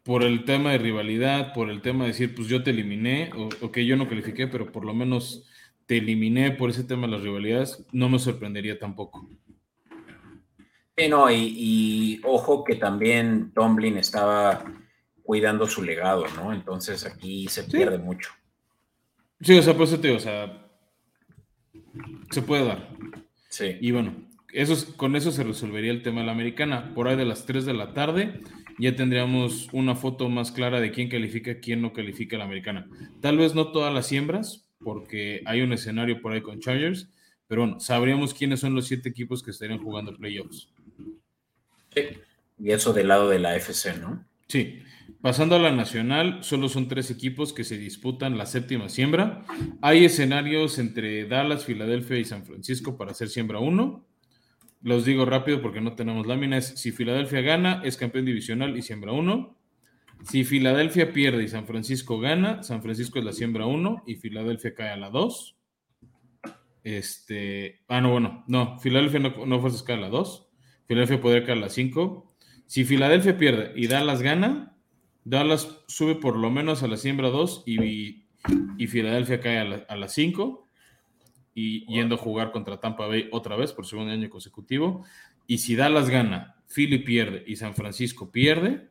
por 0.02 0.24
el 0.24 0.44
tema 0.44 0.72
de 0.72 0.78
rivalidad, 0.78 1.54
por 1.54 1.70
el 1.70 1.80
tema 1.80 2.04
de 2.04 2.10
decir, 2.10 2.34
pues 2.34 2.48
yo 2.48 2.62
te 2.62 2.72
eliminé, 2.72 3.30
o, 3.34 3.72
que 3.72 3.86
yo 3.86 3.96
no 3.96 4.10
califiqué, 4.10 4.46
pero 4.46 4.70
por 4.70 4.84
lo 4.84 4.92
menos 4.92 5.48
te 5.86 5.96
eliminé 5.96 6.50
por 6.50 6.68
ese 6.68 6.84
tema 6.84 7.06
de 7.06 7.14
las 7.14 7.22
rivalidades, 7.22 7.86
no 7.92 8.10
me 8.10 8.18
sorprendería 8.18 8.78
tampoco. 8.78 9.26
Sí, 11.00 11.08
no, 11.08 11.30
y, 11.30 12.20
ojo 12.24 12.62
que 12.62 12.74
también 12.74 13.52
Tomlin 13.54 13.96
estaba 13.96 14.62
cuidando 15.22 15.66
su 15.66 15.82
legado, 15.82 16.26
¿no? 16.36 16.52
Entonces 16.52 17.06
aquí 17.06 17.48
se 17.48 17.64
pierde 17.64 17.96
mucho. 17.96 18.30
Sí, 19.40 19.56
o 19.56 19.62
sea, 19.62 19.74
pues 19.74 19.98
te 19.98 20.10
o 20.14 20.20
sea, 20.20 20.68
se 22.30 22.42
puede 22.42 22.66
dar. 22.66 22.90
Sí. 23.48 23.78
Y 23.80 23.92
bueno, 23.92 24.14
eso, 24.52 24.94
con 24.98 25.16
eso 25.16 25.30
se 25.30 25.42
resolvería 25.42 25.90
el 25.90 26.02
tema 26.02 26.20
de 26.20 26.26
la 26.26 26.32
americana. 26.32 26.92
Por 26.94 27.08
ahí 27.08 27.16
de 27.16 27.24
las 27.24 27.46
3 27.46 27.64
de 27.64 27.72
la 27.72 27.94
tarde 27.94 28.42
ya 28.78 28.94
tendríamos 28.94 29.70
una 29.72 29.94
foto 29.94 30.28
más 30.28 30.52
clara 30.52 30.80
de 30.80 30.90
quién 30.90 31.08
califica, 31.08 31.60
quién 31.60 31.80
no 31.80 31.94
califica 31.94 32.36
la 32.36 32.44
americana. 32.44 32.86
Tal 33.22 33.38
vez 33.38 33.54
no 33.54 33.72
todas 33.72 33.94
las 33.94 34.06
siembras, 34.06 34.68
porque 34.84 35.40
hay 35.46 35.62
un 35.62 35.72
escenario 35.72 36.20
por 36.20 36.32
ahí 36.32 36.42
con 36.42 36.60
Chargers, 36.60 37.08
pero 37.46 37.62
bueno, 37.62 37.80
sabríamos 37.80 38.34
quiénes 38.34 38.60
son 38.60 38.74
los 38.74 38.86
siete 38.86 39.08
equipos 39.08 39.42
que 39.42 39.50
estarían 39.50 39.82
jugando 39.82 40.14
playoffs. 40.14 40.68
Sí, 41.94 42.02
y 42.58 42.70
eso 42.70 42.92
del 42.92 43.08
lado 43.08 43.28
de 43.28 43.38
la 43.38 43.56
FC, 43.56 43.96
¿no? 43.98 44.24
Sí. 44.48 44.82
Pasando 45.20 45.56
a 45.56 45.58
la 45.58 45.70
nacional, 45.70 46.42
solo 46.42 46.68
son 46.68 46.88
tres 46.88 47.10
equipos 47.10 47.52
que 47.52 47.62
se 47.62 47.76
disputan 47.76 48.38
la 48.38 48.46
séptima 48.46 48.88
siembra. 48.88 49.44
Hay 49.82 50.06
escenarios 50.06 50.78
entre 50.78 51.26
Dallas, 51.26 51.66
Filadelfia 51.66 52.16
y 52.16 52.24
San 52.24 52.46
Francisco 52.46 52.96
para 52.96 53.10
hacer 53.10 53.28
siembra 53.28 53.58
1. 53.58 54.06
Los 54.82 55.04
digo 55.04 55.26
rápido 55.26 55.60
porque 55.60 55.82
no 55.82 55.94
tenemos 55.94 56.26
láminas. 56.26 56.68
Si 56.80 56.90
Filadelfia 56.90 57.42
gana, 57.42 57.82
es 57.84 57.98
campeón 57.98 58.24
divisional 58.24 58.76
y 58.76 58.82
siembra 58.82 59.12
uno. 59.12 59.58
Si 60.24 60.44
Filadelfia 60.44 61.12
pierde 61.12 61.44
y 61.44 61.48
San 61.48 61.66
Francisco 61.66 62.18
gana, 62.18 62.62
San 62.62 62.82
Francisco 62.82 63.18
es 63.18 63.24
la 63.24 63.32
siembra 63.32 63.66
uno 63.66 64.02
y 64.06 64.16
Filadelfia 64.16 64.74
cae 64.74 64.90
a 64.90 64.96
la 64.96 65.10
dos. 65.10 65.56
Este, 66.82 67.80
ah, 67.88 68.00
no, 68.00 68.12
bueno, 68.12 68.44
no, 68.46 68.78
Filadelfia 68.78 69.20
no, 69.20 69.46
no 69.46 69.62
cae 69.84 69.96
a 69.96 70.00
la 70.00 70.08
dos. 70.08 70.49
Filadelfia 70.90 71.20
podría 71.20 71.44
caer 71.44 71.58
a 71.58 71.60
la 71.60 71.68
cinco. 71.68 72.34
Si 72.66 72.84
Filadelfia 72.84 73.38
pierde 73.38 73.72
y 73.76 73.86
Dallas 73.86 74.22
gana, 74.22 74.76
Dallas 75.22 75.84
sube 75.86 76.16
por 76.16 76.36
lo 76.36 76.50
menos 76.50 76.82
a 76.82 76.88
la 76.88 76.96
siembra 76.96 77.28
2 77.28 77.62
y, 77.64 78.24
y 78.76 78.86
Filadelfia 78.88 79.38
cae 79.38 79.84
a 79.86 79.96
la 79.96 80.08
5 80.08 80.66
y 81.54 81.86
yendo 81.86 82.16
a 82.16 82.18
jugar 82.18 82.50
contra 82.50 82.80
Tampa 82.80 83.06
Bay 83.06 83.28
otra 83.30 83.54
vez 83.54 83.72
por 83.72 83.86
segundo 83.86 84.12
año 84.12 84.28
consecutivo. 84.28 85.04
Y 85.46 85.58
si 85.58 85.76
Dallas 85.76 86.10
gana, 86.10 86.56
Philly 86.66 86.98
pierde 86.98 87.44
y 87.46 87.54
San 87.54 87.76
Francisco 87.76 88.32
pierde, 88.32 88.90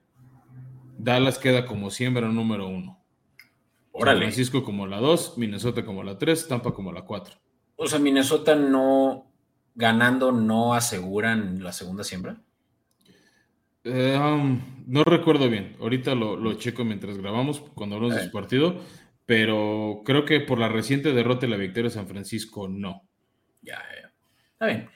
Dallas 0.98 1.38
queda 1.38 1.66
como 1.66 1.90
siembra 1.90 2.30
número 2.30 2.70
uno. 2.70 3.04
San 3.94 4.18
Francisco 4.20 4.64
como 4.64 4.88
la 4.88 5.02
dos, 5.02 5.38
Minnesota 5.38 5.84
como 5.84 6.02
la 6.04 6.18
tres, 6.18 6.48
Tampa 6.48 6.74
como 6.74 6.94
la 6.94 7.02
cuatro. 7.02 7.36
O 7.76 7.88
sea, 7.88 8.00
Minnesota 8.00 8.56
no 8.56 9.29
ganando 9.80 10.32
no 10.34 10.74
aseguran 10.74 11.63
la 11.63 11.72
segunda 11.72 12.04
siembra. 12.04 12.42
Eh, 13.86 14.20
um, 14.22 14.84
no 14.86 15.06
recuerdo 15.06 15.50
bien. 15.50 15.78
Ahorita 15.80 16.13
lo, 16.13 16.54
checo 16.56 16.84
mientras 16.84 17.18
grabamos, 17.18 17.62
cuando 17.74 17.96
hablamos 17.96 18.18
de 18.18 18.26
su 18.26 18.32
partido 18.32 18.82
pero 19.30 20.02
creo 20.04 20.26
que 20.26 20.39
por 20.39 20.58
la 20.58 20.70
reciente 20.70 21.13
derrota 21.13 21.46
y 21.46 21.50
la 21.50 21.56
victoria 21.56 21.89
de 21.89 21.94
San 21.94 22.08
Francisco, 22.08 22.68
no. 22.68 23.08
Ya, 23.62 23.80
ya. 24.02 24.12
Está 24.54 24.65
bien. 24.65 24.89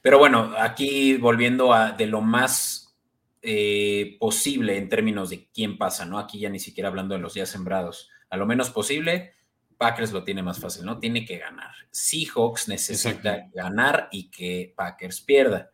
Pero 0.00 0.18
bueno, 0.18 0.54
aquí 0.58 1.18
volviendo 1.18 1.74
a 1.74 1.92
de 1.92 2.06
lo 2.06 2.22
más 2.22 2.96
eh, 3.42 4.16
posible 4.18 4.78
en 4.78 4.88
términos 4.88 5.28
de 5.28 5.50
quién 5.52 5.76
pasa, 5.76 6.06
¿no? 6.06 6.18
Aquí 6.18 6.38
ya 6.38 6.48
ni 6.48 6.58
siquiera 6.58 6.88
hablando 6.88 7.14
de 7.14 7.20
los 7.20 7.34
días 7.34 7.50
sembrados. 7.50 8.08
A 8.30 8.38
lo 8.38 8.46
menos 8.46 8.70
posible, 8.70 9.34
Packers 9.78 10.12
lo 10.12 10.24
tiene 10.24 10.42
más 10.42 10.58
fácil, 10.58 10.84
¿no? 10.84 10.98
Tiene 10.98 11.24
que 11.24 11.38
ganar. 11.38 11.72
Seahawks 11.90 12.68
necesita 12.68 13.48
ganar 13.52 14.08
y 14.10 14.30
que 14.30 14.72
Packers 14.76 15.20
pierda. 15.20 15.70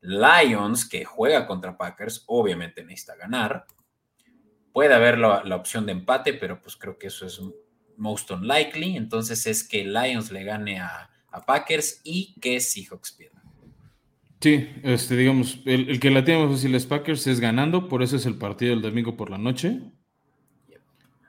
Lions, 0.00 0.88
que 0.88 1.04
juega 1.04 1.46
contra 1.46 1.76
Packers, 1.76 2.24
obviamente 2.26 2.82
necesita 2.82 3.14
ganar. 3.16 3.66
Puede 4.72 4.94
haber 4.94 5.18
la, 5.18 5.42
opción 5.54 5.84
de 5.86 5.92
empate, 5.92 6.34
pero 6.34 6.60
pues 6.60 6.76
creo 6.76 6.98
que 6.98 7.08
eso 7.08 7.26
es 7.26 7.40
most 7.96 8.30
unlikely. 8.30 8.96
Entonces 8.96 9.46
es 9.46 9.66
que 9.66 9.84
Lions 9.84 10.32
le 10.32 10.44
gane 10.44 10.80
a, 10.80 11.08
Packers 11.46 12.02
y 12.04 12.38
que 12.40 12.60
Seahawks 12.60 13.12
pierda. 13.12 13.42
Sí, 14.40 14.68
este, 14.82 15.16
digamos, 15.16 15.60
el, 15.64 15.98
que 15.98 16.10
la 16.10 16.22
tiene 16.24 16.44
más 16.44 16.56
fácil 16.56 16.74
es 16.74 16.84
Packers 16.84 17.26
es 17.26 17.40
ganando, 17.40 17.88
por 17.88 18.02
eso 18.02 18.16
es 18.16 18.26
el 18.26 18.36
partido 18.36 18.72
del 18.72 18.82
domingo 18.82 19.16
por 19.16 19.30
la 19.30 19.38
noche. 19.38 19.80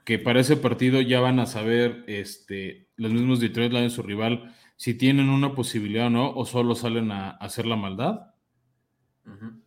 Que 0.04 0.20
para 0.20 0.42
ese 0.42 0.58
partido 0.58 1.02
ya 1.02 1.20
van 1.20 1.40
a 1.40 1.46
saber 1.46 2.04
este, 2.08 2.90
los 2.98 3.14
mismos 3.14 3.40
Detroit 3.40 3.72
Lions, 3.72 3.94
su 3.94 4.04
rival, 4.04 4.54
si 4.76 4.96
tienen 4.96 5.30
una 5.30 5.56
posibilidad 5.56 6.08
o 6.08 6.10
no, 6.10 6.32
o 6.32 6.46
solo 6.46 6.76
salen 6.76 7.12
a 7.12 7.32
hacer 7.32 7.66
la 7.66 7.76
maldad. 7.76 8.34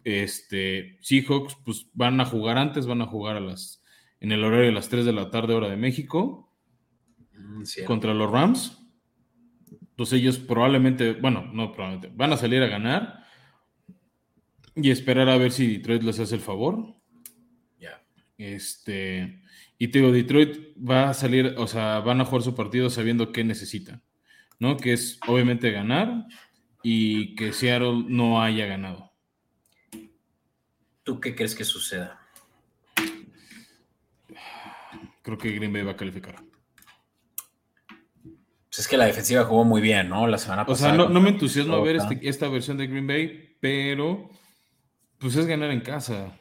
Este, 0.05 0.99
Seahawks, 1.01 1.57
pues 1.65 1.87
van 1.95 2.21
a 2.21 2.27
jugar 2.27 2.59
antes, 2.59 2.87
van 2.87 3.01
a 3.01 3.07
jugar 3.07 3.37
a 3.37 3.41
las, 3.41 3.83
en 4.21 4.33
el 4.33 4.45
horario 4.45 4.67
de 4.67 4.73
las 4.73 4.89
3 4.89 5.05
de 5.05 5.13
la 5.13 5.31
tarde, 5.31 5.55
hora 5.55 5.69
de 5.69 5.77
México, 5.77 6.53
mm, 7.33 7.63
contra 7.87 8.13
los 8.13 8.31
Rams. 8.31 8.79
Entonces 9.71 10.21
ellos 10.21 10.39
probablemente, 10.39 11.15
bueno, 11.15 11.49
no 11.53 11.73
probablemente, 11.73 12.15
van 12.15 12.33
a 12.35 12.37
salir 12.37 12.63
a 12.63 12.69
ganar 12.69 13.25
y 14.75 14.91
esperar 14.91 15.31
a 15.31 15.39
ver 15.39 15.53
si 15.53 15.79
Detroit 15.79 16.03
les 16.03 16.21
hace 16.21 16.35
el 16.35 16.43
favor. 16.43 16.95
Ya. 17.81 18.05
Este, 18.37 19.41
y 19.79 19.89
te 19.89 19.99
digo, 19.99 20.13
Detroit 20.13 20.75
va 20.79 21.11
a 21.11 21.15
salir, 21.15 21.55
o 21.59 21.67
sea, 21.67 22.01
van 22.01 22.21
a 22.21 22.25
jugar 22.25 22.43
su 22.43 22.55
partido 22.55 22.89
sabiendo 22.89 23.33
qué 23.33 23.45
necesitan, 23.45 24.03
¿no? 24.59 24.77
Que 24.77 24.93
es 24.95 25.19
obviamente 25.27 25.71
ganar 25.71 26.25
y 26.83 27.35
que 27.35 27.53
Seattle 27.53 28.05
no 28.09 28.43
haya 28.43 28.67
ganado. 28.67 29.13
¿Tú 31.03 31.21
qué 31.21 31.35
crees 31.35 31.55
que 31.55 31.65
suceda? 31.65 32.21
Creo 35.23 35.39
que 35.39 35.51
Green 35.51 35.73
Bay 35.73 35.83
va 35.83 35.93
a 35.93 35.97
calificar. 35.97 36.37
Pues 38.77 38.79
es 38.79 38.89
que 38.89 38.97
la 38.97 39.07
defensiva 39.07 39.45
jugó 39.45 39.65
muy 39.65 39.81
bien, 39.81 40.09
¿no? 40.09 40.27
La 40.27 40.39
semana 40.39 40.65
pasada. 40.67 40.93
O 40.93 40.97
sea, 40.97 41.09
no, 41.09 41.21
me 41.21 41.31
entusiasma 41.31 41.81
ver 41.81 41.97
este, 41.97 42.21
esta 42.29 42.49
versión 42.49 42.77
de 42.77 42.87
Green 42.87 43.07
Bay, 43.07 43.57
pero 43.61 44.31
pues 45.19 45.35
es 45.37 45.47
ganar 45.47 45.71
en 45.71 45.81
casa. 45.81 46.39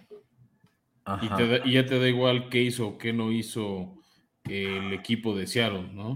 Y, 1.22 1.74
ya 1.74 1.86
te 1.86 1.99
da 1.99 2.08
igual 2.08 2.49
qué 2.49 2.62
hizo 2.62 2.88
o 2.88 2.97
qué 2.97 3.14
no 3.14 3.32
hizo 3.32 3.95
el 4.43 4.93
equipo 4.93 5.36
de 5.36 5.45
Seattle, 5.45 5.89
¿no? 5.93 6.16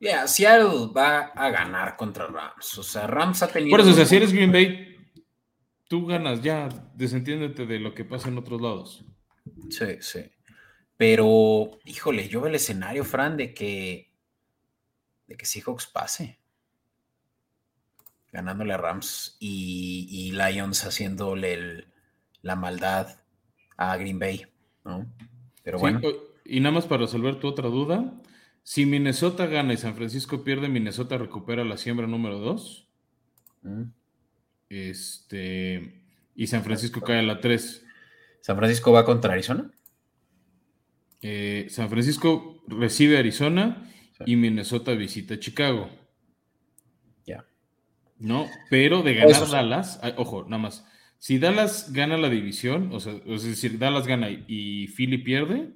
Ya, 0.00 0.26
Seattle 0.26 0.90
va 0.94 1.32
a 1.34 1.50
ganar 1.50 1.96
contra 1.96 2.26
Rams. 2.26 2.76
O 2.78 2.82
sea, 2.82 3.06
Rams 3.06 3.42
ha 3.42 3.48
tenido. 3.48 3.70
Por 3.70 3.80
eso, 3.80 3.90
o 3.90 3.94
sea, 3.94 4.04
si 4.04 4.16
eres 4.16 4.32
Green 4.32 4.52
Bay, 4.52 4.96
tú 5.88 6.06
ganas 6.06 6.42
ya, 6.42 6.68
desentiéndete 6.94 7.66
de 7.66 7.78
lo 7.78 7.94
que 7.94 8.04
pasa 8.04 8.28
en 8.28 8.38
otros 8.38 8.60
lados. 8.60 9.04
Sí, 9.70 9.98
sí. 10.00 10.30
Pero, 10.96 11.78
híjole, 11.84 12.28
yo 12.28 12.40
veo 12.40 12.48
el 12.48 12.56
escenario, 12.56 13.04
Fran, 13.04 13.36
de 13.36 13.54
que, 13.54 14.12
de 15.26 15.36
que 15.36 15.46
Seahawks 15.46 15.86
pase. 15.86 16.38
Ganándole 18.30 18.74
a 18.74 18.78
Rams 18.78 19.36
y, 19.40 20.32
Lions 20.32 20.84
haciéndole 20.84 21.86
la 22.40 22.56
maldad 22.56 23.21
a 23.90 23.96
Green 23.96 24.18
Bay, 24.18 24.46
¿no? 24.84 25.06
Pero 25.62 25.78
bueno. 25.78 26.00
y 26.44 26.60
nada 26.60 26.74
más 26.74 26.86
para 26.86 27.02
resolver 27.02 27.36
tu 27.40 27.48
otra 27.48 27.68
duda, 27.68 28.14
si 28.62 28.86
Minnesota 28.86 29.46
gana 29.46 29.72
y 29.72 29.76
San 29.76 29.96
Francisco 29.96 30.44
pierde, 30.44 30.68
Minnesota 30.68 31.18
recupera 31.18 31.64
la 31.64 31.76
siembra 31.76 32.06
número 32.06 32.38
2. 32.38 32.88
Mm. 33.62 33.82
Este, 34.68 36.04
y 36.34 36.46
San 36.46 36.62
Francisco 36.62 37.00
cae 37.00 37.18
a 37.18 37.22
la 37.22 37.40
3. 37.40 37.84
¿San 38.40 38.56
Francisco 38.56 38.92
va 38.92 39.04
contra 39.04 39.32
Arizona? 39.32 39.70
Eh, 41.20 41.66
San 41.70 41.88
Francisco 41.88 42.62
recibe 42.66 43.18
Arizona 43.18 43.88
y 44.26 44.36
Minnesota 44.36 44.92
visita 44.92 45.38
Chicago. 45.38 45.90
Ya. 47.26 47.44
No, 48.18 48.48
pero 48.70 49.02
de 49.02 49.14
ganar 49.14 49.48
Dallas, 49.48 50.00
ah, 50.02 50.12
ojo, 50.16 50.44
nada 50.44 50.58
más. 50.58 50.86
Si 51.22 51.38
Dallas 51.38 51.92
gana 51.92 52.16
la 52.16 52.28
división, 52.28 52.90
o 52.92 52.98
sea, 52.98 53.14
es 53.26 53.44
decir, 53.44 53.78
Dallas 53.78 54.08
gana 54.08 54.28
y 54.28 54.88
Philly 54.88 55.18
pierde, 55.18 55.68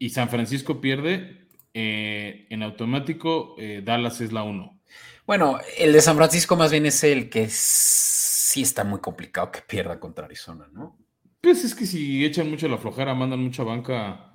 y 0.00 0.10
San 0.10 0.28
Francisco 0.28 0.80
pierde, 0.80 1.46
eh, 1.74 2.48
en 2.50 2.64
automático 2.64 3.54
eh, 3.56 3.82
Dallas 3.84 4.20
es 4.20 4.32
la 4.32 4.42
1. 4.42 4.80
Bueno, 5.28 5.60
el 5.78 5.92
de 5.92 6.00
San 6.00 6.16
Francisco 6.16 6.56
más 6.56 6.72
bien 6.72 6.86
es 6.86 7.04
el 7.04 7.30
que 7.30 7.46
sí 7.48 8.62
está 8.62 8.82
muy 8.82 8.98
complicado 8.98 9.52
que 9.52 9.60
pierda 9.60 10.00
contra 10.00 10.24
Arizona, 10.24 10.68
¿no? 10.72 10.98
Pues 11.40 11.62
es 11.62 11.72
que 11.72 11.86
si 11.86 12.24
echan 12.24 12.50
mucho 12.50 12.66
la 12.66 12.78
flojera, 12.78 13.14
mandan 13.14 13.38
mucha 13.38 13.62
banca. 13.62 14.32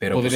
Pero 0.00 0.20
pues, 0.20 0.32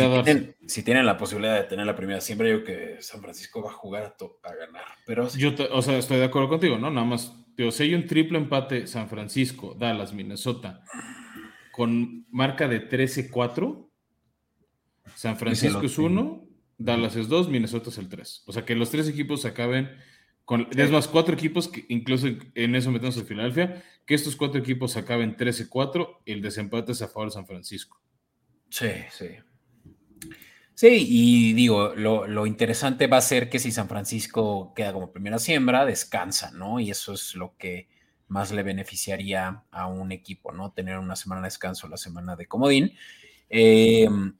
si, 0.68 0.84
tienen, 0.84 1.07
la 1.07 1.18
posibilidad 1.18 1.57
de 1.57 1.64
tener 1.64 1.86
la 1.86 1.97
primera 1.97 2.20
siempre, 2.20 2.51
yo 2.51 2.62
que 2.62 2.99
San 3.01 3.20
Francisco 3.20 3.61
va 3.61 3.70
a 3.70 3.74
jugar 3.74 4.14
a, 4.45 4.55
ganar. 4.55 4.84
Pero 5.05 5.28
yo, 5.30 5.55
o 5.72 5.82
sea, 5.82 5.99
estoy 5.99 6.18
de 6.18 6.26
acuerdo 6.26 6.49
contigo, 6.49 6.78
¿no? 6.78 6.88
Nada 6.88 7.05
más, 7.05 7.34
hay 7.79 7.95
un 7.95 8.07
triple 8.07 8.39
empate 8.39 8.87
San 8.87 9.09
Francisco, 9.09 9.77
Dallas, 9.79 10.13
Minnesota, 10.13 10.83
con 11.73 12.27
marca 12.31 12.69
de 12.69 12.89
13-4, 12.89 13.89
San 15.15 15.37
Francisco 15.37 15.83
es 15.83 15.99
1, 15.99 16.45
Dallas 16.79 17.17
es 17.17 17.29
2, 17.29 17.49
Minnesota 17.49 17.91
es 17.91 17.99
el 17.99 18.09
3. 18.09 18.45
O 18.47 18.53
sea, 18.53 18.65
que 18.65 18.75
los 18.75 18.91
tres 18.91 19.09
equipos 19.09 19.45
acaben 19.45 19.91
con, 20.45 20.67
es 20.77 20.91
más, 20.91 21.07
cuatro 21.07 21.33
equipos, 21.33 21.69
que 21.69 21.85
incluso 21.89 22.27
en 22.27 22.75
eso 22.75 22.91
metemos 22.91 23.17
a 23.19 23.25
Filadelfia, 23.25 23.85
que 24.05 24.15
estos 24.15 24.35
cuatro 24.35 24.59
equipos 24.59 24.97
acaben 24.97 25.37
13-4, 25.37 26.23
el 26.27 26.43
desempate 26.43 26.91
es 26.91 27.03
a 27.03 27.09
favor 27.09 27.29
de 27.29 27.35
San 27.35 27.47
Francisco. 27.47 28.01
Sí, 28.69 28.91
sí. 29.11 29.29
Sí, 30.81 31.07
y 31.11 31.53
digo, 31.53 31.93
lo, 31.95 32.47
interesante 32.47 33.07
va 33.07 33.18
a 33.18 33.20
ser 33.20 33.51
que 33.51 33.59
si 33.59 33.70
San 33.70 33.87
Francisco 33.87 34.72
queda 34.74 34.95
como 34.95 35.12
primera 35.12 35.39
siembra, 35.39 35.85
descansa, 35.85 36.53
¿no? 36.53 36.81
Y 36.81 36.91
eso 36.91 37.12
es 37.12 37.35
lo 37.35 37.55
que 37.59 37.91
más 38.28 38.51
le 38.51 38.62
beneficiaría 38.62 39.64
a 39.70 39.87
un 39.89 40.11
equipo, 40.11 40.53
¿no? 40.53 40.72
Tener 40.72 40.97
una 40.97 41.16
semana 41.16 41.43
de 41.43 41.49
descanso, 41.49 41.87
la 41.87 41.99
semana 41.99 42.35
de 42.35 42.47
comodín. 42.47 42.95
Em, 43.51 44.35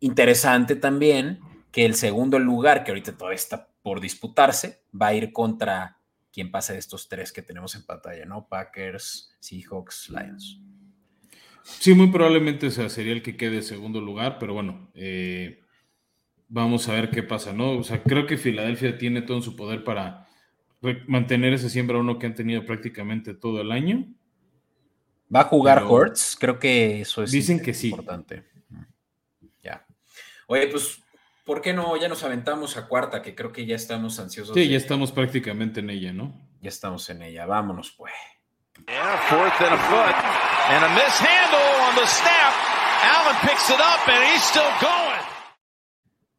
interesante 0.00 0.74
también 0.74 1.38
que 1.70 1.84
el 1.84 1.94
segundo 1.94 2.40
lugar, 2.40 2.82
que 2.82 2.90
ahorita 2.90 3.16
todavía 3.16 3.36
está 3.36 3.68
por 3.80 4.00
disputarse, 4.00 4.82
va 5.00 5.06
a 5.06 5.14
ir 5.14 5.32
contra 5.32 6.00
quien 6.32 6.50
pase 6.50 6.72
de 6.72 6.80
estos 6.80 7.08
tres 7.08 7.30
que 7.30 7.42
tenemos 7.42 7.76
en 7.76 7.86
pantalla, 7.86 8.24
¿no? 8.24 8.48
Packers, 8.48 9.32
Seahawks, 9.38 10.10
Lions. 10.10 10.60
Sí, 11.62 11.94
muy 11.94 12.08
probablemente 12.08 12.72
sería 12.72 13.12
el 13.12 13.22
que 13.22 13.36
quede 13.36 13.62
segundo 13.62 14.00
lugar, 14.00 14.38
pero 14.40 14.54
bueno, 14.54 14.90
eh, 14.94 15.60
vamos 16.48 16.88
a 16.88 16.92
ver 16.92 17.10
qué 17.10 17.22
pasa, 17.22 17.52
¿no? 17.52 17.78
O 17.78 17.82
sea, 17.82 18.02
creo 18.02 18.26
que 18.26 18.36
Filadelfia 18.36 18.98
tiene 18.98 19.22
todo 19.22 19.38
en 19.38 19.42
su 19.42 19.56
poder 19.56 19.84
para 19.84 20.28
mantener 21.06 21.52
ese 21.54 21.70
siembra 21.70 21.98
uno 21.98 22.18
que 22.18 22.26
han 22.26 22.34
tenido 22.34 22.64
prácticamente 22.66 23.34
todo 23.34 23.60
el 23.60 23.72
año. 23.72 24.06
¿Va 25.34 25.40
a 25.40 25.44
jugar 25.44 25.82
Hortz? 25.82 26.36
Creo 26.38 26.58
que 26.58 27.00
eso 27.00 27.22
es 27.22 27.30
dicen 27.30 27.60
que 27.60 27.74
sí. 27.74 27.90
importante. 27.90 28.44
Ya. 29.62 29.86
Oye, 30.46 30.68
pues 30.68 31.00
¿Por 31.44 31.60
qué 31.60 31.74
no? 31.74 31.96
Ya 31.96 32.08
nos 32.08 32.22
aventamos 32.24 32.78
a 32.78 32.88
cuarta, 32.88 33.20
que 33.20 33.34
creo 33.34 33.52
que 33.52 33.66
ya 33.66 33.76
estamos 33.76 34.18
ansiosos. 34.18 34.54
Sí, 34.54 34.66
ya 34.66 34.78
estamos 34.78 35.12
prácticamente 35.12 35.80
en 35.80 35.90
ella, 35.90 36.12
¿no? 36.12 36.32
Ya 36.62 36.70
estamos 36.70 37.08
en 37.10 37.20
ella. 37.20 37.44
Vámonos, 37.44 37.92
pues. 37.92 38.14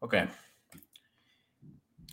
Ok. 0.05 0.13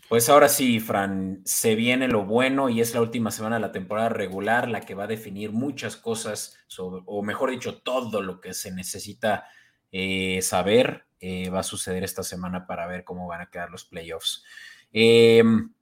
Pues 0.09 0.31
ahora 0.31 0.49
sí, 0.49 0.81
Fran, 0.81 1.43
se 1.45 1.75
viene 1.75 2.09
lo 2.09 2.25
bueno 2.25 2.71
y 2.71 2.81
es 2.81 2.95
la 2.95 3.03
última 3.03 3.31
semana 3.31 3.57
de 3.57 3.61
la 3.61 3.73
temporada 3.73 4.09
regular 4.09 4.67
la 4.71 4.81
que 4.81 4.95
va 4.95 5.05
a 5.05 5.09
definir 5.09 5.53
muchas 5.53 5.97
cosas, 5.99 6.57
o 6.79 7.23
mejor 7.23 7.51
dicho, 7.51 7.83
todo 7.83 8.23
lo 8.23 8.41
que 8.41 8.55
se 8.55 8.73
necesita 8.73 9.45
eh, 9.91 10.41
saber 10.41 11.05
eh, 11.21 11.51
va 11.51 11.61
a 11.61 11.65
suceder 11.65 12.03
esta 12.03 12.23
semana 12.23 12.67
para 12.67 12.87
ver 12.87 13.05
cómo 13.05 13.27
van 13.27 13.43
a 13.43 13.51
quedar 13.51 13.69
los 13.69 13.85
playoffs. 13.85 14.43
Em, 14.91 15.75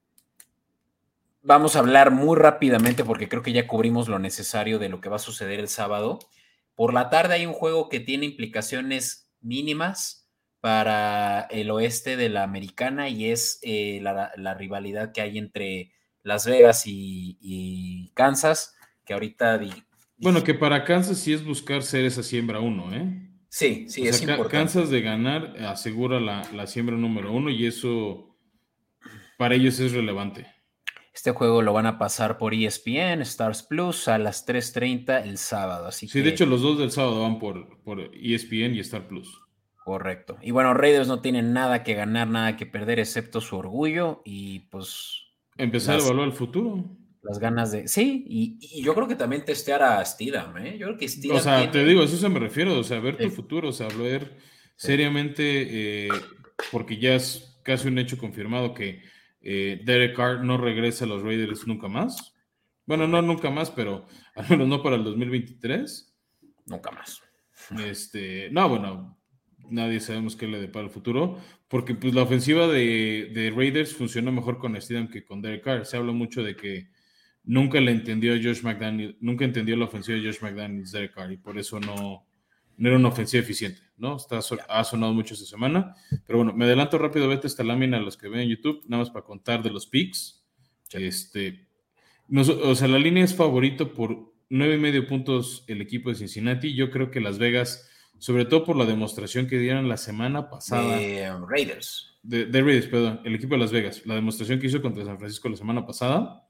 vamos 1.43 1.77
a 1.77 1.79
hablar 1.79 2.11
muy 2.11 2.37
rápidamente 2.37 3.05
porque 3.05 3.29
creo 3.29 3.41
que 3.41 3.53
ya 3.53 3.67
cubrimos 3.67 4.09
lo 4.09 4.19
necesario 4.19 4.79
de 4.79 4.89
lo 4.89 4.99
que 4.99 5.07
va 5.07 5.15
a 5.15 5.19
suceder 5.19 5.61
el 5.61 5.69
sábado. 5.69 6.19
Por 6.75 6.93
la 6.93 7.09
tarde 7.09 7.35
hay 7.35 7.45
un 7.45 7.53
juego 7.53 7.87
que 7.87 8.01
tiene 8.01 8.25
implicaciones 8.25 9.31
mínimas 9.39 10.20
para 10.61 11.47
el 11.49 11.71
oeste 11.71 12.15
de 12.15 12.29
la 12.29 12.43
americana 12.43 13.09
y 13.09 13.31
es 13.31 13.59
eh, 13.63 13.99
la, 14.01 14.53
rivalidad 14.53 15.11
que 15.11 15.21
hay 15.21 15.39
entre 15.39 15.91
Las 16.21 16.45
Vegas 16.45 16.83
y, 16.85 18.11
Kansas, 18.13 18.75
que 19.03 19.13
ahorita... 19.13 19.59
bueno, 20.17 20.43
que 20.43 20.53
para 20.53 20.83
Kansas 20.83 21.17
sí 21.17 21.33
es 21.33 21.43
buscar 21.43 21.81
ser 21.81 22.05
esa 22.05 22.21
siembra 22.21 22.59
uno, 22.59 22.93
¿eh? 22.93 23.27
Sí, 23.49 23.87
sí, 23.89 24.07
es 24.07 24.21
importante. 24.21 24.51
Cansas 24.51 24.89
de 24.89 25.01
ganar, 25.01 25.57
asegura 25.65 26.21
la, 26.21 26.67
siembra 26.67 26.95
número 26.95 27.33
uno 27.33 27.49
y 27.49 27.65
eso 27.65 28.37
para 29.37 29.55
ellos 29.55 29.79
es 29.79 29.91
relevante. 29.91 30.47
Este 31.13 31.31
juego 31.31 31.61
lo 31.61 31.73
van 31.73 31.87
a 31.87 31.97
pasar 31.97 32.37
por 32.37 32.53
ESPN, 32.53 33.21
Stars 33.23 33.63
Plus, 33.63 34.07
a 34.07 34.17
las 34.17 34.47
3.30 34.47 35.23
el 35.23 35.37
sábado. 35.37 35.87
Así 35.87 36.07
sí, 36.07 36.21
de 36.21 36.29
hecho 36.29 36.45
los 36.45 36.61
dos 36.61 36.79
del 36.79 36.91
sábado 36.91 37.23
van 37.23 37.39
por, 37.39 37.81
por 37.83 37.99
ESPN 37.99 38.75
y 38.75 38.79
Star 38.79 39.07
Plus. 39.09 39.40
Correcto. 39.83 40.37
Y 40.41 40.51
bueno, 40.51 40.73
Raiders 40.73 41.07
no 41.07 41.21
tienen 41.21 41.53
nada 41.53 41.83
que 41.83 41.95
ganar, 41.95 42.27
nada 42.27 42.55
que 42.55 42.65
perder, 42.65 42.99
excepto 42.99 43.41
su 43.41 43.57
orgullo 43.57 44.21
y 44.25 44.59
pues... 44.69 45.17
Empezar 45.57 45.95
a 45.95 46.03
evaluar 46.03 46.27
el 46.27 46.33
futuro 46.33 46.97
las 47.21 47.39
ganas 47.39 47.71
de. 47.71 47.87
Sí, 47.87 48.25
y, 48.27 48.81
yo 48.81 48.95
creo 48.95 49.07
que 49.07 49.15
también 49.15 49.45
testear 49.45 49.83
a 49.83 50.03
Stidham, 50.03 50.57
¿eh? 50.57 50.77
Yo 50.77 50.87
creo 50.87 50.97
que 50.97 51.07
Stidham. 51.07 51.37
O 51.37 51.39
sea, 51.39 51.69
te 51.69 51.85
digo, 51.85 52.01
eso 52.03 52.17
se 52.17 52.29
me 52.29 52.39
refiero, 52.39 52.77
o 52.77 52.83
sea, 52.83 52.99
ver 52.99 53.17
tu 53.17 53.29
futuro, 53.29 53.69
o 53.69 53.73
sea, 53.73 53.87
ver 53.89 54.37
seriamente, 54.75 56.05
eh, 56.07 56.09
porque 56.71 56.97
ya 56.97 57.15
es 57.15 57.59
casi 57.63 57.87
un 57.87 57.99
hecho 57.99 58.17
confirmado 58.17 58.73
que 58.73 59.03
eh, 59.41 59.81
Derek 59.85 60.15
Carr 60.15 60.43
no 60.43 60.57
regresa 60.57 61.05
a 61.05 61.07
los 61.07 61.21
Raiders 61.21 61.67
nunca 61.67 61.87
más. 61.87 62.33
Bueno, 62.85 63.07
no 63.07 63.21
nunca 63.21 63.51
más, 63.51 63.69
pero 63.69 64.05
al 64.35 64.49
menos 64.49 64.67
no 64.67 64.81
para 64.81 64.95
el 64.95 65.03
2023. 65.03 66.15
Nunca 66.65 66.91
más. 66.91 67.21
Este, 67.85 68.49
no, 68.51 68.67
bueno, 68.67 69.20
nadie 69.69 69.99
sabemos 69.99 70.35
qué 70.35 70.47
le 70.47 70.59
depara 70.59 70.85
el 70.85 70.91
futuro, 70.91 71.37
porque 71.67 71.95
pues 71.95 72.13
la 72.13 72.23
ofensiva 72.23 72.67
de, 72.67 73.31
de 73.33 73.51
Raiders 73.51 73.93
funciona 73.93 74.31
mejor 74.31 74.57
con 74.57 74.79
Stidham 74.81 75.07
que 75.07 75.23
con 75.23 75.41
Derek 75.41 75.63
Carr. 75.63 75.85
Se 75.85 75.97
habla 75.97 76.11
mucho 76.11 76.43
de 76.43 76.55
que 76.55 76.89
nunca 77.43 77.79
le 77.79 77.91
entendió 77.91 78.33
a 78.33 78.37
Josh 78.37 78.61
McDaniel, 78.63 79.17
nunca 79.19 79.45
entendió 79.45 79.75
la 79.75 79.85
ofensiva 79.85 80.17
de 80.17 80.25
Josh 80.25 80.41
McDaniels 80.41 80.91
Derek 80.91 81.13
Carr 81.13 81.31
y 81.31 81.37
por 81.37 81.57
eso 81.57 81.79
no, 81.79 82.25
no 82.77 82.87
era 82.87 82.97
una 82.97 83.09
ofensiva 83.09 83.43
eficiente, 83.43 83.81
¿no? 83.97 84.17
Está, 84.17 84.39
ha 84.69 84.83
sonado 84.83 85.13
mucho 85.13 85.33
esta 85.33 85.45
semana, 85.45 85.95
pero 86.25 86.39
bueno, 86.39 86.53
me 86.53 86.65
adelanto 86.65 86.97
rápido, 86.97 87.27
vete 87.27 87.47
esta 87.47 87.63
lámina 87.63 87.97
a 87.97 88.01
los 88.01 88.17
que 88.17 88.27
ven 88.27 88.41
en 88.41 88.49
YouTube, 88.49 88.83
nada 88.87 89.03
más 89.03 89.11
para 89.11 89.25
contar 89.25 89.63
de 89.63 89.69
los 89.71 89.87
picks. 89.87 90.43
Este, 90.93 91.67
o 92.35 92.75
sea, 92.75 92.87
la 92.87 92.99
línea 92.99 93.23
es 93.23 93.35
favorito 93.35 93.93
por 93.93 94.33
nueve 94.49 94.75
y 94.75 94.79
medio 94.79 95.07
puntos 95.07 95.63
el 95.67 95.81
equipo 95.81 96.09
de 96.09 96.15
Cincinnati. 96.15 96.73
Yo 96.73 96.91
creo 96.91 97.11
que 97.11 97.21
Las 97.21 97.37
Vegas, 97.39 97.89
sobre 98.21 98.45
todo 98.45 98.63
por 98.63 98.75
la 98.75 98.85
demostración 98.85 99.47
que 99.47 99.57
dieron 99.57 99.89
la 99.89 99.97
semana 99.97 100.47
pasada. 100.47 100.95
De 100.95 101.27
Raiders. 101.47 102.19
De, 102.21 102.45
de 102.45 102.61
Raiders, 102.61 102.85
perdón, 102.85 103.19
el 103.25 103.33
equipo 103.33 103.55
de 103.55 103.61
Las 103.61 103.71
Vegas. 103.71 104.05
La 104.05 104.13
demostración 104.13 104.59
que 104.59 104.67
hizo 104.67 104.79
contra 104.79 105.03
San 105.03 105.17
Francisco 105.17 105.49
la 105.49 105.57
semana 105.57 105.87
pasada 105.87 106.47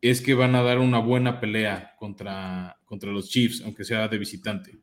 es 0.00 0.20
que 0.20 0.34
van 0.34 0.56
a 0.56 0.62
dar 0.62 0.80
una 0.80 0.98
buena 0.98 1.38
pelea 1.38 1.94
contra, 2.00 2.80
contra 2.84 3.12
los 3.12 3.28
Chiefs, 3.28 3.62
aunque 3.64 3.84
sea 3.84 4.08
de 4.08 4.18
visitante. 4.18 4.80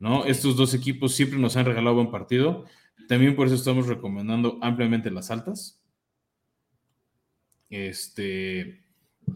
¿no? 0.00 0.24
Estos 0.24 0.56
dos 0.56 0.74
equipos 0.74 1.14
siempre 1.14 1.38
nos 1.38 1.56
han 1.56 1.66
regalado 1.66 1.94
buen 1.94 2.10
partido. 2.10 2.64
También 3.06 3.36
por 3.36 3.46
eso 3.46 3.54
estamos 3.54 3.86
recomendando 3.86 4.58
ampliamente 4.62 5.08
las 5.12 5.30
altas. 5.30 5.80
Este. 7.68 8.82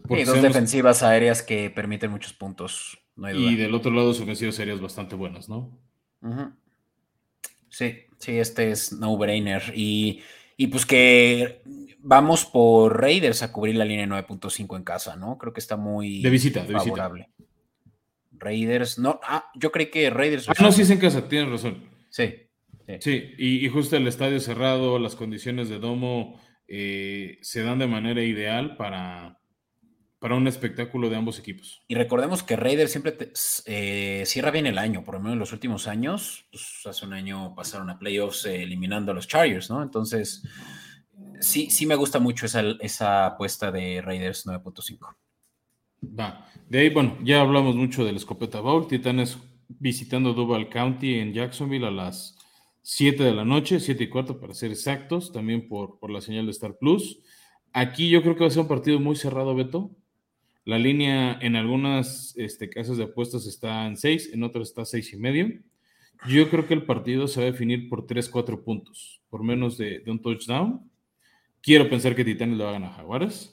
Y 0.09 0.23
dos 0.25 0.41
defensivas 0.41 1.01
aéreas 1.01 1.41
que 1.41 1.69
permiten 1.69 2.11
muchos 2.11 2.33
puntos. 2.33 2.99
Y 3.33 3.55
del 3.55 3.73
otro 3.73 3.93
lado, 3.93 4.13
sus 4.13 4.23
ofensivas 4.23 4.59
aéreas 4.59 4.81
bastante 4.81 5.15
buenas, 5.15 5.47
¿no? 5.47 5.84
Sí, 7.69 7.95
sí, 8.17 8.37
este 8.39 8.71
es 8.71 8.93
no-brainer. 8.93 9.61
Y, 9.75 10.21
pues 10.71 10.85
que 10.85 11.61
vamos 11.99 12.45
por 12.45 13.01
Raiders 13.01 13.43
a 13.43 13.51
cubrir 13.51 13.75
la 13.75 13.85
línea 13.85 14.05
9.5 14.05 14.77
en 14.77 14.83
casa, 14.83 15.15
¿no? 15.15 15.37
Creo 15.37 15.53
que 15.53 15.59
está 15.59 15.75
muy 15.77 16.21
de 16.21 16.29
visita, 16.29 16.63
de 16.65 16.73
favorable. 16.73 17.29
Raiders, 18.31 18.99
no, 18.99 19.19
ah, 19.23 19.49
yo 19.55 19.71
creí 19.71 19.89
que 19.89 20.09
Raiders. 20.09 20.49
Ah, 20.49 20.53
no, 20.61 20.71
sí 20.71 20.83
es 20.83 20.89
en 20.89 20.99
casa, 20.99 21.27
tienes 21.27 21.49
razón. 21.49 21.89
Sí. 22.09 22.45
Sí, 22.99 23.33
y, 23.37 23.67
justo 23.69 23.97
el 23.97 24.07
estadio 24.07 24.39
cerrado, 24.39 24.99
las 24.99 25.15
condiciones 25.15 25.69
de 25.69 25.79
domo 25.79 26.39
eh, 26.67 27.39
se 27.41 27.63
dan 27.63 27.79
de 27.79 27.87
manera 27.87 28.23
ideal 28.23 28.77
para, 28.77 29.39
para 30.19 30.35
un 30.35 30.47
espectáculo 30.47 31.09
de 31.09 31.15
ambos 31.15 31.39
equipos. 31.39 31.83
Y 31.87 31.95
recordemos 31.95 32.43
que 32.43 32.55
Raiders 32.55 32.91
siempre 32.91 33.31
eh, 33.65 34.23
cierra 34.25 34.51
bien 34.51 34.65
el 34.65 34.77
año, 34.77 35.03
por 35.03 35.15
lo 35.15 35.19
menos 35.19 35.33
en 35.33 35.39
los 35.39 35.53
últimos 35.53 35.87
años. 35.87 36.47
Pues, 36.51 36.81
hace 36.85 37.05
un 37.05 37.13
año 37.13 37.53
pasaron 37.55 37.89
a 37.89 37.99
playoffs 37.99 38.45
eh, 38.45 38.63
eliminando 38.63 39.11
a 39.11 39.15
los 39.15 39.27
Chargers, 39.27 39.69
¿no? 39.69 39.83
Entonces, 39.83 40.43
sí, 41.39 41.69
sí 41.69 41.85
me 41.85 41.95
gusta 41.95 42.19
mucho 42.19 42.45
esa, 42.45 42.63
esa 42.79 43.27
apuesta 43.27 43.71
de 43.71 44.01
Raiders 44.01 44.45
9.5. 44.45 45.15
Va. 46.19 46.47
De 46.69 46.79
ahí, 46.79 46.89
bueno, 46.89 47.17
ya 47.23 47.41
hablamos 47.41 47.75
mucho 47.75 48.05
del 48.05 48.15
Escopeta 48.15 48.59
Bowl. 48.59 48.87
Titanes 48.87 49.37
visitando 49.67 50.33
Duval 50.33 50.69
County 50.69 51.15
en 51.15 51.33
Jacksonville 51.33 51.87
a 51.87 51.91
las 51.91 52.37
7 52.81 53.23
de 53.23 53.33
la 53.33 53.45
noche, 53.45 53.79
7 53.79 54.03
y 54.03 54.09
cuarto 54.09 54.39
para 54.39 54.53
ser 54.53 54.71
exactos, 54.71 55.31
también 55.31 55.67
por, 55.67 55.99
por 55.99 56.11
la 56.11 56.21
señal 56.21 56.45
de 56.45 56.51
Star 56.51 56.77
Plus. 56.77 57.19
Aquí 57.73 58.09
yo 58.09 58.21
creo 58.21 58.35
que 58.35 58.41
va 58.41 58.47
a 58.47 58.51
ser 58.51 58.61
un 58.61 58.67
partido 58.67 58.99
muy 58.99 59.15
cerrado, 59.15 59.55
Beto. 59.55 59.91
La 60.65 60.79
línea 60.79 61.37
en 61.41 61.55
algunas 61.55 62.35
este, 62.37 62.71
casas 62.71 62.97
de 62.97 63.03
apuestas 63.03 63.45
está 63.45 63.85
en 63.85 63.97
6, 63.97 64.31
en 64.33 64.43
otras 64.43 64.69
está 64.69 64.83
6 64.83 65.13
y 65.13 65.17
medio. 65.17 65.47
Yo 66.27 66.49
creo 66.49 66.67
que 66.67 66.73
el 66.73 66.85
partido 66.85 67.27
se 67.27 67.39
va 67.39 67.47
a 67.47 67.51
definir 67.51 67.87
por 67.87 68.07
3, 68.07 68.27
4 68.29 68.63
puntos, 68.63 69.21
por 69.29 69.43
menos 69.43 69.77
de, 69.77 70.01
un 70.07 70.19
touchdown. 70.19 70.89
Quiero 71.61 71.87
pensar 71.87 72.15
que 72.15 72.25
Titanes 72.25 72.57
lo 72.57 72.67
hagan 72.67 72.83
a 72.83 72.93
Jaguares. 72.93 73.51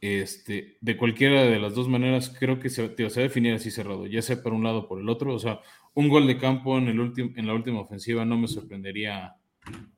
Este, 0.00 0.76
de 0.80 0.96
cualquiera 0.96 1.42
de 1.42 1.58
las 1.58 1.74
dos 1.74 1.88
maneras, 1.88 2.32
creo 2.38 2.60
que 2.60 2.70
se, 2.70 2.86
va 2.86 2.92
a 2.94 3.20
definir 3.20 3.54
así 3.54 3.72
cerrado, 3.72 4.06
ya 4.06 4.22
sea 4.22 4.40
por 4.42 4.52
un 4.52 4.62
lado 4.62 4.80
o 4.80 4.88
por 4.88 5.00
el 5.00 5.08
otro. 5.08 5.34
O 5.34 5.38
sea, 5.40 5.60
un 5.94 6.08
gol 6.08 6.28
de 6.28 6.38
campo 6.38 6.78
en, 6.78 6.86
el 6.86 7.12
en 7.16 7.46
la 7.48 7.54
última 7.54 7.80
ofensiva 7.80 8.24
no 8.24 8.38
me 8.38 8.46
sorprendería 8.46 9.34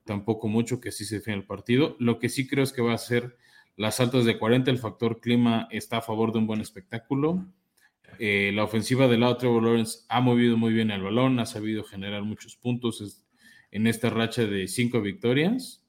tampoco 0.05 0.49
mucho 0.49 0.81
que 0.81 0.89
así 0.89 1.05
se 1.05 1.17
define 1.17 1.37
el 1.37 1.47
partido. 1.47 1.97
Lo 1.99 2.19
que 2.19 2.31
sí 2.31 2.47
creo 2.47 2.65
es 2.65 2.73
que 2.73 2.81
va 2.81 2.95
a 2.95 2.99
ser 2.99 3.37
las 3.79 4.01
altas 4.01 4.25
de 4.25 4.37
40. 4.39 4.71
El 4.71 4.79
factor 4.79 5.21
clima 5.21 5.69
está 5.71 5.99
a 5.99 6.03
favor 6.03 6.33
de 6.33 6.39
un 6.39 6.47
buen 6.47 6.61
espectáculo. 6.61 7.47
Eh, 8.19 8.51
la 8.53 8.65
ofensiva 8.65 9.07
del 9.07 9.21
lado 9.21 9.37
Trevor 9.37 9.63
Lawrence 9.63 10.01
ha 10.09 10.21
movido 10.21 10.57
muy 10.57 10.73
bien 10.73 10.91
el 10.91 11.03
balón, 11.03 11.39
ha 11.39 11.47
sabido 11.47 11.85
generar 11.85 12.25
muchos 12.25 12.57
puntos 12.57 13.25
en 13.71 13.87
esta 13.87 14.11
racha 14.11 14.45
de 14.45 14.67
cinco 14.67 15.01
victorias. 15.01 15.85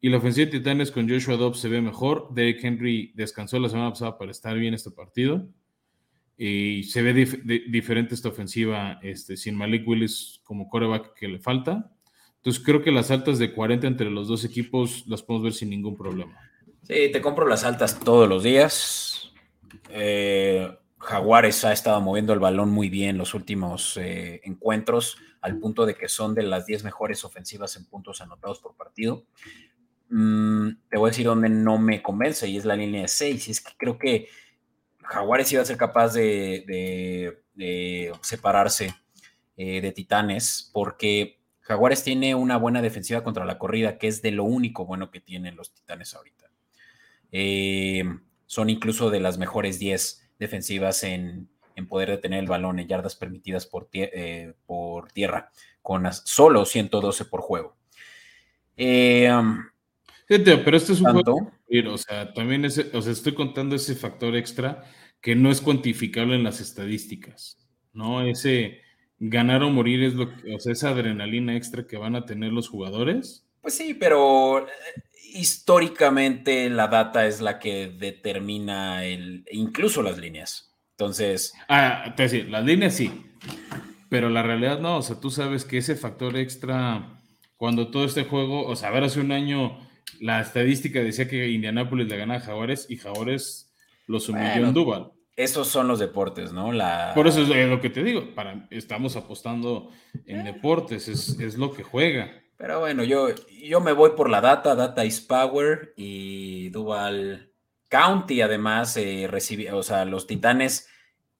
Y 0.00 0.10
la 0.10 0.18
ofensiva 0.18 0.46
de 0.46 0.58
Titanes 0.58 0.92
con 0.92 1.08
Joshua 1.08 1.36
Dobbs 1.36 1.58
se 1.58 1.68
ve 1.68 1.80
mejor. 1.80 2.28
Derek 2.32 2.62
Henry 2.62 3.12
descansó 3.16 3.58
la 3.58 3.68
semana 3.68 3.90
pasada 3.90 4.16
para 4.16 4.30
estar 4.30 4.56
bien 4.56 4.74
este 4.74 4.92
partido. 4.92 5.48
Y 6.36 6.84
se 6.84 7.02
ve 7.02 7.14
diferente 7.68 8.14
esta 8.14 8.28
ofensiva 8.28 9.00
este, 9.02 9.36
sin 9.36 9.56
Malik 9.56 9.86
Willis 9.88 10.40
como 10.44 10.68
coreback 10.68 11.14
que 11.14 11.26
le 11.26 11.40
falta. 11.40 11.90
Entonces 12.36 12.62
creo 12.62 12.82
que 12.82 12.92
las 12.92 13.10
altas 13.10 13.38
de 13.40 13.52
40 13.52 13.86
entre 13.88 14.10
los 14.10 14.28
dos 14.28 14.44
equipos 14.44 15.04
las 15.08 15.22
podemos 15.22 15.44
ver 15.44 15.52
sin 15.54 15.70
ningún 15.70 15.96
problema. 15.96 16.38
Sí, 16.86 17.10
te 17.10 17.22
compro 17.22 17.48
las 17.48 17.64
altas 17.64 17.98
todos 17.98 18.28
los 18.28 18.42
días. 18.42 19.32
Eh, 19.88 20.70
Jaguares 20.98 21.64
ha 21.64 21.72
estado 21.72 21.98
moviendo 22.02 22.34
el 22.34 22.40
balón 22.40 22.70
muy 22.70 22.90
bien 22.90 23.16
los 23.16 23.32
últimos 23.32 23.96
eh, 23.96 24.42
encuentros, 24.44 25.16
al 25.40 25.58
punto 25.58 25.86
de 25.86 25.94
que 25.94 26.08
son 26.08 26.34
de 26.34 26.42
las 26.42 26.66
10 26.66 26.84
mejores 26.84 27.24
ofensivas 27.24 27.76
en 27.76 27.86
puntos 27.86 28.20
anotados 28.20 28.58
por 28.60 28.76
partido. 28.76 29.24
Mm, 30.10 30.72
te 30.90 30.98
voy 30.98 31.08
a 31.08 31.10
decir 31.10 31.24
dónde 31.24 31.48
no 31.48 31.78
me 31.78 32.02
convence 32.02 32.46
y 32.48 32.58
es 32.58 32.66
la 32.66 32.76
línea 32.76 33.02
de 33.02 33.08
6. 33.08 33.48
Y 33.48 33.50
es 33.50 33.60
que 33.62 33.72
creo 33.78 33.96
que 33.96 34.28
Jaguares 35.02 35.50
iba 35.52 35.62
a 35.62 35.66
ser 35.66 35.78
capaz 35.78 36.12
de, 36.12 37.40
separarse 38.20 38.94
eh, 39.56 39.80
de 39.80 39.92
Titanes 39.92 40.70
porque 40.72 41.40
Jaguares 41.60 42.02
tiene 42.02 42.34
una 42.34 42.58
buena 42.58 42.82
defensiva 42.82 43.24
contra 43.24 43.46
la 43.46 43.58
corrida, 43.58 43.96
que 43.96 44.08
es 44.08 44.20
de 44.20 44.32
lo 44.32 44.44
único 44.44 44.84
bueno 44.84 45.10
que 45.10 45.20
tienen 45.20 45.56
los 45.56 45.72
Titanes 45.72 46.14
ahorita. 46.14 46.53
Eh, 47.36 48.04
son 48.46 48.70
incluso 48.70 49.10
de 49.10 49.18
las 49.18 49.38
mejores 49.38 49.80
10 49.80 50.30
defensivas 50.38 51.02
en, 51.02 51.48
poder 51.88 52.10
detener 52.10 52.38
el 52.38 52.46
balón 52.46 52.78
en 52.78 52.86
yardas 52.86 53.16
permitidas 53.16 53.66
por, 53.66 53.88
eh, 53.92 54.54
por 54.66 55.10
tierra, 55.10 55.50
con 55.82 56.06
solo 56.12 56.64
112 56.64 57.24
por 57.24 57.40
juego. 57.40 57.76
Eh, 58.76 59.28
pero 60.28 60.76
este 60.76 60.92
es 60.92 61.00
un 61.00 61.12
juego, 61.12 61.50
o 61.92 61.98
sea, 61.98 62.32
también 62.32 62.64
ese, 62.64 62.90
o 62.96 63.02
sea, 63.02 63.12
estoy 63.12 63.34
contando 63.34 63.74
ese 63.74 63.96
factor 63.96 64.36
extra 64.36 64.84
que 65.20 65.34
no 65.34 65.50
es 65.50 65.60
cuantificable 65.60 66.36
en 66.36 66.44
las 66.44 66.60
estadísticas, 66.60 67.58
¿no? 67.92 68.22
Ese 68.22 68.80
ganar 69.18 69.64
o 69.64 69.70
morir 69.70 70.04
es 70.04 70.14
lo 70.14 70.32
que, 70.36 70.54
o 70.54 70.60
sea, 70.60 70.72
esa 70.72 70.90
adrenalina 70.90 71.56
extra 71.56 71.84
que 71.88 71.96
van 71.96 72.14
a 72.14 72.26
tener 72.26 72.52
los 72.52 72.68
jugadores. 72.68 73.43
Pues 73.64 73.78
sí, 73.78 73.94
pero 73.94 74.60
eh, 74.60 74.72
históricamente 75.32 76.68
la 76.68 76.86
data 76.88 77.26
es 77.26 77.40
la 77.40 77.58
que 77.58 77.88
determina 77.88 79.06
el, 79.06 79.46
incluso 79.50 80.02
las 80.02 80.18
líneas. 80.18 80.70
Entonces. 80.90 81.54
Ah, 81.68 82.12
te 82.14 82.24
decir, 82.24 82.50
las 82.50 82.62
líneas 82.62 82.94
sí, 82.94 83.10
pero 84.10 84.28
la 84.28 84.42
realidad 84.42 84.80
no. 84.80 84.98
O 84.98 85.02
sea, 85.02 85.18
tú 85.18 85.30
sabes 85.30 85.64
que 85.64 85.78
ese 85.78 85.96
factor 85.96 86.36
extra, 86.36 87.22
cuando 87.56 87.90
todo 87.90 88.04
este 88.04 88.24
juego, 88.24 88.66
o 88.66 88.76
sea, 88.76 88.90
a 88.90 88.92
ver, 88.92 89.04
hace 89.04 89.20
un 89.20 89.32
año 89.32 89.78
la 90.20 90.42
estadística 90.42 91.00
decía 91.00 91.26
que 91.26 91.48
Indianápolis 91.48 92.06
le 92.06 92.18
gana 92.18 92.34
a 92.34 92.40
Jaguares 92.40 92.84
y 92.90 92.98
Jaguares 92.98 93.74
los 94.06 94.28
humilló 94.28 94.66
en 94.66 94.74
Duval. 94.74 95.12
Esos 95.36 95.68
son 95.68 95.88
los 95.88 95.98
deportes, 95.98 96.52
¿no? 96.52 96.70
La... 96.70 97.12
Por 97.14 97.26
eso 97.26 97.40
es 97.40 97.68
lo 97.68 97.80
que 97.80 97.88
te 97.88 98.04
digo, 98.04 98.34
para, 98.34 98.68
estamos 98.70 99.16
apostando 99.16 99.90
en 100.26 100.44
deportes, 100.44 101.08
es, 101.08 101.56
lo 101.56 101.72
que 101.72 101.82
juega. 101.82 102.43
Pero 102.64 102.80
bueno, 102.80 103.04
yo, 103.04 103.28
yo 103.62 103.82
me 103.82 103.92
voy 103.92 104.12
por 104.16 104.30
la 104.30 104.40
data, 104.40 104.74
data 104.74 105.04
is 105.04 105.20
power 105.20 105.92
y 105.98 106.70
Duval 106.70 107.50
County 107.90 108.40
además 108.40 108.96
eh, 108.96 109.26
recibe, 109.30 109.70
o 109.70 109.82
sea, 109.82 110.06
los 110.06 110.26
Titanes, 110.26 110.88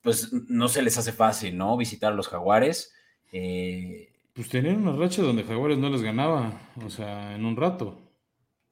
pues 0.03 0.35
no 0.35 0.69
se 0.69 0.83
les 0.83 0.99
hace 0.99 1.13
fácil, 1.13 1.57
¿no? 1.57 1.79
Visitar 1.79 2.13
a 2.13 2.15
los 2.15 2.29
Jaguares. 2.29 2.93
Eh, 3.33 4.13
pues 4.35 4.51
tenían 4.51 4.87
una 4.87 4.93
racha 4.99 5.23
donde 5.23 5.45
Jaguares 5.45 5.79
no 5.79 5.89
les 5.89 6.03
ganaba, 6.03 6.61
o 6.85 6.91
sea, 6.91 7.35
en 7.35 7.47
un 7.47 7.57
rato. 7.57 7.99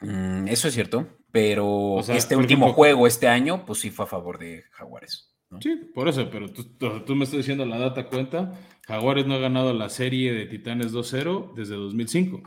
Mm, 0.01 0.47
eso 0.49 0.69
es 0.69 0.75
cierto, 0.75 1.07
pero 1.31 2.01
este 2.01 2.37
último 2.37 2.75
juego 2.75 3.07
este 3.07 3.29
año, 3.29 3.65
pues 3.65 3.79
sí 3.79 3.89
fue 3.89 4.05
a 4.05 4.09
favor 4.09 4.39
de 4.39 4.65
Jaguares. 4.73 5.32
Sí, 5.61 5.77
por 5.95 6.09
eso, 6.09 6.29
pero 6.31 6.51
tú, 6.51 7.15
me 7.15 7.25
estás 7.25 7.39
diciendo 7.39 7.67
la 7.67 7.79
data 7.79 8.07
cuenta, 8.07 8.59
Jaguares 8.87 9.27
no 9.27 9.35
ha 9.35 9.39
ganado 9.39 9.75
la 9.75 9.91
serie 9.91 10.33
de 10.33 10.47
Titanes 10.47 10.93
2-0 10.93 11.55
desde 11.55 11.75
2005. 11.75 12.43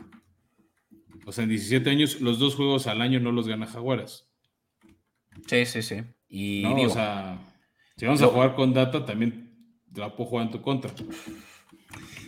O 1.24 1.32
sea, 1.32 1.44
en 1.44 1.50
17 1.50 1.88
años, 1.90 2.20
los 2.20 2.38
dos 2.38 2.54
juegos 2.54 2.86
al 2.86 3.00
año 3.00 3.20
no 3.20 3.32
los 3.32 3.48
gana 3.48 3.66
Jaguares. 3.66 4.28
Sí, 5.46 5.66
sí, 5.66 5.82
sí. 5.82 6.02
Y 6.28 6.64
o 6.64 6.90
sea, 6.90 7.38
si 7.96 8.06
vamos 8.06 8.22
a 8.22 8.26
jugar 8.26 8.54
con 8.54 8.72
data, 8.72 9.04
también 9.04 9.52
la 9.94 10.14
puedo 10.14 10.30
jugar 10.30 10.46
en 10.46 10.52
tu 10.52 10.62
contra. 10.62 10.92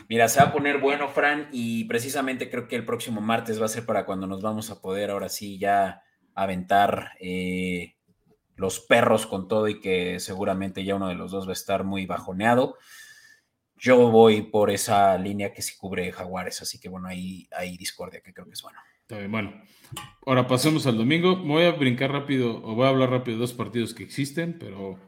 Mira, 0.08 0.28
se 0.28 0.40
va 0.40 0.46
a 0.46 0.52
poner 0.52 0.78
bueno, 0.78 1.08
Fran, 1.08 1.48
y 1.52 1.84
precisamente 1.84 2.48
creo 2.48 2.66
que 2.66 2.76
el 2.76 2.86
próximo 2.86 3.20
martes 3.20 3.60
va 3.60 3.66
a 3.66 3.68
ser 3.68 3.84
para 3.84 4.06
cuando 4.06 4.26
nos 4.26 4.40
vamos 4.40 4.70
a 4.70 4.80
poder 4.80 5.10
ahora 5.10 5.28
sí 5.28 5.58
ya 5.58 6.02
aventar 6.34 7.12
eh, 7.20 7.97
los 8.58 8.80
perros 8.80 9.26
con 9.26 9.48
todo 9.48 9.68
y 9.68 9.80
que 9.80 10.18
seguramente 10.20 10.84
ya 10.84 10.96
uno 10.96 11.08
de 11.08 11.14
los 11.14 11.30
dos 11.30 11.46
va 11.46 11.50
a 11.50 11.54
estar 11.54 11.84
muy 11.84 12.06
bajoneado. 12.06 12.76
Yo 13.76 14.10
voy 14.10 14.42
por 14.42 14.70
esa 14.70 15.16
línea 15.16 15.52
que 15.52 15.62
sí 15.62 15.76
cubre 15.78 16.10
Jaguares, 16.10 16.60
así 16.60 16.80
que 16.80 16.88
bueno, 16.88 17.06
ahí 17.06 17.48
hay 17.56 17.76
discordia, 17.76 18.20
que 18.20 18.34
creo 18.34 18.46
que 18.46 18.54
es 18.54 18.62
bueno. 18.62 18.80
Está 19.02 19.18
bien, 19.18 19.30
bueno. 19.30 19.62
Ahora 20.26 20.48
pasemos 20.48 20.86
al 20.88 20.98
domingo. 20.98 21.36
voy 21.36 21.64
a 21.64 21.70
brincar 21.70 22.10
rápido, 22.10 22.60
o 22.64 22.74
voy 22.74 22.86
a 22.86 22.88
hablar 22.88 23.10
rápido 23.10 23.36
de 23.36 23.42
dos 23.42 23.52
partidos 23.52 23.94
que 23.94 24.02
existen, 24.02 24.58
pero 24.58 24.98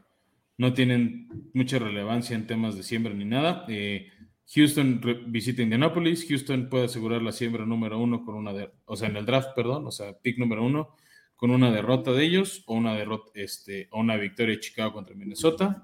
no 0.57 0.73
tienen 0.73 1.27
mucha 1.53 1.77
relevancia 1.77 2.35
en 2.37 2.47
temas 2.47 2.77
de 2.77 2.83
siembra 2.83 3.13
ni 3.13 3.25
nada. 3.25 3.65
Eh, 3.67 4.09
Houston 4.55 5.01
visita 5.27 5.61
Indianapolis. 5.61 6.25
Houston 6.29 6.69
puede 6.69 6.85
asegurar 6.85 7.21
la 7.21 7.33
siembra 7.33 7.65
número 7.65 7.99
uno 7.99 8.23
con 8.23 8.35
una 8.35 8.53
de, 8.53 8.71
o 8.85 8.95
sea, 8.95 9.09
en 9.09 9.17
el 9.17 9.25
draft, 9.25 9.49
perdón, 9.53 9.85
o 9.87 9.91
sea, 9.91 10.13
pick 10.13 10.37
número 10.37 10.63
uno 10.63 10.95
con 11.41 11.49
una 11.49 11.71
derrota 11.71 12.11
de 12.11 12.23
ellos 12.23 12.61
o 12.67 12.75
una 12.75 12.93
derrota, 12.93 13.31
este, 13.33 13.87
o 13.89 13.99
una 13.99 14.15
victoria 14.15 14.53
de 14.53 14.61
Chicago 14.61 14.93
contra 14.93 15.15
Minnesota. 15.15 15.83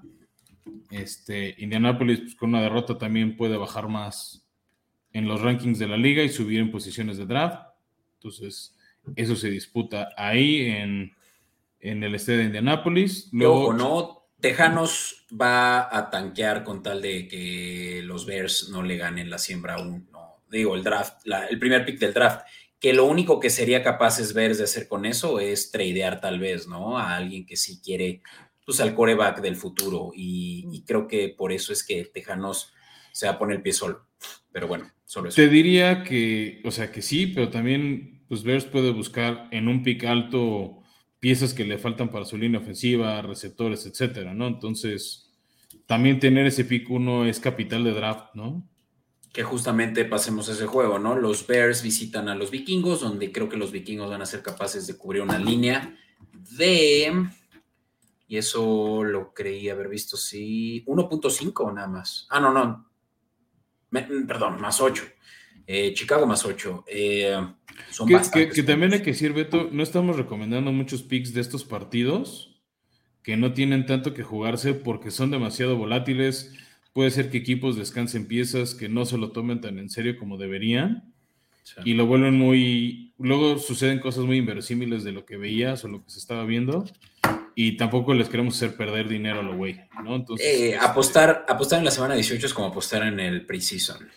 Este, 0.88 1.56
Indianapolis 1.58 2.20
pues, 2.20 2.34
con 2.36 2.50
una 2.50 2.62
derrota 2.62 2.96
también 2.96 3.36
puede 3.36 3.56
bajar 3.56 3.88
más 3.88 4.46
en 5.12 5.26
los 5.26 5.40
rankings 5.40 5.80
de 5.80 5.88
la 5.88 5.96
liga 5.96 6.22
y 6.22 6.28
subir 6.28 6.60
en 6.60 6.70
posiciones 6.70 7.18
de 7.18 7.26
draft. 7.26 7.60
Entonces, 8.14 8.76
eso 9.16 9.34
se 9.34 9.50
disputa 9.50 10.10
ahí 10.16 10.60
en, 10.60 11.10
en 11.80 12.04
el 12.04 12.14
estadio 12.14 12.38
de 12.38 12.44
Indianapolis. 12.44 13.28
Luego, 13.32 13.72
no, 13.72 14.28
Tejanos 14.38 15.26
va 15.28 15.88
a 15.90 16.08
tanquear 16.08 16.62
con 16.62 16.84
tal 16.84 17.02
de 17.02 17.26
que 17.26 18.00
los 18.04 18.26
Bears 18.26 18.68
no 18.68 18.84
le 18.84 18.96
ganen 18.96 19.28
la 19.28 19.38
siembra 19.38 19.80
uno, 19.80 20.44
digo, 20.48 20.76
el 20.76 20.84
draft, 20.84 21.26
el 21.50 21.58
primer 21.58 21.84
pick 21.84 21.98
del 21.98 22.14
draft, 22.14 22.46
que 22.80 22.92
lo 22.92 23.06
único 23.06 23.40
que 23.40 23.50
sería 23.50 23.82
capaces 23.82 24.34
Bears 24.34 24.58
de 24.58 24.64
hacer 24.64 24.88
con 24.88 25.04
eso 25.04 25.40
es 25.40 25.70
tradear 25.70 26.20
tal 26.20 26.38
vez, 26.38 26.68
¿no? 26.68 26.98
A 26.98 27.16
alguien 27.16 27.44
que 27.44 27.56
sí 27.56 27.80
quiere, 27.82 28.22
pues 28.64 28.80
al 28.80 28.94
coreback 28.94 29.40
del 29.40 29.56
futuro 29.56 30.12
y, 30.14 30.84
creo 30.86 31.08
que 31.08 31.28
por 31.28 31.52
eso 31.52 31.72
es 31.72 31.84
que 31.84 32.04
Tejanos 32.04 32.72
se 33.12 33.26
va 33.26 33.32
a 33.32 33.38
poner 33.38 33.56
el 33.56 33.62
pie 33.62 33.72
solo, 33.72 34.06
pero 34.52 34.68
bueno, 34.68 34.90
solo 35.04 35.28
eso. 35.28 35.36
Te 35.36 35.48
diría 35.48 36.04
que, 36.04 36.62
o 36.64 36.70
sea, 36.70 36.92
que 36.92 37.02
sí, 37.02 37.26
pero 37.26 37.50
también, 37.50 38.24
pues 38.28 38.44
Bears 38.44 38.64
puede 38.64 38.92
buscar 38.92 39.48
en 39.50 39.68
un 39.68 39.82
pick 39.82 40.04
alto 40.04 40.82
piezas 41.20 41.52
que 41.52 41.64
le 41.64 41.78
faltan 41.78 42.10
para 42.10 42.24
su 42.24 42.38
línea 42.38 42.60
ofensiva, 42.60 43.20
receptores, 43.22 43.86
etcétera, 43.86 44.34
¿no? 44.34 44.46
Entonces, 44.46 45.34
también 45.86 46.20
tener 46.20 46.46
ese 46.46 46.64
pick 46.64 46.88
uno 46.90 47.24
es 47.24 47.40
capital 47.40 47.82
de 47.82 47.92
draft, 47.92 48.34
¿no? 48.34 48.68
Que 49.32 49.42
justamente 49.42 50.04
pasemos 50.04 50.48
ese 50.48 50.66
juego, 50.66 50.98
¿no? 50.98 51.16
Los 51.16 51.46
Bears 51.46 51.82
visitan 51.82 52.28
a 52.28 52.34
los 52.34 52.50
vikingos, 52.50 53.00
donde 53.00 53.30
creo 53.30 53.48
que 53.48 53.56
los 53.56 53.72
vikingos 53.72 54.10
van 54.10 54.22
a 54.22 54.26
ser 54.26 54.42
capaces 54.42 54.86
de 54.86 54.96
cubrir 54.96 55.22
una 55.22 55.38
línea 55.38 55.96
de. 56.56 57.28
Y 58.26 58.36
eso 58.36 59.02
lo 59.04 59.32
creí 59.32 59.68
haber 59.68 59.88
visto, 59.88 60.16
sí. 60.16 60.84
1.5 60.86 61.74
nada 61.74 61.88
más. 61.88 62.26
Ah, 62.30 62.40
no, 62.40 62.52
no. 62.52 62.88
perdón, 63.90 64.60
más 64.60 64.80
8. 64.80 65.04
Eh, 65.66 65.92
Chicago 65.94 66.26
más 66.26 66.44
8. 66.44 66.84
Eh, 66.86 67.36
que, 68.32 68.62
también 68.62 68.92
hay 68.92 69.00
que 69.00 69.12
decir, 69.12 69.32
Beto, 69.32 69.68
no 69.70 69.82
estamos 69.82 70.16
recomendando 70.16 70.72
muchos 70.72 71.02
picks 71.02 71.32
de 71.34 71.40
estos 71.40 71.64
partidos 71.64 72.58
que 73.22 73.36
no 73.36 73.52
tienen 73.52 73.84
tanto 73.84 74.14
que 74.14 74.22
jugarse 74.22 74.72
porque 74.72 75.10
son 75.10 75.30
demasiado 75.30 75.76
volátiles. 75.76 76.54
Puede 76.98 77.12
ser 77.12 77.30
que 77.30 77.38
equipos 77.38 77.76
descansen 77.76 78.26
piezas 78.26 78.74
que 78.74 78.88
no 78.88 79.04
se 79.04 79.18
lo 79.18 79.30
tomen 79.30 79.60
tan 79.60 79.78
en 79.78 79.88
serio 79.88 80.18
como 80.18 80.36
deberían 80.36 81.14
y 81.84 81.94
lo 81.94 82.06
vuelven 82.06 82.34
muy. 82.34 83.14
Luego 83.18 83.56
suceden 83.58 84.00
cosas 84.00 84.24
muy 84.24 84.38
inverosímiles 84.38 85.04
de 85.04 85.12
lo 85.12 85.24
que 85.24 85.36
veías 85.36 85.84
o 85.84 85.88
lo 85.88 86.02
que 86.02 86.10
se 86.10 86.18
estaba 86.18 86.44
viendo 86.44 86.84
y 87.54 87.76
tampoco 87.76 88.14
les 88.14 88.28
queremos 88.28 88.56
hacer 88.56 88.76
perder 88.76 89.06
dinero 89.06 89.38
a 89.38 89.42
lo 89.44 89.56
güey, 89.56 89.76
¿no? 90.02 90.16
Entonces, 90.16 90.44
eh, 90.44 90.70
este 90.70 90.76
apostar, 90.84 91.46
apostar 91.48 91.78
en 91.78 91.84
la 91.84 91.92
semana 91.92 92.16
18 92.16 92.44
es 92.44 92.52
como 92.52 92.66
apostar 92.66 93.04
en 93.04 93.20
el 93.20 93.46
preseason. 93.46 94.08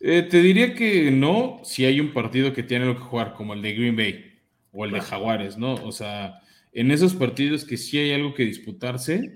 Eh, 0.00 0.22
te 0.22 0.40
diría 0.40 0.74
que 0.74 1.10
no, 1.10 1.60
si 1.62 1.84
hay 1.84 2.00
un 2.00 2.14
partido 2.14 2.54
que 2.54 2.62
tiene 2.62 2.86
lo 2.86 2.96
que 2.96 3.02
jugar, 3.02 3.34
como 3.34 3.52
el 3.52 3.60
de 3.60 3.74
Green 3.74 3.96
Bay 3.96 4.40
o 4.72 4.86
el 4.86 4.92
de 4.92 5.02
Jaguares, 5.02 5.58
¿no? 5.58 5.74
O 5.74 5.92
sea, 5.92 6.40
en 6.72 6.90
esos 6.90 7.12
partidos 7.12 7.66
que 7.66 7.76
sí 7.76 7.98
hay 7.98 8.12
algo 8.12 8.32
que 8.32 8.46
disputarse, 8.46 9.34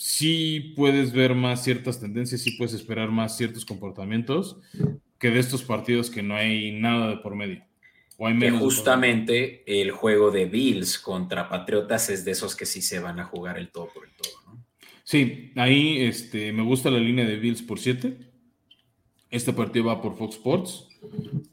sí 0.00 0.72
puedes 0.76 1.12
ver 1.12 1.34
más 1.34 1.62
ciertas 1.62 2.00
tendencias, 2.00 2.40
sí 2.40 2.52
puedes 2.52 2.74
esperar 2.74 3.10
más 3.10 3.36
ciertos 3.36 3.64
comportamientos 3.64 4.56
que 5.18 5.30
de 5.30 5.38
estos 5.38 5.62
partidos 5.62 6.08
que 6.08 6.22
no 6.22 6.34
hay 6.34 6.72
nada 6.72 7.10
de 7.10 7.16
por 7.18 7.34
medio. 7.34 7.62
O 8.16 8.26
hay 8.26 8.34
menos 8.34 8.58
que 8.58 8.64
justamente 8.64 9.80
el 9.80 9.90
juego 9.90 10.30
de 10.30 10.46
Bills 10.46 10.98
contra 10.98 11.48
Patriotas 11.48 12.10
es 12.10 12.24
de 12.24 12.32
esos 12.32 12.56
que 12.56 12.66
sí 12.66 12.82
se 12.82 13.00
van 13.00 13.20
a 13.20 13.24
jugar 13.24 13.58
el 13.58 13.70
todo 13.70 13.88
por 13.92 14.04
el 14.04 14.12
todo, 14.12 14.32
¿no? 14.46 14.64
Sí, 15.04 15.52
ahí 15.56 16.02
este, 16.02 16.52
me 16.52 16.62
gusta 16.62 16.90
la 16.90 16.98
línea 16.98 17.26
de 17.26 17.36
Bills 17.36 17.62
por 17.62 17.78
7 17.78 18.30
este 19.30 19.52
partido 19.52 19.86
va 19.86 20.02
por 20.02 20.16
Fox 20.16 20.36
Sports. 20.36 20.88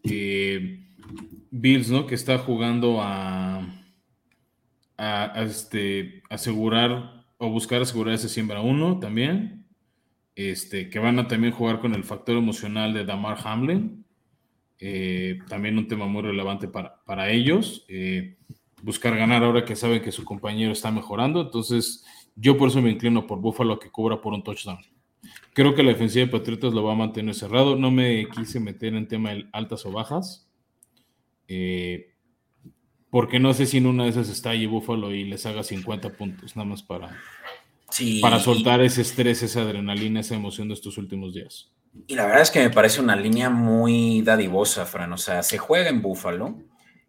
Bills, 0.03 1.89
¿no? 1.89 2.07
Que 2.07 2.15
está 2.15 2.39
jugando 2.39 2.99
a, 3.01 3.65
a, 4.97 5.43
este, 5.43 6.23
asegurar 6.29 7.16
o 7.37 7.49
buscar 7.49 7.81
asegurar 7.81 8.15
ese 8.15 8.29
siembra 8.29 8.61
uno 8.61 8.99
también. 8.99 9.65
Este, 10.35 10.89
que 10.89 10.99
van 10.99 11.17
a 11.17 11.27
también 11.27 11.51
jugar 11.51 11.79
con 11.79 11.95
el 11.95 12.03
factor 12.03 12.37
emocional 12.37 12.93
de 12.93 13.05
Damar 13.05 13.37
Hamlin. 13.43 14.05
Eh, 14.79 15.39
también 15.47 15.77
un 15.77 15.87
tema 15.87 16.05
muy 16.05 16.21
relevante 16.21 16.67
para, 16.67 17.03
para 17.05 17.31
ellos. 17.31 17.85
Eh, 17.87 18.37
buscar 18.83 19.17
ganar 19.17 19.43
ahora 19.43 19.65
que 19.65 19.75
saben 19.75 20.01
que 20.01 20.11
su 20.11 20.23
compañero 20.23 20.71
está 20.71 20.91
mejorando. 20.91 21.41
Entonces, 21.41 22.05
yo 22.35 22.57
por 22.57 22.69
eso 22.69 22.81
me 22.81 22.91
inclino 22.91 23.25
por 23.25 23.39
Buffalo 23.39 23.79
que 23.79 23.89
cubra 23.89 24.21
por 24.21 24.33
un 24.33 24.43
touchdown. 24.43 24.79
Creo 25.53 25.73
que 25.73 25.81
la 25.81 25.91
defensiva 25.91 26.25
de 26.25 26.31
Patriotas 26.31 26.73
lo 26.73 26.83
va 26.83 26.93
a 26.93 26.97
mantener 26.97 27.33
cerrado. 27.33 27.75
No 27.75 27.89
me 27.89 28.27
quise 28.29 28.59
meter 28.59 28.93
en 28.93 29.07
tema 29.07 29.31
de 29.31 29.47
altas 29.51 29.85
o 29.85 29.91
bajas. 29.91 30.47
Eh, 31.47 32.13
porque 33.09 33.39
no 33.39 33.53
sé 33.53 33.65
si 33.65 33.77
en 33.77 33.85
una 33.85 34.03
de 34.03 34.09
esas 34.09 34.29
está 34.29 34.51
allí 34.51 34.65
Búfalo 34.65 35.13
y 35.13 35.23
les 35.23 35.45
haga 35.45 35.63
50 35.63 36.13
puntos, 36.13 36.55
nada 36.55 36.67
más 36.67 36.83
para, 36.83 37.17
para 38.21 38.39
soltar 38.39 38.81
ese 38.81 39.01
estrés, 39.01 39.43
esa 39.43 39.61
adrenalina, 39.61 40.19
esa 40.19 40.35
emoción 40.35 40.67
de 40.67 40.73
estos 40.73 40.97
últimos 40.97 41.33
días. 41.33 41.71
Y 42.05 42.15
la 42.15 42.25
verdad 42.25 42.41
es 42.43 42.51
que 42.51 42.59
me 42.59 42.69
parece 42.69 43.01
una 43.01 43.15
línea 43.15 43.49
muy 43.49 44.21
dadivosa, 44.21 44.85
Fran. 44.85 45.11
O 45.13 45.17
sea, 45.17 45.41
se 45.41 45.57
juega 45.57 45.89
en 45.89 46.01
Búfalo. 46.01 46.59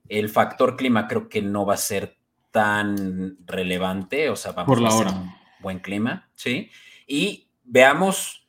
El 0.08 0.28
factor 0.30 0.76
clima 0.76 1.06
creo 1.08 1.28
que 1.28 1.42
no 1.42 1.66
va 1.66 1.74
a 1.74 1.78
ser 1.78 2.16
tan 2.50 3.36
relevante. 3.44 4.30
O 4.30 4.36
sea, 4.36 4.52
vamos 4.52 4.68
Por 4.68 4.80
la 4.80 4.88
a 4.88 4.94
hora. 4.94 5.40
buen 5.60 5.80
clima, 5.80 6.30
¿sí? 6.34 6.70
Y 7.06 7.48
veamos 7.64 8.48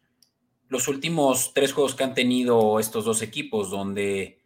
los 0.70 0.88
últimos 0.88 1.52
tres 1.54 1.74
juegos 1.74 1.96
que 1.96 2.04
han 2.04 2.14
tenido 2.14 2.80
estos 2.80 3.04
dos 3.04 3.22
equipos, 3.22 3.70
donde 3.70 4.39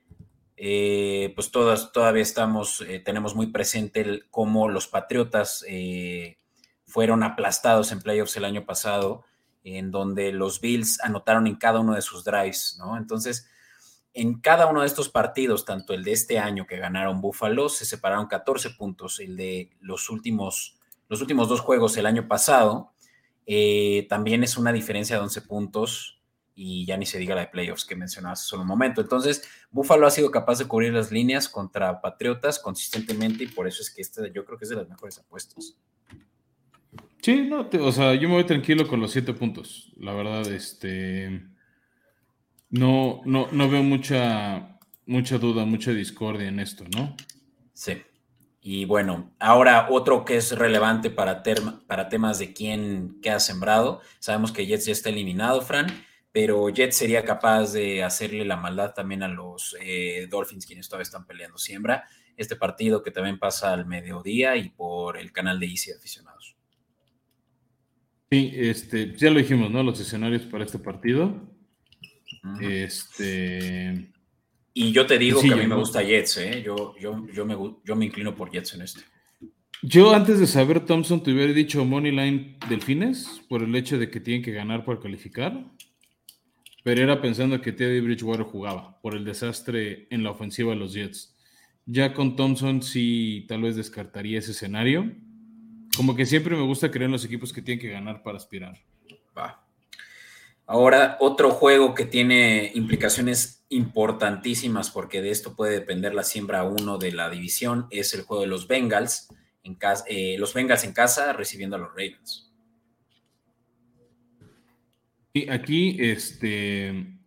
eh, 0.65 1.33
pues 1.35 1.51
todas, 1.51 1.91
todavía 1.91 2.23
estamos, 2.23 2.79
eh, 2.87 3.01
tenemos 3.01 3.35
muy 3.35 3.47
presente 3.47 4.21
cómo 4.31 4.69
los 4.69 4.87
Patriotas 4.87 5.65
eh, 5.67 6.37
fueron 6.85 7.21
aplastados 7.23 7.91
en 7.91 8.01
playoffs 8.01 8.37
el 8.37 8.45
año 8.45 8.65
pasado, 8.65 9.25
en 9.65 9.91
donde 9.91 10.31
los 10.31 10.61
Bills 10.61 11.01
anotaron 11.03 11.47
en 11.47 11.57
cada 11.57 11.81
uno 11.81 11.95
de 11.95 12.01
sus 12.01 12.23
drives, 12.23 12.77
¿no? 12.79 12.95
Entonces, 12.95 13.49
en 14.13 14.39
cada 14.39 14.67
uno 14.67 14.79
de 14.79 14.87
estos 14.87 15.09
partidos, 15.09 15.65
tanto 15.65 15.93
el 15.93 16.05
de 16.05 16.13
este 16.13 16.39
año 16.39 16.65
que 16.65 16.77
ganaron 16.77 17.19
Buffalo, 17.19 17.67
se 17.67 17.83
separaron 17.83 18.27
14 18.27 18.69
puntos, 18.69 19.19
el 19.19 19.35
de 19.35 19.69
los 19.81 20.09
últimos, 20.09 20.79
los 21.09 21.19
últimos 21.19 21.49
dos 21.49 21.59
juegos 21.59 21.97
el 21.97 22.05
año 22.05 22.29
pasado, 22.29 22.93
eh, 23.45 24.07
también 24.07 24.45
es 24.45 24.55
una 24.55 24.71
diferencia 24.71 25.17
de 25.17 25.23
11 25.23 25.41
puntos 25.41 26.12
y 26.55 26.85
ya 26.85 26.97
ni 26.97 27.05
se 27.05 27.17
diga 27.17 27.35
la 27.35 27.41
de 27.41 27.47
playoffs 27.47 27.85
que 27.85 27.95
mencionabas 27.95 28.41
hace 28.41 28.55
un 28.55 28.67
momento. 28.67 29.01
Entonces, 29.01 29.47
Buffalo 29.71 30.05
ha 30.07 30.11
sido 30.11 30.31
capaz 30.31 30.59
de 30.59 30.65
cubrir 30.65 30.93
las 30.93 31.11
líneas 31.11 31.49
contra 31.49 32.01
Patriotas 32.01 32.59
consistentemente 32.59 33.43
y 33.43 33.47
por 33.47 33.67
eso 33.67 33.81
es 33.81 33.89
que 33.91 34.01
este 34.01 34.31
yo 34.33 34.45
creo 34.45 34.57
que 34.57 34.65
es 34.65 34.69
de 34.69 34.75
las 34.75 34.89
mejores 34.89 35.19
apuestas. 35.19 35.77
Sí, 37.21 37.47
no, 37.49 37.69
o 37.81 37.91
sea, 37.91 38.13
yo 38.15 38.27
me 38.27 38.35
voy 38.35 38.43
tranquilo 38.43 38.87
con 38.87 38.99
los 38.99 39.11
7 39.11 39.33
puntos. 39.33 39.91
La 39.97 40.13
verdad, 40.13 40.45
este 40.51 41.53
no, 42.73 43.21
no, 43.23 43.47
no 43.51 43.69
veo 43.69 43.83
mucha, 43.83 44.79
mucha 45.05 45.37
duda, 45.37 45.63
mucha 45.63 45.91
discordia 45.91 46.47
en 46.47 46.59
esto, 46.59 46.83
¿no? 46.95 47.15
Sí. 47.73 48.01
Y 48.61 48.85
bueno, 48.85 49.31
ahora 49.39 49.87
otro 49.91 50.25
que 50.25 50.37
es 50.37 50.57
relevante 50.57 51.11
para, 51.11 51.43
para 51.85 52.09
temas 52.09 52.39
de 52.39 52.51
quién 52.53 53.19
queda 53.21 53.39
sembrado. 53.39 54.01
Sabemos 54.17 54.51
que 54.51 54.65
Jets 54.65 54.85
ya 54.85 54.91
está 54.91 55.09
eliminado, 55.09 55.61
Fran, 55.61 55.85
pero 56.33 56.67
Jets 56.69 56.97
sería 56.97 57.23
capaz 57.23 57.71
de 57.71 58.03
hacerle 58.03 58.43
la 58.43 58.57
maldad 58.57 58.93
también 58.93 59.23
a 59.23 59.29
los 59.29 59.77
eh, 59.79 60.27
Dolphins, 60.29 60.65
quienes 60.65 60.89
todavía 60.89 61.03
están 61.03 61.25
peleando 61.25 61.57
siembra. 61.57 62.05
Este 62.35 62.55
partido 62.55 63.01
que 63.01 63.11
también 63.11 63.39
pasa 63.39 63.71
al 63.71 63.85
mediodía 63.85 64.57
y 64.57 64.69
por 64.69 65.17
el 65.17 65.31
canal 65.31 65.59
de 65.59 65.67
Easy 65.67 65.91
Aficionados. 65.91 66.57
Sí, 68.31 68.51
este, 68.55 69.15
ya 69.15 69.29
lo 69.29 69.37
dijimos, 69.37 69.69
¿no? 69.69 69.83
Los 69.83 69.99
escenarios 69.99 70.41
para 70.41 70.65
este 70.65 70.79
partido. 70.79 71.49
Este 72.59 74.11
y 74.73 74.91
yo 74.91 75.05
te 75.05 75.19
digo 75.19 75.39
que 75.39 75.53
a 75.53 75.55
mí 75.55 75.67
me 75.67 75.75
gusta 75.75 76.01
Jets, 76.01 76.37
¿eh? 76.37 76.63
Yo, 76.65 76.95
yo, 76.99 77.27
yo, 77.31 77.45
me, 77.45 77.55
yo 77.85 77.95
me 77.95 78.05
inclino 78.05 78.35
por 78.35 78.51
Jets 78.51 78.73
en 78.73 78.81
este. 78.81 79.01
Yo 79.83 80.15
antes 80.15 80.39
de 80.39 80.47
saber 80.47 80.85
Thompson 80.85 81.21
te 81.21 81.31
hubiera 81.31 81.53
dicho 81.53 81.85
Moneyline 81.85 82.57
Delfines 82.69 83.41
por 83.47 83.61
el 83.61 83.75
hecho 83.75 83.99
de 83.99 84.09
que 84.09 84.19
tienen 84.19 84.41
que 84.41 84.51
ganar 84.51 84.83
para 84.83 84.99
calificar, 84.99 85.53
pero 86.83 87.01
era 87.01 87.21
pensando 87.21 87.61
que 87.61 87.71
Teddy 87.71 88.01
Bridgewater 88.01 88.45
jugaba 88.45 88.99
por 89.01 89.15
el 89.15 89.23
desastre 89.23 90.07
en 90.09 90.23
la 90.23 90.31
ofensiva 90.31 90.71
de 90.73 90.79
los 90.79 90.93
Jets. 90.93 91.35
Ya 91.85 92.13
con 92.13 92.35
Thompson 92.35 92.83
sí 92.83 93.45
tal 93.47 93.61
vez 93.61 93.75
descartaría 93.75 94.39
ese 94.39 94.51
escenario. 94.51 95.11
Como 95.95 96.15
que 96.15 96.25
siempre 96.25 96.55
me 96.55 96.63
gusta 96.63 96.91
creer 96.91 97.05
en 97.05 97.13
los 97.13 97.25
equipos 97.25 97.53
que 97.53 97.61
tienen 97.61 97.81
que 97.81 97.91
ganar 97.91 98.21
para 98.21 98.37
aspirar. 98.37 98.77
Va. 99.37 99.65
Ahora, 100.65 101.17
otro 101.19 101.51
juego 101.51 101.93
que 101.93 102.05
tiene 102.05 102.71
implicaciones 102.73 103.65
importantísimas, 103.69 104.89
porque 104.91 105.21
de 105.21 105.29
esto 105.29 105.55
puede 105.55 105.73
depender 105.73 106.13
la 106.13 106.23
siembra 106.23 106.63
uno 106.63 106.97
de 106.97 107.11
la 107.11 107.29
división, 107.29 107.87
es 107.91 108.13
el 108.13 108.21
juego 108.21 108.41
de 108.41 108.47
los 108.47 108.67
Bengals, 108.67 109.27
en 109.63 109.75
casa, 109.75 110.05
eh, 110.07 110.35
los 110.37 110.53
Bengals 110.53 110.83
en 110.83 110.93
casa 110.93 111.33
recibiendo 111.33 111.75
a 111.75 111.79
los 111.79 111.89
Ravens. 111.89 112.52
Y 115.33 115.49
aquí 115.49 115.97
este, 115.99 117.17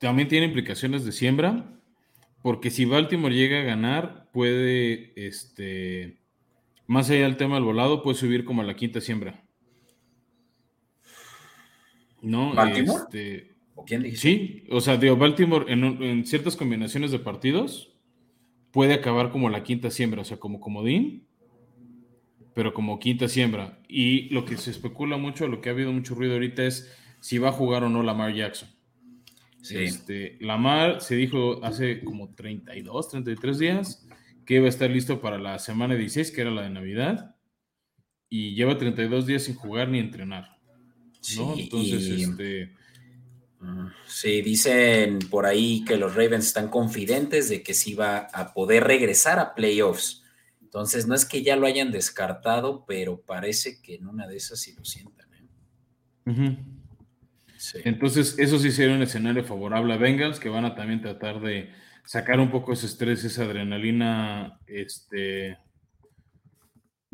también 0.00 0.26
tiene 0.26 0.46
implicaciones 0.46 1.04
de 1.04 1.12
siembra, 1.12 1.80
porque 2.42 2.70
si 2.70 2.84
Baltimore 2.84 3.34
llega 3.34 3.60
a 3.60 3.64
ganar, 3.64 4.30
puede, 4.32 5.12
este, 5.14 6.18
más 6.86 7.08
allá 7.08 7.22
del 7.22 7.36
tema 7.36 7.54
del 7.54 7.64
volado, 7.64 8.02
puede 8.02 8.18
subir 8.18 8.44
como 8.44 8.62
a 8.62 8.64
la 8.64 8.74
quinta 8.74 9.00
siembra 9.00 9.44
No, 12.20 12.52
¿Baltimore? 12.52 13.04
Este, 13.04 13.54
¿O 13.76 13.84
quién 13.84 14.02
dice? 14.02 14.16
Sí, 14.16 14.64
o 14.70 14.80
sea, 14.80 14.96
digo, 14.96 15.16
Baltimore 15.16 15.72
en, 15.72 16.26
ciertas 16.26 16.56
combinaciones 16.56 17.12
de 17.12 17.20
partidos 17.20 17.92
puede 18.72 18.92
acabar 18.92 19.30
como 19.30 19.48
la 19.50 19.62
quinta 19.62 19.88
siembra, 19.90 20.22
o 20.22 20.24
sea, 20.24 20.38
como 20.38 20.60
comodín, 20.60 21.28
pero 22.54 22.74
como 22.74 22.98
quinta 22.98 23.28
siembra. 23.28 23.78
Y 23.86 24.30
lo 24.30 24.44
que 24.44 24.56
se 24.56 24.72
especula 24.72 25.16
mucho, 25.16 25.46
lo 25.46 25.60
que 25.60 25.68
ha 25.68 25.72
habido 25.72 25.92
mucho 25.92 26.16
ruido 26.16 26.34
ahorita 26.34 26.64
es 26.64 26.92
si 27.24 27.38
va 27.38 27.48
a 27.48 27.52
jugar 27.52 27.82
o 27.84 27.88
no 27.88 28.02
Lamar 28.02 28.34
Jackson. 28.34 28.68
Sí. 29.62 29.78
Este, 29.78 30.36
Lamar 30.42 31.00
se 31.00 31.14
dijo 31.14 31.64
hace 31.64 32.04
como 32.04 32.34
32, 32.34 33.08
33 33.08 33.58
días 33.58 34.06
que 34.44 34.56
iba 34.56 34.66
a 34.66 34.68
estar 34.68 34.90
listo 34.90 35.22
para 35.22 35.38
la 35.38 35.58
semana 35.58 35.94
16, 35.94 36.30
que 36.32 36.42
era 36.42 36.50
la 36.50 36.60
de 36.60 36.68
Navidad, 36.68 37.34
y 38.28 38.54
lleva 38.54 38.76
32 38.76 39.24
días 39.24 39.44
sin 39.44 39.54
jugar 39.54 39.88
ni 39.88 40.00
entrenar. 40.00 40.58
¿no? 41.38 41.54
Entonces, 41.56 42.06
este. 42.10 42.74
Mm, 43.58 43.86
sí, 44.06 44.42
dicen 44.42 45.18
por 45.30 45.46
ahí 45.46 45.82
que 45.86 45.96
los 45.96 46.14
Ravens 46.14 46.44
están 46.44 46.68
confidentes 46.68 47.48
de 47.48 47.62
que 47.62 47.72
sí 47.72 47.94
va 47.94 48.18
a 48.34 48.52
poder 48.52 48.84
regresar 48.84 49.38
a 49.38 49.54
playoffs. 49.54 50.24
Entonces, 50.60 51.06
no 51.06 51.14
es 51.14 51.24
que 51.24 51.42
ya 51.42 51.56
lo 51.56 51.66
hayan 51.66 51.90
descartado, 51.90 52.84
pero 52.86 53.22
parece 53.22 53.80
que 53.80 53.94
en 53.94 54.08
una 54.08 54.26
de 54.26 54.36
esas 54.36 54.60
sí 54.60 54.74
lo 54.74 54.84
sientan. 54.84 55.26
¿eh? 55.32 56.58
Entonces, 57.84 58.38
eso 58.38 58.58
sí 58.58 58.70
sería 58.70 58.94
un 58.94 59.02
escenario 59.02 59.44
favorable 59.44 59.94
a 59.94 59.96
Bengals, 59.96 60.40
que 60.40 60.48
van 60.48 60.64
a 60.64 60.74
también 60.74 61.00
tratar 61.00 61.40
de 61.40 61.70
sacar 62.04 62.40
un 62.40 62.50
poco 62.50 62.72
ese 62.72 62.86
estrés, 62.86 63.24
esa 63.24 63.44
adrenalina, 63.44 64.58
este, 64.66 65.58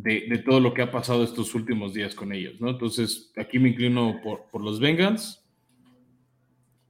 de, 0.02 0.42
todo 0.44 0.60
lo 0.60 0.74
que 0.74 0.82
ha 0.82 0.90
pasado 0.90 1.22
estos 1.24 1.54
últimos 1.54 1.94
días 1.94 2.14
con 2.14 2.32
ellos, 2.32 2.60
¿no? 2.60 2.70
Entonces, 2.70 3.32
aquí 3.36 3.58
me 3.58 3.70
inclino 3.70 4.20
por, 4.22 4.62
los 4.62 4.80
Bengals. 4.80 5.44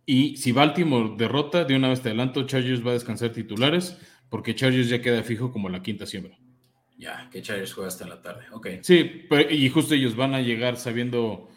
Y 0.06 0.36
si 0.36 0.52
Baltimore 0.52 1.14
derrota, 1.16 1.64
de 1.64 1.76
una 1.76 1.88
vez 1.88 2.00
te 2.00 2.08
adelanto, 2.08 2.46
Chargers 2.46 2.84
va 2.84 2.90
a 2.90 2.94
descansar 2.94 3.30
titulares, 3.30 3.98
porque 4.28 4.54
Chargers 4.54 4.88
ya 4.88 5.02
queda 5.02 5.22
fijo 5.22 5.52
como 5.52 5.68
la 5.68 5.82
quinta 5.82 6.06
siembra. 6.06 6.38
Ya, 6.96 7.28
que 7.30 7.42
Chargers 7.42 7.72
juega 7.72 7.88
hasta 7.88 8.06
la 8.06 8.20
tarde, 8.20 8.44
ok. 8.52 8.68
Sí, 8.82 9.26
y 9.50 9.68
justo 9.68 9.94
ellos 9.94 10.16
van 10.16 10.34
a 10.34 10.40
llegar 10.40 10.76
sabiendo 10.76 11.48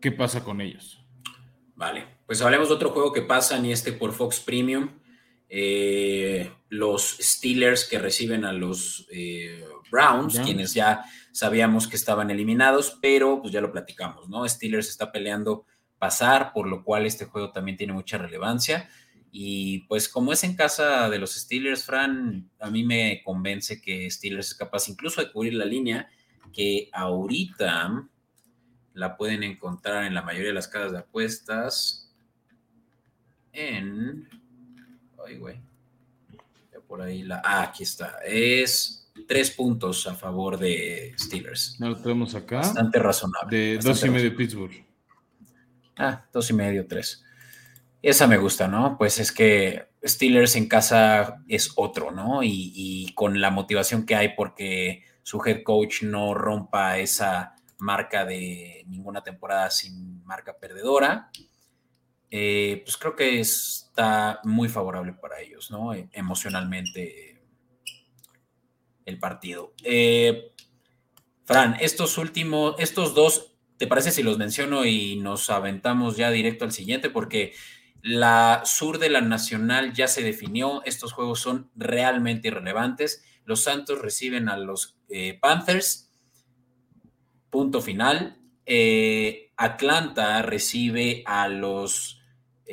qué 0.00 0.12
pasa 0.12 0.42
con 0.42 0.60
ellos. 0.60 0.99
Vale, 1.80 2.04
pues 2.26 2.42
hablemos 2.42 2.68
de 2.68 2.74
otro 2.74 2.90
juego 2.90 3.10
que 3.10 3.22
pasa, 3.22 3.58
y 3.58 3.72
este 3.72 3.94
por 3.94 4.12
Fox 4.12 4.38
Premium. 4.38 4.90
Eh, 5.48 6.52
los 6.68 7.16
Steelers 7.18 7.86
que 7.86 7.98
reciben 7.98 8.44
a 8.44 8.52
los 8.52 9.06
eh, 9.10 9.64
Browns, 9.90 10.38
quienes 10.40 10.74
ya 10.74 11.06
sabíamos 11.32 11.88
que 11.88 11.96
estaban 11.96 12.30
eliminados, 12.30 12.98
pero 13.00 13.40
pues 13.40 13.54
ya 13.54 13.62
lo 13.62 13.72
platicamos, 13.72 14.28
¿no? 14.28 14.46
Steelers 14.46 14.90
está 14.90 15.10
peleando 15.10 15.64
pasar, 15.98 16.52
por 16.52 16.68
lo 16.68 16.84
cual 16.84 17.06
este 17.06 17.24
juego 17.24 17.50
también 17.50 17.78
tiene 17.78 17.94
mucha 17.94 18.18
relevancia. 18.18 18.90
Y 19.32 19.86
pues 19.88 20.06
como 20.10 20.34
es 20.34 20.44
en 20.44 20.56
casa 20.56 21.08
de 21.08 21.18
los 21.18 21.32
Steelers, 21.34 21.84
Fran, 21.84 22.50
a 22.60 22.70
mí 22.70 22.84
me 22.84 23.22
convence 23.24 23.80
que 23.80 24.10
Steelers 24.10 24.48
es 24.48 24.54
capaz 24.54 24.90
incluso 24.90 25.22
de 25.22 25.32
cubrir 25.32 25.54
la 25.54 25.64
línea 25.64 26.10
que 26.52 26.90
ahorita 26.92 28.06
la 29.00 29.16
pueden 29.16 29.42
encontrar 29.42 30.04
en 30.04 30.14
la 30.14 30.22
mayoría 30.22 30.48
de 30.48 30.54
las 30.54 30.68
casas 30.68 30.92
de 30.92 30.98
apuestas 30.98 32.12
en 33.52 34.28
Ay, 35.26 35.36
güey. 35.36 35.60
Ya 36.72 36.80
por 36.80 37.02
ahí 37.02 37.22
la. 37.22 37.40
Ah, 37.44 37.62
aquí 37.62 37.82
está. 37.82 38.18
Es 38.24 39.10
tres 39.28 39.50
puntos 39.50 40.06
a 40.06 40.14
favor 40.14 40.58
de 40.58 41.14
Steelers. 41.18 41.76
Lo 41.78 41.96
tenemos 41.96 42.34
acá. 42.34 42.58
Bastante 42.58 42.98
razonable. 42.98 43.56
De 43.56 43.78
dos 43.78 44.04
y 44.04 44.10
medio 44.10 44.34
Pittsburgh. 44.34 44.84
Ah, 45.96 46.24
dos 46.32 46.48
y 46.50 46.54
medio, 46.54 46.86
tres. 46.86 47.24
Esa 48.02 48.26
me 48.26 48.38
gusta, 48.38 48.66
¿no? 48.66 48.96
Pues 48.96 49.18
es 49.18 49.30
que 49.30 49.88
Steelers 50.02 50.56
en 50.56 50.66
casa 50.66 51.42
es 51.46 51.72
otro, 51.76 52.10
¿no? 52.10 52.42
Y, 52.42 52.72
y, 52.74 53.12
con 53.12 53.40
la 53.40 53.50
motivación 53.50 54.06
que 54.06 54.16
hay 54.16 54.30
porque 54.34 55.04
su 55.22 55.42
head 55.44 55.62
coach 55.62 56.02
no 56.02 56.32
rompa 56.32 56.98
esa 56.98 57.56
marca 57.80 58.24
de 58.24 58.84
ninguna 58.86 59.22
temporada 59.22 59.70
sin 59.70 60.24
marca 60.24 60.58
perdedora. 60.58 61.30
Eh, 62.30 62.82
pues 62.84 62.96
creo 62.96 63.16
que 63.16 63.40
está 63.40 64.40
muy 64.44 64.68
favorable 64.68 65.12
para 65.14 65.40
ellos, 65.40 65.70
¿no? 65.70 65.92
E, 65.94 66.08
emocionalmente 66.12 67.42
el 69.04 69.18
partido. 69.18 69.74
Eh, 69.82 70.52
Fran, 71.44 71.76
estos 71.80 72.16
últimos, 72.18 72.76
estos 72.78 73.14
dos, 73.14 73.54
¿te 73.76 73.88
parece 73.88 74.12
si 74.12 74.22
los 74.22 74.38
menciono 74.38 74.84
y 74.84 75.16
nos 75.16 75.50
aventamos 75.50 76.16
ya 76.16 76.30
directo 76.30 76.64
al 76.64 76.72
siguiente? 76.72 77.10
Porque 77.10 77.54
la 78.02 78.62
sur 78.64 78.98
de 78.98 79.10
la 79.10 79.20
Nacional 79.20 79.92
ya 79.92 80.06
se 80.06 80.22
definió, 80.22 80.82
estos 80.84 81.12
juegos 81.12 81.40
son 81.40 81.70
realmente 81.74 82.48
irrelevantes. 82.48 83.24
Los 83.44 83.64
Santos 83.64 84.00
reciben 84.00 84.48
a 84.48 84.56
los 84.56 84.96
eh, 85.08 85.38
Panthers, 85.40 86.09
punto 87.50 87.80
final. 87.82 88.38
Atlanta 89.56 90.42
recibe 90.42 91.22
a 91.26 91.48
los 91.48 92.20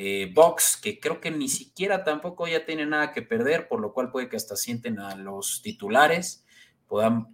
eh, 0.00 0.30
Box, 0.32 0.78
que 0.80 1.00
creo 1.00 1.20
que 1.20 1.32
ni 1.32 1.48
siquiera 1.48 2.04
tampoco 2.04 2.46
ya 2.46 2.64
tiene 2.64 2.86
nada 2.86 3.10
que 3.12 3.20
perder, 3.20 3.66
por 3.66 3.80
lo 3.80 3.92
cual 3.92 4.12
puede 4.12 4.28
que 4.28 4.36
hasta 4.36 4.54
sienten 4.54 5.00
a 5.00 5.16
los 5.16 5.60
titulares. 5.60 6.44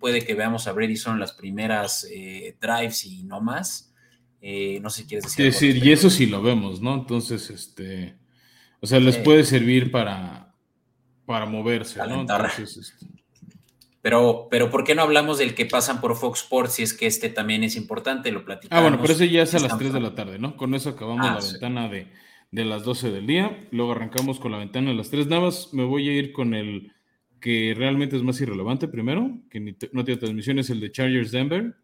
puede 0.01 0.24
que 0.24 0.34
veamos 0.34 0.66
a 0.66 0.72
Brady 0.72 0.97
son 0.97 1.20
las 1.20 1.34
primeras 1.34 2.09
eh, 2.11 2.57
drives 2.59 3.05
y 3.05 3.22
no 3.24 3.42
más. 3.42 3.92
Eh, 4.40 4.80
no 4.80 4.88
sé 4.88 5.03
si 5.03 5.09
quieres 5.09 5.24
decir. 5.24 5.45
decir, 5.45 5.76
y 5.76 5.92
eso 5.92 6.09
sí 6.09 6.24
lo 6.24 6.40
vemos, 6.40 6.80
¿no? 6.80 6.95
Entonces, 6.95 7.51
este. 7.51 8.16
O 8.80 8.86
sea, 8.86 8.99
les 8.99 9.18
puede 9.18 9.45
servir 9.45 9.90
para, 9.90 10.55
para 11.26 11.45
moverse, 11.45 11.99
¿no? 11.99 12.22
Entonces, 12.22 12.78
este, 12.78 13.07
pero, 14.05 14.48
pero 14.50 14.70
¿por 14.70 14.84
qué 14.84 14.94
no 14.94 15.00
hablamos 15.00 15.38
del 15.38 15.55
que 15.55 15.64
pasan 15.64 16.02
por 16.02 16.14
Fox 16.14 16.42
Sports 16.42 16.74
si 16.74 16.82
es 16.82 16.92
que 16.92 17.07
este 17.07 17.30
también 17.30 17.64
es 17.64 17.74
importante? 17.74 18.30
Lo 18.30 18.44
platicamos. 18.44 18.78
Ah, 18.78 18.82
bueno, 18.82 19.00
pero 19.00 19.14
ese 19.14 19.30
ya 19.30 19.44
es 19.44 19.55
a 19.55 19.61
las 19.61 19.78
3 19.78 19.94
de 19.94 20.00
la 20.00 20.14
tarde, 20.14 20.38
¿no? 20.38 20.59
Con 20.59 20.74
eso 20.74 20.90
acabamos 20.90 21.26
ah, 21.26 21.38
la 21.40 21.50
ventana 21.50 21.88
de, 21.88 22.09
de 22.50 22.64
las 22.66 22.84
12 22.84 23.11
del 23.11 23.26
día. 23.26 23.66
Luego 23.70 23.92
arrancamos 23.92 24.38
con 24.40 24.52
la 24.52 24.59
ventana 24.59 24.90
de 24.90 24.96
las 24.96 25.09
tres 25.09 25.26
navas. 25.26 25.70
Me 25.72 25.84
voy 25.84 26.07
a 26.11 26.12
ir 26.12 26.32
con 26.32 26.52
el 26.52 26.92
que 27.40 27.72
realmente 27.74 28.14
es 28.14 28.22
más 28.22 28.38
irrelevante 28.42 28.88
primero, 28.88 29.38
que 29.48 29.74
no 29.92 30.05
tiene 30.05 30.20
transmisión, 30.20 30.59
es 30.59 30.68
el 30.68 30.80
de 30.80 30.92
Chargers 30.92 31.30
Denver. 31.30 31.74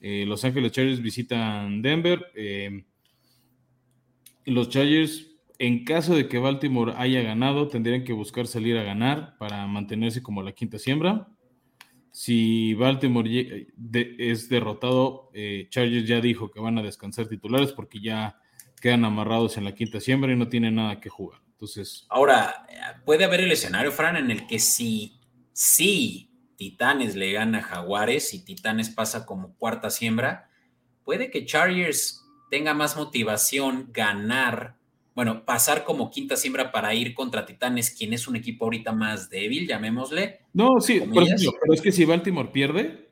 Eh, 0.00 0.24
los 0.26 0.44
Ángeles 0.44 0.72
Chargers 0.72 1.00
visitan 1.00 1.82
Denver. 1.82 2.32
Eh, 2.34 2.84
los 4.44 4.70
Chargers, 4.70 5.30
en 5.60 5.84
caso 5.84 6.16
de 6.16 6.26
que 6.26 6.38
Baltimore 6.38 6.94
haya 6.96 7.22
ganado, 7.22 7.68
tendrían 7.68 8.02
que 8.02 8.12
buscar 8.12 8.48
salir 8.48 8.76
a 8.76 8.82
ganar 8.82 9.36
para 9.38 9.64
mantenerse 9.68 10.20
como 10.20 10.42
la 10.42 10.50
quinta 10.50 10.80
siembra. 10.80 11.28
Si 12.16 12.74
Baltimore 12.74 13.66
es 14.18 14.48
derrotado, 14.48 15.30
eh, 15.34 15.66
Chargers 15.68 16.06
ya 16.06 16.20
dijo 16.20 16.48
que 16.48 16.60
van 16.60 16.78
a 16.78 16.82
descansar 16.82 17.26
titulares 17.26 17.72
porque 17.72 18.00
ya 18.00 18.38
quedan 18.80 19.04
amarrados 19.04 19.56
en 19.56 19.64
la 19.64 19.74
quinta 19.74 19.98
siembra 19.98 20.32
y 20.32 20.36
no 20.36 20.46
tienen 20.46 20.76
nada 20.76 21.00
que 21.00 21.08
jugar. 21.08 21.40
Entonces. 21.48 22.06
Ahora, 22.08 22.68
puede 23.04 23.24
haber 23.24 23.40
el 23.40 23.50
escenario, 23.50 23.90
Fran, 23.90 24.14
en 24.16 24.30
el 24.30 24.46
que 24.46 24.60
si, 24.60 25.18
si 25.52 26.30
Titanes 26.54 27.16
le 27.16 27.32
gana 27.32 27.58
a 27.58 27.62
Jaguares 27.62 28.32
y 28.32 28.44
Titanes 28.44 28.90
pasa 28.90 29.26
como 29.26 29.56
cuarta 29.56 29.90
siembra, 29.90 30.48
puede 31.02 31.32
que 31.32 31.44
Chargers 31.44 32.24
tenga 32.48 32.74
más 32.74 32.96
motivación 32.96 33.88
ganar, 33.92 34.76
bueno, 35.14 35.44
pasar 35.44 35.84
como 35.84 36.10
quinta 36.10 36.36
siembra 36.36 36.72
para 36.72 36.94
ir 36.94 37.14
contra 37.14 37.46
Titanes, 37.46 37.90
quien 37.90 38.12
es 38.12 38.26
un 38.26 38.36
equipo 38.36 38.64
ahorita 38.64 38.92
más 38.92 39.30
débil, 39.30 39.66
llamémosle. 39.66 40.40
No, 40.52 40.80
sí, 40.80 41.00
por 41.00 41.24
pero 41.24 41.72
es 41.72 41.80
que 41.80 41.92
si 41.92 42.04
Baltimore 42.04 42.50
pierde, 42.52 43.08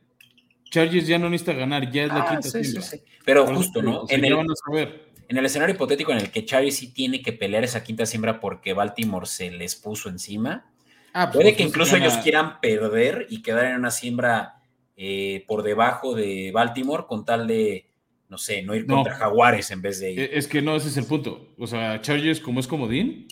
Chargers 0.71 1.07
ya 1.07 1.19
no 1.19 1.31
necesita 1.31 1.53
ganar, 1.53 1.91
ya 1.91 2.05
es 2.05 2.09
la 2.09 2.23
ah, 2.23 2.31
quinta 2.31 2.63
siembra. 2.63 2.83
Pero 3.25 3.47
justo, 3.55 3.83
¿no? 3.83 4.05
En 4.09 4.25
el, 4.25 4.35
van 4.35 4.51
a 4.51 4.55
saber 4.57 5.13
en 5.33 5.39
el 5.39 5.47
escenario 5.47 5.75
hipotético 5.75 6.13
en 6.13 6.19
el 6.19 6.31
que 6.31 6.45
Charlie 6.45 6.73
sí 6.73 6.93
tiene 6.93 7.23
que 7.23 7.33
pelear 7.33 7.65
esa 7.65 7.83
quinta 7.83 8.05
siembra 8.05 8.39
porque 8.39 8.75
Baltimore 8.75 9.27
se 9.27 9.51
les 9.51 9.77
puso 9.77 10.11
encima, 10.11 10.71
ah, 11.15 11.31
pues 11.31 11.43
puede 11.43 11.57
que 11.57 11.63
incluso 11.63 11.97
ellos 11.97 12.19
quieran 12.19 12.61
perder 12.61 13.29
y 13.31 13.41
quedar 13.41 13.65
en 13.67 13.77
una 13.77 13.91
siembra 13.91 14.61
eh, 14.95 15.45
por 15.47 15.63
debajo 15.63 16.15
de 16.15 16.51
Baltimore 16.53 17.05
con 17.09 17.25
tal 17.25 17.47
de, 17.47 17.87
no 18.33 18.39
sé, 18.39 18.63
no 18.63 18.75
ir 18.75 18.87
contra 18.87 19.15
Jaguares 19.15 19.71
en 19.73 19.83
vez 19.83 20.01
de 20.01 20.13
ir. 20.13 20.21
E, 20.21 20.39
es 20.39 20.49
que 20.49 20.63
no, 20.63 20.75
ese 20.75 20.89
es 20.89 20.97
el 20.97 21.05
punto. 21.05 21.53
O 21.59 21.67
sea, 21.67 22.01
Chargers 22.01 22.41
como 22.41 22.61
es 22.61 22.67
comodín, 22.67 23.29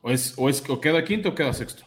o, 0.00 0.10
es, 0.10 0.32
o, 0.38 0.48
es, 0.48 0.64
o 0.66 0.80
queda 0.80 1.04
quinto 1.04 1.28
o 1.28 1.34
queda 1.34 1.52
sexto. 1.52 1.86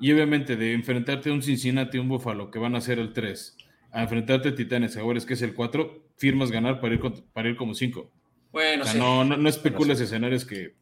Y 0.00 0.12
obviamente 0.12 0.54
de 0.54 0.74
enfrentarte 0.74 1.30
a 1.30 1.32
un 1.32 1.42
Cincinnati, 1.42 1.98
un 1.98 2.08
Buffalo, 2.08 2.52
que 2.52 2.60
van 2.60 2.76
a 2.76 2.80
ser 2.80 3.00
el 3.00 3.12
3, 3.12 3.56
a 3.90 4.02
enfrentarte 4.02 4.50
a 4.50 4.54
Titanes, 4.54 4.94
Jaguares, 4.94 5.26
que 5.26 5.34
es 5.34 5.42
el 5.42 5.54
4, 5.54 6.04
firmas 6.16 6.52
ganar 6.52 6.78
para 6.78 6.94
ir, 6.94 7.00
para 7.32 7.48
ir 7.48 7.56
como 7.56 7.74
5. 7.74 8.12
Bueno, 8.52 8.84
no, 8.94 9.24
no, 9.24 9.48
especules 9.48 10.00
escenarios 10.00 10.44
que 10.44 10.76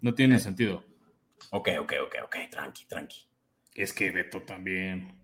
no 0.00 0.14
tienen 0.14 0.36
eh. 0.36 0.40
sentido. 0.40 0.84
Ok, 1.50 1.70
ok, 1.80 1.94
ok, 2.04 2.14
ok, 2.26 2.36
tranqui, 2.48 2.84
tranqui. 2.86 3.26
Es 3.74 3.92
que 3.92 4.12
Beto 4.12 4.42
también. 4.42 5.18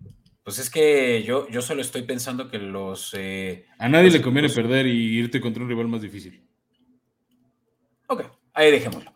Pues 0.47 0.61
es 0.61 0.71
que 0.71 1.25
yo, 1.25 1.49
yo 1.49 1.61
solo 1.61 1.83
estoy 1.83 2.03
pensando 2.03 2.49
que 2.49 2.59
los. 2.59 3.13
Eh, 3.19 3.67
a 3.79 3.89
nadie 3.89 4.13
le 4.13 4.23
conviene 4.23 4.49
perder 4.49 4.87
y 4.87 5.19
irte 5.19 5.41
contra 5.41 5.61
un 5.61 5.69
rival 5.69 5.89
más 5.89 6.03
difícil. 6.03 6.41
Ok, 8.07 8.23
ahí 8.55 8.71
dejémoslo. 8.71 9.13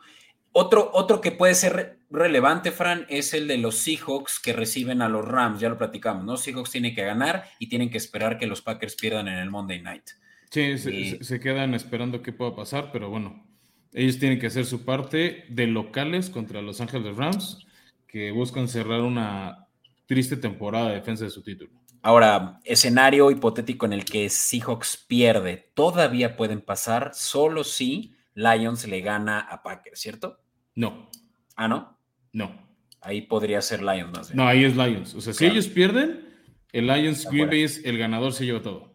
Otro, 0.50 0.90
otro 0.92 1.20
que 1.20 1.30
puede 1.30 1.54
ser 1.54 2.00
relevante, 2.10 2.72
Fran, 2.72 3.06
es 3.08 3.32
el 3.32 3.46
de 3.46 3.58
los 3.58 3.76
Seahawks 3.76 4.40
que 4.40 4.52
reciben 4.52 5.02
a 5.02 5.08
los 5.08 5.24
Rams. 5.24 5.60
Ya 5.60 5.68
lo 5.68 5.78
platicamos, 5.78 6.24
¿no? 6.24 6.36
Seahawks 6.36 6.72
tienen 6.72 6.96
que 6.96 7.04
ganar 7.04 7.44
y 7.60 7.68
tienen 7.68 7.90
que 7.90 7.98
esperar 7.98 8.36
que 8.36 8.48
los 8.48 8.60
Packers 8.60 8.96
pierdan 8.96 9.28
en 9.28 9.38
el 9.38 9.50
Monday 9.50 9.80
Night. 9.80 10.10
Sí, 10.50 10.78
se, 10.78 11.38
quedan 11.38 11.74
esperando 11.74 12.22
qué 12.22 12.32
pueda 12.32 12.56
pasar, 12.56 12.90
pero 12.90 13.08
bueno, 13.08 13.46
ellos 13.92 14.18
tienen 14.18 14.40
que 14.40 14.48
hacer 14.48 14.66
su 14.66 14.84
parte 14.84 15.44
de 15.48 15.68
locales 15.68 16.28
contra 16.28 16.60
Los 16.60 16.80
Ángeles 16.80 17.16
Rams, 17.16 17.64
que 18.08 18.32
buscan 18.32 18.66
cerrar 18.66 19.02
una 19.02 19.68
triste 20.10 20.36
temporada 20.36 20.88
de 20.88 20.96
defensa 20.96 21.22
de 21.22 21.30
su 21.30 21.40
título. 21.40 21.70
Ahora, 22.02 22.58
escenario 22.64 23.30
hipotético 23.30 23.86
en 23.86 23.92
el 23.92 24.04
que 24.04 24.28
Seahawks 24.28 24.96
pierde, 25.06 25.70
todavía 25.72 26.36
pueden 26.36 26.62
pasar 26.62 27.12
solo 27.14 27.62
si 27.62 28.16
Lions 28.34 28.88
le 28.88 29.02
gana 29.02 29.38
a 29.38 29.62
Packers, 29.62 30.00
¿cierto? 30.00 30.40
No. 30.74 31.08
Ah, 31.54 31.68
¿no? 31.68 31.96
No. 32.32 32.60
Ahí 33.00 33.22
podría 33.22 33.62
ser 33.62 33.84
Lions 33.84 34.10
más 34.12 34.34
No, 34.34 34.48
ahí 34.48 34.64
es 34.64 34.74
Lions. 34.74 35.14
O 35.14 35.20
sea, 35.20 35.32
si 35.32 35.46
ellos 35.46 35.68
pierden, 35.68 36.28
el 36.72 36.88
Lions 36.88 37.24
Green 37.30 37.48
Bay 37.48 37.62
es 37.62 37.84
el 37.84 37.96
ganador, 37.96 38.32
se 38.32 38.44
lleva 38.44 38.60
todo. 38.60 38.92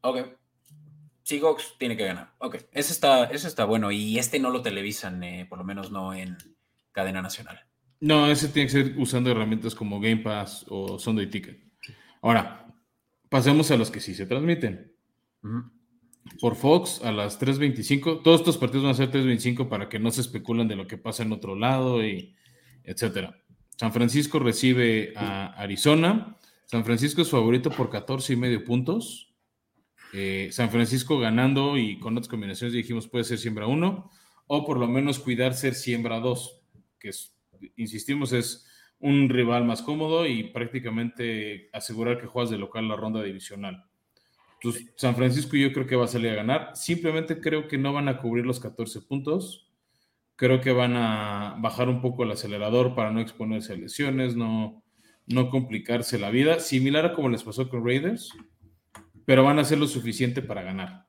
Ok. 0.00 0.28
Seahawks 1.24 1.74
tiene 1.76 1.94
que 1.94 2.06
ganar. 2.06 2.32
Ok. 2.38 2.56
Ese 2.72 2.94
está, 2.94 3.24
ese 3.24 3.48
está 3.48 3.66
bueno. 3.66 3.92
Y 3.92 4.18
este 4.18 4.38
no 4.38 4.48
lo 4.48 4.62
televisan, 4.62 5.22
eh, 5.24 5.44
por 5.46 5.58
lo 5.58 5.64
menos 5.64 5.90
no 5.90 6.14
en 6.14 6.38
cadena 6.90 7.20
nacional. 7.20 7.66
No, 8.04 8.26
ese 8.26 8.48
tiene 8.48 8.66
que 8.66 8.72
ser 8.72 8.98
usando 8.98 9.30
herramientas 9.30 9.74
como 9.74 9.98
Game 9.98 10.18
Pass 10.18 10.66
o 10.68 10.98
Sunday 10.98 11.30
Ticket. 11.30 11.58
Ahora, 12.20 12.66
pasemos 13.30 13.70
a 13.70 13.78
los 13.78 13.90
que 13.90 14.00
sí 14.00 14.14
se 14.14 14.26
transmiten. 14.26 14.92
Por 16.38 16.54
Fox 16.54 17.00
a 17.02 17.12
las 17.12 17.40
3.25. 17.40 18.22
Todos 18.22 18.40
estos 18.40 18.58
partidos 18.58 18.82
van 18.82 18.92
a 18.92 18.94
ser 18.94 19.10
3.25 19.10 19.70
para 19.70 19.88
que 19.88 19.98
no 19.98 20.10
se 20.10 20.20
especulen 20.20 20.68
de 20.68 20.76
lo 20.76 20.86
que 20.86 20.98
pasa 20.98 21.22
en 21.22 21.32
otro 21.32 21.56
lado 21.56 22.04
y 22.04 22.36
etcétera. 22.82 23.42
San 23.78 23.90
Francisco 23.90 24.38
recibe 24.38 25.14
a 25.16 25.54
Arizona. 25.54 26.36
San 26.66 26.84
Francisco 26.84 27.22
es 27.22 27.30
favorito 27.30 27.70
por 27.70 27.88
14 27.88 28.34
y 28.34 28.36
medio 28.36 28.64
puntos. 28.64 29.34
Eh, 30.12 30.50
San 30.52 30.68
Francisco 30.68 31.18
ganando 31.18 31.78
y 31.78 31.98
con 32.00 32.12
otras 32.18 32.28
combinaciones 32.28 32.74
dijimos 32.74 33.08
puede 33.08 33.24
ser 33.24 33.38
siembra 33.38 33.66
1 33.66 34.10
o 34.48 34.66
por 34.66 34.78
lo 34.78 34.88
menos 34.88 35.18
cuidar 35.18 35.54
ser 35.54 35.74
siembra 35.74 36.20
2, 36.20 36.60
que 37.00 37.08
es, 37.08 37.33
insistimos 37.76 38.32
es 38.32 38.66
un 38.98 39.28
rival 39.28 39.64
más 39.64 39.82
cómodo 39.82 40.26
y 40.26 40.44
prácticamente 40.44 41.68
asegurar 41.72 42.20
que 42.20 42.26
juegas 42.26 42.50
de 42.50 42.58
local 42.58 42.88
la 42.88 42.96
ronda 42.96 43.22
divisional. 43.22 43.84
Entonces, 44.54 44.92
San 44.96 45.14
Francisco 45.14 45.56
yo 45.56 45.72
creo 45.72 45.86
que 45.86 45.96
va 45.96 46.06
a 46.06 46.08
salir 46.08 46.30
a 46.30 46.36
ganar. 46.36 46.70
Simplemente 46.74 47.40
creo 47.40 47.68
que 47.68 47.76
no 47.76 47.92
van 47.92 48.08
a 48.08 48.18
cubrir 48.18 48.46
los 48.46 48.60
14 48.60 49.02
puntos. 49.02 49.70
Creo 50.36 50.60
que 50.62 50.72
van 50.72 50.96
a 50.96 51.56
bajar 51.58 51.88
un 51.88 52.00
poco 52.00 52.24
el 52.24 52.30
acelerador 52.30 52.94
para 52.94 53.10
no 53.10 53.20
exponerse 53.20 53.74
a 53.74 53.76
lesiones, 53.76 54.36
no, 54.36 54.82
no 55.26 55.50
complicarse 55.50 56.18
la 56.18 56.30
vida, 56.30 56.60
similar 56.60 57.06
a 57.06 57.12
como 57.12 57.28
les 57.28 57.42
pasó 57.42 57.68
con 57.68 57.84
Raiders, 57.84 58.30
pero 59.24 59.44
van 59.44 59.58
a 59.58 59.62
hacer 59.62 59.78
lo 59.78 59.86
suficiente 59.86 60.42
para 60.42 60.62
ganar. 60.62 61.06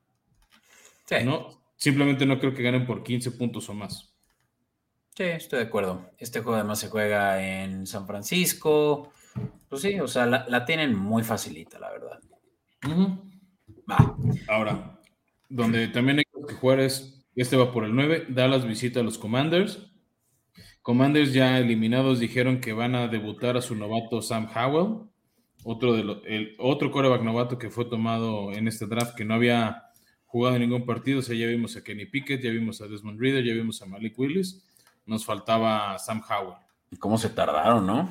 ¿no? 1.23 1.63
Simplemente 1.75 2.25
no 2.25 2.39
creo 2.39 2.53
que 2.53 2.63
ganen 2.63 2.85
por 2.85 3.03
15 3.03 3.31
puntos 3.31 3.69
o 3.69 3.73
más. 3.73 4.14
Sí, 5.17 5.23
estoy 5.23 5.59
de 5.59 5.65
acuerdo. 5.65 6.11
Este 6.17 6.41
juego 6.41 6.57
además 6.57 6.79
se 6.79 6.89
juega 6.89 7.41
en 7.41 7.87
San 7.87 8.05
Francisco. 8.05 9.13
Pues 9.69 9.81
sí, 9.81 9.97
o 10.01 10.09
sea, 10.09 10.25
la, 10.25 10.65
tienen 10.65 10.93
muy 10.93 11.23
facilita, 11.23 11.79
la 11.79 11.89
verdad. 11.89 12.19
Va. 13.89 14.17
Ahora, 14.49 14.99
donde 15.47 15.87
también 15.87 16.17
hay 16.17 16.25
que 16.25 16.53
jugar 16.55 16.81
es, 16.81 17.25
este 17.33 17.55
va 17.55 17.71
por 17.71 17.85
el 17.85 17.95
9, 17.95 18.25
Dallas 18.27 18.67
visita 18.67 18.99
a 18.99 19.03
los 19.03 19.17
Commanders. 19.17 19.89
Commanders 20.81 21.31
ya 21.31 21.59
eliminados 21.59 22.19
dijeron 22.19 22.59
que 22.59 22.73
van 22.73 22.93
a 22.93 23.07
debutar 23.07 23.55
a 23.55 23.61
su 23.61 23.73
novato 23.73 24.21
Sam 24.21 24.49
Howell, 24.53 25.09
otro, 25.63 25.93
de 25.93 26.01
el, 26.25 26.55
otro 26.59 26.91
coreback 26.91 27.21
novato 27.21 27.57
que 27.57 27.69
fue 27.69 27.85
tomado 27.85 28.51
en 28.51 28.67
este 28.67 28.85
draft 28.85 29.15
que 29.15 29.23
no 29.23 29.35
había 29.35 29.83
jugado 30.25 30.59
ningún 30.59 30.85
partido. 30.85 31.19
O 31.19 31.21
sea, 31.21 31.37
ya 31.37 31.47
vimos 31.47 31.77
a 31.77 31.83
Kenny 31.85 32.05
Pickett, 32.05 32.41
ya 32.41 32.51
vimos 32.51 32.81
a 32.81 32.87
Desmond 32.87 33.21
Reader, 33.21 33.45
ya 33.45 33.53
vimos 33.53 33.81
a 33.81 33.85
Malik 33.85 34.19
Willis 34.19 34.65
nos 35.05 35.25
faltaba 35.25 35.97
Sam 35.99 36.21
Howell. 36.27 36.57
¿Y 36.91 36.97
cómo 36.97 37.17
se 37.17 37.29
tardaron, 37.29 37.85
no? 37.85 38.09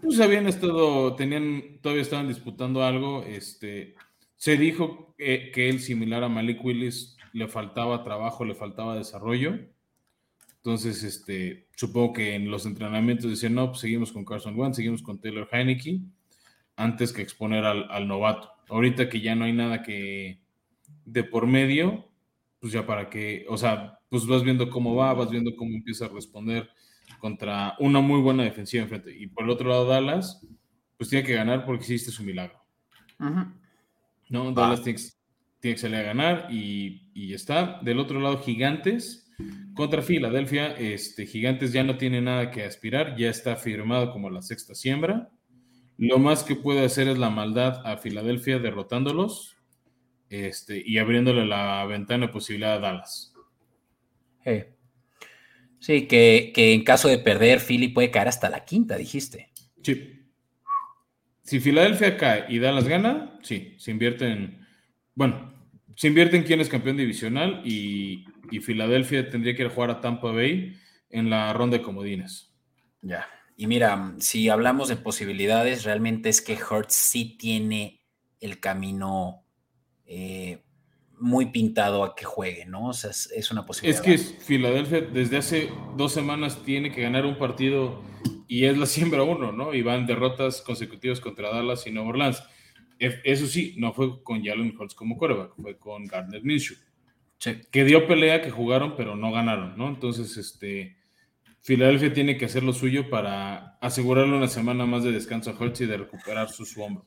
Pues 0.00 0.18
habían 0.20 0.46
estado, 0.48 1.14
tenían, 1.14 1.78
todavía 1.80 2.02
estaban 2.02 2.28
disputando 2.28 2.82
algo. 2.82 3.22
Este, 3.22 3.94
se 4.36 4.56
dijo 4.56 5.14
que, 5.16 5.68
él, 5.68 5.80
similar 5.80 6.24
a 6.24 6.28
Malik 6.28 6.64
Willis, 6.64 7.16
le 7.32 7.46
faltaba 7.46 8.02
trabajo, 8.02 8.44
le 8.44 8.54
faltaba 8.54 8.96
desarrollo. 8.96 9.58
Entonces, 10.56 11.04
este, 11.04 11.68
supongo 11.76 12.14
que 12.14 12.34
en 12.34 12.50
los 12.50 12.66
entrenamientos 12.66 13.30
decían, 13.30 13.54
no, 13.54 13.68
pues 13.68 13.80
seguimos 13.80 14.12
con 14.12 14.24
Carson 14.24 14.58
Wentz, 14.58 14.76
seguimos 14.76 15.02
con 15.02 15.20
Taylor 15.20 15.48
Heineke, 15.50 16.00
antes 16.76 17.12
que 17.12 17.22
exponer 17.22 17.64
al, 17.64 17.88
al, 17.90 18.08
novato. 18.08 18.50
Ahorita 18.68 19.08
que 19.08 19.20
ya 19.20 19.34
no 19.34 19.44
hay 19.44 19.52
nada 19.52 19.82
que 19.82 20.40
de 21.04 21.24
por 21.24 21.46
medio, 21.46 22.08
pues 22.58 22.72
ya 22.72 22.86
para 22.86 23.10
que, 23.10 23.44
o 23.48 23.56
sea, 23.56 24.00
pues 24.12 24.26
vas 24.26 24.42
viendo 24.42 24.68
cómo 24.68 24.94
va, 24.94 25.14
vas 25.14 25.30
viendo 25.30 25.56
cómo 25.56 25.74
empieza 25.74 26.04
a 26.04 26.08
responder 26.08 26.68
contra 27.18 27.74
una 27.78 28.00
muy 28.02 28.20
buena 28.20 28.42
defensiva 28.42 28.82
enfrente. 28.82 29.16
Y 29.16 29.26
por 29.26 29.44
el 29.44 29.50
otro 29.50 29.70
lado, 29.70 29.86
Dallas, 29.86 30.46
pues 30.98 31.08
tiene 31.08 31.26
que 31.26 31.32
ganar 31.32 31.64
porque 31.64 31.84
hiciste 31.84 32.10
su 32.10 32.22
milagro. 32.22 32.62
¿No? 34.28 34.52
Dallas 34.52 34.82
tiene 34.82 34.98
que, 35.62 35.78
salir 35.78 35.96
a 35.96 36.02
ganar 36.02 36.48
y, 36.50 37.08
y 37.14 37.32
está. 37.32 37.80
Del 37.82 38.00
otro 38.00 38.20
lado, 38.20 38.36
Gigantes 38.42 39.30
contra 39.72 40.02
Filadelfia. 40.02 40.72
Este, 40.72 41.24
Gigantes 41.24 41.72
ya 41.72 41.84
no 41.84 41.96
tiene 41.96 42.20
nada 42.20 42.50
que 42.50 42.64
aspirar, 42.64 43.16
ya 43.16 43.30
está 43.30 43.56
firmado 43.56 44.12
como 44.12 44.28
la 44.28 44.42
sexta 44.42 44.74
siembra. 44.74 45.30
Lo 45.96 46.18
más 46.18 46.44
que 46.44 46.54
puede 46.54 46.84
hacer 46.84 47.08
es 47.08 47.16
la 47.16 47.30
maldad 47.30 47.80
a 47.86 47.96
Filadelfia 47.96 48.58
derrotándolos 48.58 49.56
este, 50.28 50.82
y 50.84 50.98
abriéndole 50.98 51.46
la 51.46 51.86
ventana 51.86 52.26
de 52.26 52.32
posibilidad 52.34 52.74
a 52.74 52.80
Dallas. 52.80 53.31
Sí, 55.78 56.06
que, 56.06 56.52
en 56.54 56.84
caso 56.84 57.08
de 57.08 57.18
perder, 57.18 57.60
Philly 57.60 57.88
puede 57.88 58.10
caer 58.10 58.28
hasta 58.28 58.48
la 58.48 58.64
quinta, 58.64 58.96
dijiste. 58.96 59.50
Sí. 59.82 60.20
Si 61.42 61.60
Filadelfia 61.60 62.16
cae 62.16 62.46
y 62.48 62.58
Dallas 62.58 62.86
gana, 62.86 63.38
sí, 63.42 63.74
se 63.78 63.90
invierte 63.90 64.28
en. 64.28 64.66
Bueno, 65.14 65.52
se 65.96 66.06
invierte 66.08 66.36
en 66.36 66.44
quién 66.44 66.60
es 66.60 66.68
campeón 66.68 66.96
divisional 66.96 67.62
y, 67.64 68.24
y 68.50 68.60
Filadelfia 68.60 69.28
tendría 69.28 69.54
que 69.54 69.62
ir 69.62 69.68
a 69.68 69.70
jugar 69.70 69.90
a 69.90 70.00
Tampa 70.00 70.30
Bay 70.30 70.76
en 71.10 71.30
la 71.30 71.52
ronda 71.52 71.78
de 71.78 71.82
comodines. 71.82 72.52
Ya. 73.02 73.26
Y 73.56 73.66
mira, 73.66 74.14
si 74.18 74.48
hablamos 74.48 74.88
de 74.88 74.96
posibilidades, 74.96 75.84
realmente 75.84 76.28
es 76.28 76.40
que 76.40 76.56
Hurts 76.56 76.94
sí 76.94 77.36
tiene 77.36 78.00
el 78.40 78.60
camino 78.60 79.44
eh, 80.04 80.62
muy 81.22 81.46
pintado 81.46 82.02
a 82.02 82.16
que 82.16 82.24
juegue, 82.24 82.66
¿no? 82.66 82.88
O 82.88 82.92
sea, 82.92 83.10
es, 83.10 83.50
una 83.52 83.64
posibilidad. 83.64 84.04
Es 84.04 84.04
que 84.04 84.18
Filadelfia 84.18 85.02
desde 85.02 85.36
hace 85.38 85.70
dos 85.96 86.12
semanas 86.12 86.62
tiene 86.64 86.90
que 86.90 87.00
ganar 87.00 87.24
un 87.24 87.38
partido 87.38 88.02
y 88.48 88.64
es 88.64 88.76
la 88.76 88.86
siembra 88.94 89.22
uno, 89.22 89.52
¿no? 89.52 89.72
Y 89.72 89.82
van 89.82 90.06
derrotas 90.06 90.60
consecutivas 90.60 91.20
contra 91.20 91.50
Dallas 91.50 91.86
y 91.86 91.92
Nueva 91.92 92.10
Orleans. 92.10 92.42
Eso 92.98 93.46
sí, 93.46 93.74
no 93.78 93.92
fue 93.92 94.22
con 94.22 94.44
Jalen 94.44 94.76
Hurts 94.78 94.94
como 94.94 95.16
quarterback, 95.16 95.54
fue 95.60 95.76
con 95.76 96.04
Gardner 96.06 96.42
Minshew. 96.44 96.76
Que 97.72 97.84
dio 97.84 98.06
pelea, 98.06 98.42
que 98.42 98.50
jugaron, 98.50 98.94
pero 98.96 99.16
no 99.16 99.32
ganaron, 99.32 99.76
¿no? 99.76 99.88
Entonces, 99.88 100.36
este, 100.36 100.96
Filadelfia 101.60 102.12
tiene 102.12 102.36
que 102.36 102.44
hacer 102.44 102.62
lo 102.62 102.72
suyo 102.72 103.10
para 103.10 103.76
asegurarle 103.80 104.36
una 104.36 104.46
semana 104.46 104.86
más 104.86 105.02
de 105.02 105.10
descanso 105.10 105.50
a 105.50 105.54
Hurts 105.54 105.80
y 105.80 105.86
de 105.86 105.96
recuperar 105.96 106.48
su, 106.50 106.64
su 106.64 106.80
hombro. 106.82 107.04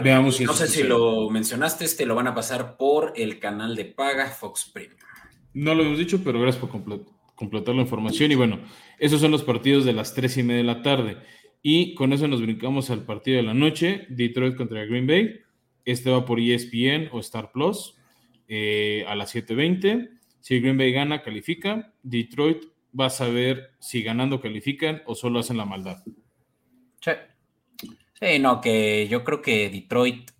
Veamos 0.00 0.36
si 0.36 0.44
No 0.44 0.54
sé 0.54 0.68
si 0.68 0.82
lo 0.82 1.28
mencionaste, 1.30 1.84
este 1.84 2.06
lo 2.06 2.14
van 2.14 2.28
a 2.28 2.34
pasar 2.34 2.76
por 2.76 3.12
el 3.16 3.38
canal 3.38 3.76
de 3.76 3.84
paga 3.84 4.26
Fox 4.26 4.70
Premium. 4.72 4.98
No 5.54 5.74
lo 5.74 5.82
hemos 5.82 5.98
dicho, 5.98 6.22
pero 6.24 6.40
gracias 6.40 6.64
por 6.64 6.70
completar 7.34 7.74
la 7.74 7.82
información. 7.82 8.32
Y 8.32 8.34
bueno, 8.34 8.60
esos 8.98 9.20
son 9.20 9.30
los 9.30 9.42
partidos 9.42 9.84
de 9.84 9.92
las 9.92 10.14
tres 10.14 10.36
y 10.38 10.42
media 10.42 10.58
de 10.58 10.64
la 10.64 10.82
tarde. 10.82 11.18
Y 11.62 11.94
con 11.94 12.12
eso 12.12 12.26
nos 12.26 12.40
brincamos 12.40 12.90
al 12.90 13.04
partido 13.04 13.36
de 13.36 13.42
la 13.42 13.54
noche, 13.54 14.06
Detroit 14.08 14.56
contra 14.56 14.84
Green 14.84 15.06
Bay. 15.06 15.40
Este 15.84 16.10
va 16.10 16.24
por 16.24 16.40
ESPN 16.40 17.08
o 17.12 17.20
Star 17.20 17.52
Plus 17.52 17.96
eh, 18.48 19.04
a 19.06 19.14
las 19.14 19.34
7.20. 19.34 20.10
Si 20.40 20.60
Green 20.60 20.78
Bay 20.78 20.92
gana, 20.92 21.22
califica. 21.22 21.92
Detroit 22.02 22.64
va 22.98 23.06
a 23.06 23.10
saber 23.10 23.72
si 23.78 24.02
ganando 24.02 24.40
califican 24.40 25.02
o 25.06 25.14
solo 25.14 25.38
hacen 25.38 25.56
la 25.56 25.64
maldad. 25.64 26.02
Sí. 27.00 27.12
Sí, 28.22 28.38
no, 28.38 28.60
que 28.60 29.08
yo 29.08 29.24
creo 29.24 29.42
que 29.42 29.68
Detroit 29.68 30.30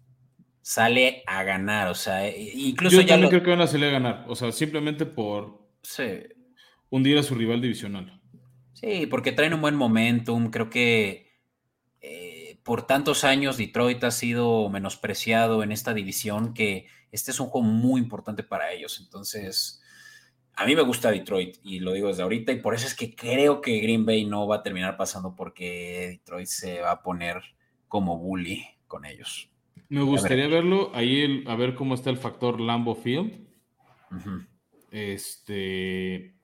sale 0.60 1.24
a 1.26 1.42
ganar, 1.42 1.88
o 1.88 1.96
sea, 1.96 2.28
e, 2.28 2.52
incluso 2.54 2.94
yo 2.94 3.02
ya 3.02 3.14
también 3.14 3.30
creo 3.30 3.42
que 3.42 3.50
van 3.50 3.60
a 3.60 3.66
salir 3.66 3.86
a 3.86 3.90
ganar, 3.90 4.24
o 4.28 4.36
sea, 4.36 4.52
simplemente 4.52 5.04
por 5.04 5.68
hundir 6.90 7.18
a 7.18 7.24
su 7.24 7.34
rival 7.34 7.60
divisional. 7.60 8.20
Sí, 8.72 9.06
porque 9.06 9.32
traen 9.32 9.54
un 9.54 9.62
buen 9.62 9.74
momentum, 9.74 10.50
creo 10.50 10.70
que 10.70 11.32
eh, 12.00 12.60
por 12.62 12.86
tantos 12.86 13.24
años 13.24 13.56
Detroit 13.56 14.04
ha 14.04 14.12
sido 14.12 14.68
menospreciado 14.68 15.64
en 15.64 15.72
esta 15.72 15.92
división 15.92 16.54
que 16.54 16.86
este 17.10 17.32
es 17.32 17.40
un 17.40 17.48
juego 17.48 17.66
muy 17.66 18.00
importante 18.00 18.44
para 18.44 18.70
ellos, 18.70 19.00
entonces 19.02 19.82
a 20.54 20.66
mí 20.66 20.76
me 20.76 20.82
gusta 20.82 21.10
Detroit 21.10 21.56
y 21.64 21.80
lo 21.80 21.94
digo 21.94 22.06
desde 22.06 22.22
ahorita 22.22 22.52
y 22.52 22.60
por 22.60 22.76
eso 22.76 22.86
es 22.86 22.94
que 22.94 23.16
creo 23.16 23.60
que 23.60 23.80
Green 23.80 24.06
Bay 24.06 24.24
no 24.24 24.46
va 24.46 24.56
a 24.56 24.62
terminar 24.62 24.96
pasando 24.96 25.34
porque 25.34 26.20
Detroit 26.20 26.46
se 26.46 26.80
va 26.80 26.92
a 26.92 27.02
poner 27.02 27.42
como 27.92 28.16
bully 28.16 28.64
con 28.86 29.04
ellos. 29.04 29.50
Me 29.90 30.00
gustaría 30.00 30.48
verlo 30.48 30.90
ahí 30.94 31.44
a 31.46 31.54
ver 31.56 31.74
cómo 31.74 31.94
está 31.94 32.08
el 32.08 32.16
factor 32.16 32.58
Lambo 32.58 32.94
Field. 32.94 33.46
Este 34.90 36.34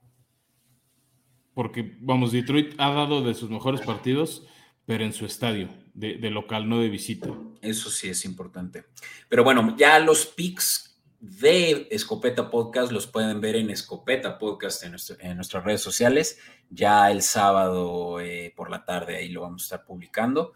porque 1.54 1.96
vamos, 2.00 2.32
Detroit 2.32 2.74
ha 2.76 2.90
dado 2.90 3.22
de 3.22 3.32
sus 3.32 3.48
mejores 3.48 3.80
partidos, 3.80 4.46
pero 4.84 5.04
en 5.04 5.14
su 5.14 5.24
estadio, 5.24 5.70
de, 5.94 6.18
de 6.18 6.28
local, 6.28 6.68
no 6.68 6.80
de 6.80 6.90
visita. 6.90 7.30
Eso 7.62 7.88
sí 7.88 8.10
es 8.10 8.26
importante. 8.26 8.84
Pero 9.30 9.42
bueno, 9.42 9.74
ya 9.78 9.98
los 10.00 10.26
picks 10.26 11.00
de 11.18 11.88
Escopeta 11.90 12.50
Podcast 12.50 12.92
los 12.92 13.06
pueden 13.06 13.40
ver 13.40 13.56
en 13.56 13.70
Escopeta 13.70 14.38
Podcast 14.38 14.82
en, 14.82 14.90
nuestras 15.36 15.64
redes 15.64 15.80
sociales. 15.80 16.38
Ya 16.68 17.10
el 17.10 17.22
sábado 17.22 18.20
eh, 18.20 18.52
por 18.54 18.70
la 18.70 18.84
tarde 18.84 19.16
ahí 19.16 19.30
lo 19.30 19.40
vamos 19.40 19.62
a 19.62 19.64
estar 19.64 19.84
publicando. 19.86 20.52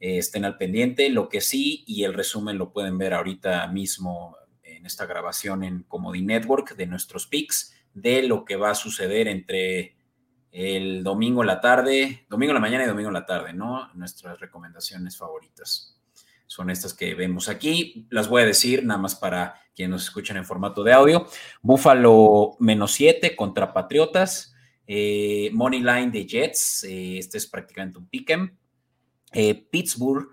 Eh, 0.00 0.18
estén 0.18 0.44
al 0.44 0.56
pendiente. 0.56 1.08
Lo 1.08 1.28
que 1.28 1.40
sí, 1.40 1.84
y 1.86 2.04
el 2.04 2.14
resumen 2.14 2.58
lo 2.58 2.72
pueden 2.72 2.98
ver 2.98 3.14
ahorita 3.14 3.66
mismo 3.68 4.36
en 4.62 4.86
esta 4.86 5.06
grabación 5.06 5.64
en 5.64 5.82
Comedy 5.84 6.22
Network 6.22 6.76
de 6.76 6.86
nuestros 6.86 7.26
picks 7.26 7.74
de 7.94 8.22
lo 8.22 8.44
que 8.44 8.56
va 8.56 8.70
a 8.70 8.74
suceder 8.74 9.26
entre 9.26 9.96
el 10.50 11.02
domingo 11.02 11.44
la 11.44 11.60
tarde, 11.60 12.26
domingo 12.28 12.52
la 12.52 12.60
mañana 12.60 12.84
y 12.84 12.86
domingo 12.86 13.10
la 13.10 13.26
tarde, 13.26 13.52
¿no? 13.52 13.92
Nuestras 13.94 14.40
recomendaciones 14.40 15.16
favoritas 15.16 15.96
son 16.46 16.70
estas 16.70 16.94
que 16.94 17.14
vemos 17.14 17.48
aquí. 17.48 18.06
Las 18.10 18.28
voy 18.28 18.42
a 18.42 18.46
decir 18.46 18.84
nada 18.84 19.00
más 19.00 19.14
para 19.14 19.60
quienes 19.74 19.90
nos 19.90 20.04
escuchan 20.04 20.36
en 20.36 20.44
formato 20.44 20.82
de 20.82 20.92
audio. 20.92 21.26
Búfalo 21.60 22.56
menos 22.60 22.92
7 22.92 23.36
contra 23.36 23.72
Patriotas. 23.72 24.54
Eh, 24.86 25.50
money 25.52 25.80
line 25.80 26.10
de 26.10 26.26
Jets. 26.26 26.84
Eh, 26.84 27.18
este 27.18 27.38
es 27.38 27.46
prácticamente 27.46 27.98
un 27.98 28.08
pick'em. 28.08 28.56
Eh, 29.32 29.54
Pittsburgh 29.70 30.28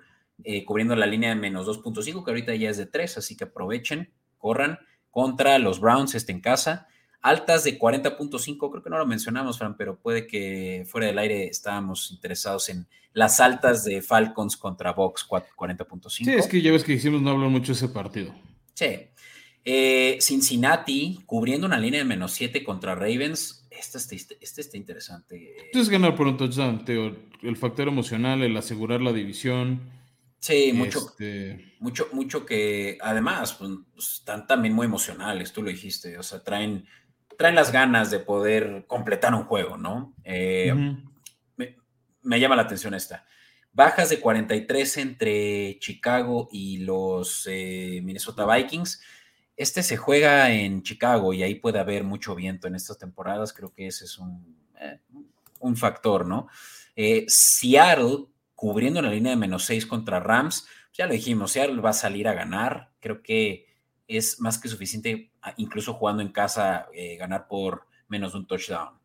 cubriendo 0.65 0.93
la 0.95 1.05
línea 1.05 1.29
de 1.29 1.35
menos 1.35 1.67
2.5, 1.67 2.25
que 2.25 2.31
ahorita 2.31 2.53
ya 2.55 2.69
es 2.69 2.75
de 2.77 2.85
3, 2.85 3.17
así 3.17 3.37
que 3.37 3.45
aprovechen, 3.45 4.11
corran 4.37 4.77
contra 5.09 5.57
los 5.57 5.79
Browns, 5.79 6.15
este 6.15 6.33
en 6.33 6.41
casa. 6.41 6.87
Altas 7.21 7.63
de 7.63 7.79
40.5, 7.79 8.69
creo 8.69 8.83
que 8.83 8.89
no 8.89 8.97
lo 8.97 9.05
mencionamos, 9.05 9.57
Fran, 9.57 9.77
pero 9.77 9.97
puede 9.97 10.27
que 10.27 10.85
fuera 10.85 11.07
del 11.07 11.17
aire 11.17 11.45
estábamos 11.45 12.11
interesados 12.11 12.67
en 12.67 12.85
las 13.13 13.39
altas 13.39 13.85
de 13.85 14.01
Falcons 14.01 14.57
contra 14.57 14.91
Box 14.91 15.25
40.5. 15.29 16.09
Sí, 16.09 16.29
es 16.31 16.47
que 16.47 16.61
ya 16.61 16.71
ves 16.71 16.83
que 16.83 16.93
hicimos 16.93 17.21
no 17.21 17.29
hablar 17.29 17.49
mucho 17.49 17.71
ese 17.71 17.87
partido. 17.87 18.33
Sí. 18.73 19.07
Eh, 19.63 20.17
Cincinnati 20.19 21.19
cubriendo 21.25 21.65
una 21.65 21.77
línea 21.77 21.99
de 21.99 22.05
menos 22.05 22.33
7 22.33 22.63
contra 22.63 22.95
Ravens. 22.95 23.62
Este 23.77 23.97
está, 23.97 24.35
este 24.39 24.61
está 24.61 24.77
interesante. 24.77 25.69
Es 25.73 25.89
ganar 25.89 26.15
por 26.15 26.27
un 26.27 26.37
touchdown, 26.37 26.85
Teo. 26.85 27.15
El 27.41 27.57
factor 27.57 27.87
emocional, 27.87 28.41
el 28.43 28.55
asegurar 28.55 29.01
la 29.01 29.11
división. 29.11 29.81
Sí, 30.39 30.73
mucho, 30.73 30.99
este 30.99 31.73
mucho, 31.79 32.09
mucho 32.11 32.45
que 32.45 32.97
además 33.01 33.53
pues, 33.53 33.71
están 33.97 34.45
también 34.45 34.73
muy 34.73 34.85
emocionales, 34.85 35.53
tú 35.53 35.63
lo 35.63 35.69
dijiste, 35.69 36.17
o 36.17 36.23
sea, 36.23 36.43
traen 36.43 36.85
traen 37.37 37.55
las 37.55 37.71
ganas 37.71 38.11
de 38.11 38.19
poder 38.19 38.85
completar 38.87 39.33
un 39.33 39.43
juego, 39.43 39.77
¿no? 39.77 40.13
Eh, 40.23 40.73
me, 42.21 42.39
llama 42.39 42.55
la 42.55 42.63
atención 42.63 42.93
esta. 42.93 43.25
Bajas 43.71 44.09
de 44.09 44.19
43 44.19 44.97
entre 44.97 45.77
Chicago 45.79 46.47
y 46.51 46.77
los 46.79 47.47
eh, 47.51 48.01
Minnesota 48.03 48.45
Vikings. 48.45 49.01
Este 49.55 49.83
se 49.83 49.97
juega 49.97 50.51
en 50.51 50.83
Chicago 50.83 51.33
y 51.33 51.43
ahí 51.43 51.55
puede 51.55 51.79
haber 51.79 52.03
mucho 52.03 52.35
viento 52.35 52.67
en 52.67 52.75
estas 52.75 52.97
temporadas. 52.97 53.53
Creo 53.53 53.73
que 53.73 53.87
ese 53.87 54.05
es 54.05 54.17
un, 54.17 54.57
eh, 54.79 54.99
un 55.59 55.75
factor, 55.75 56.25
¿no? 56.25 56.47
Seattle 57.27 58.27
cubriendo 58.55 59.01
la 59.01 59.09
línea 59.09 59.31
de 59.31 59.37
menos 59.37 59.65
6 59.65 59.85
contra 59.85 60.19
Rams. 60.19 60.67
Ya 60.93 61.05
lo 61.05 61.13
dijimos, 61.13 61.51
Seattle 61.51 61.81
va 61.81 61.89
a 61.89 61.93
salir 61.93 62.27
a 62.27 62.33
ganar. 62.33 62.91
Creo 62.99 63.21
que 63.21 63.67
es 64.07 64.39
más 64.39 64.57
que 64.57 64.69
suficiente, 64.69 65.31
incluso 65.57 65.93
jugando 65.93 66.21
en 66.21 66.31
casa, 66.31 66.87
eh, 66.93 67.17
ganar 67.17 67.47
por 67.47 67.87
menos 68.07 68.33
de 68.33 68.39
un 68.39 68.47
touchdown. 68.47 68.99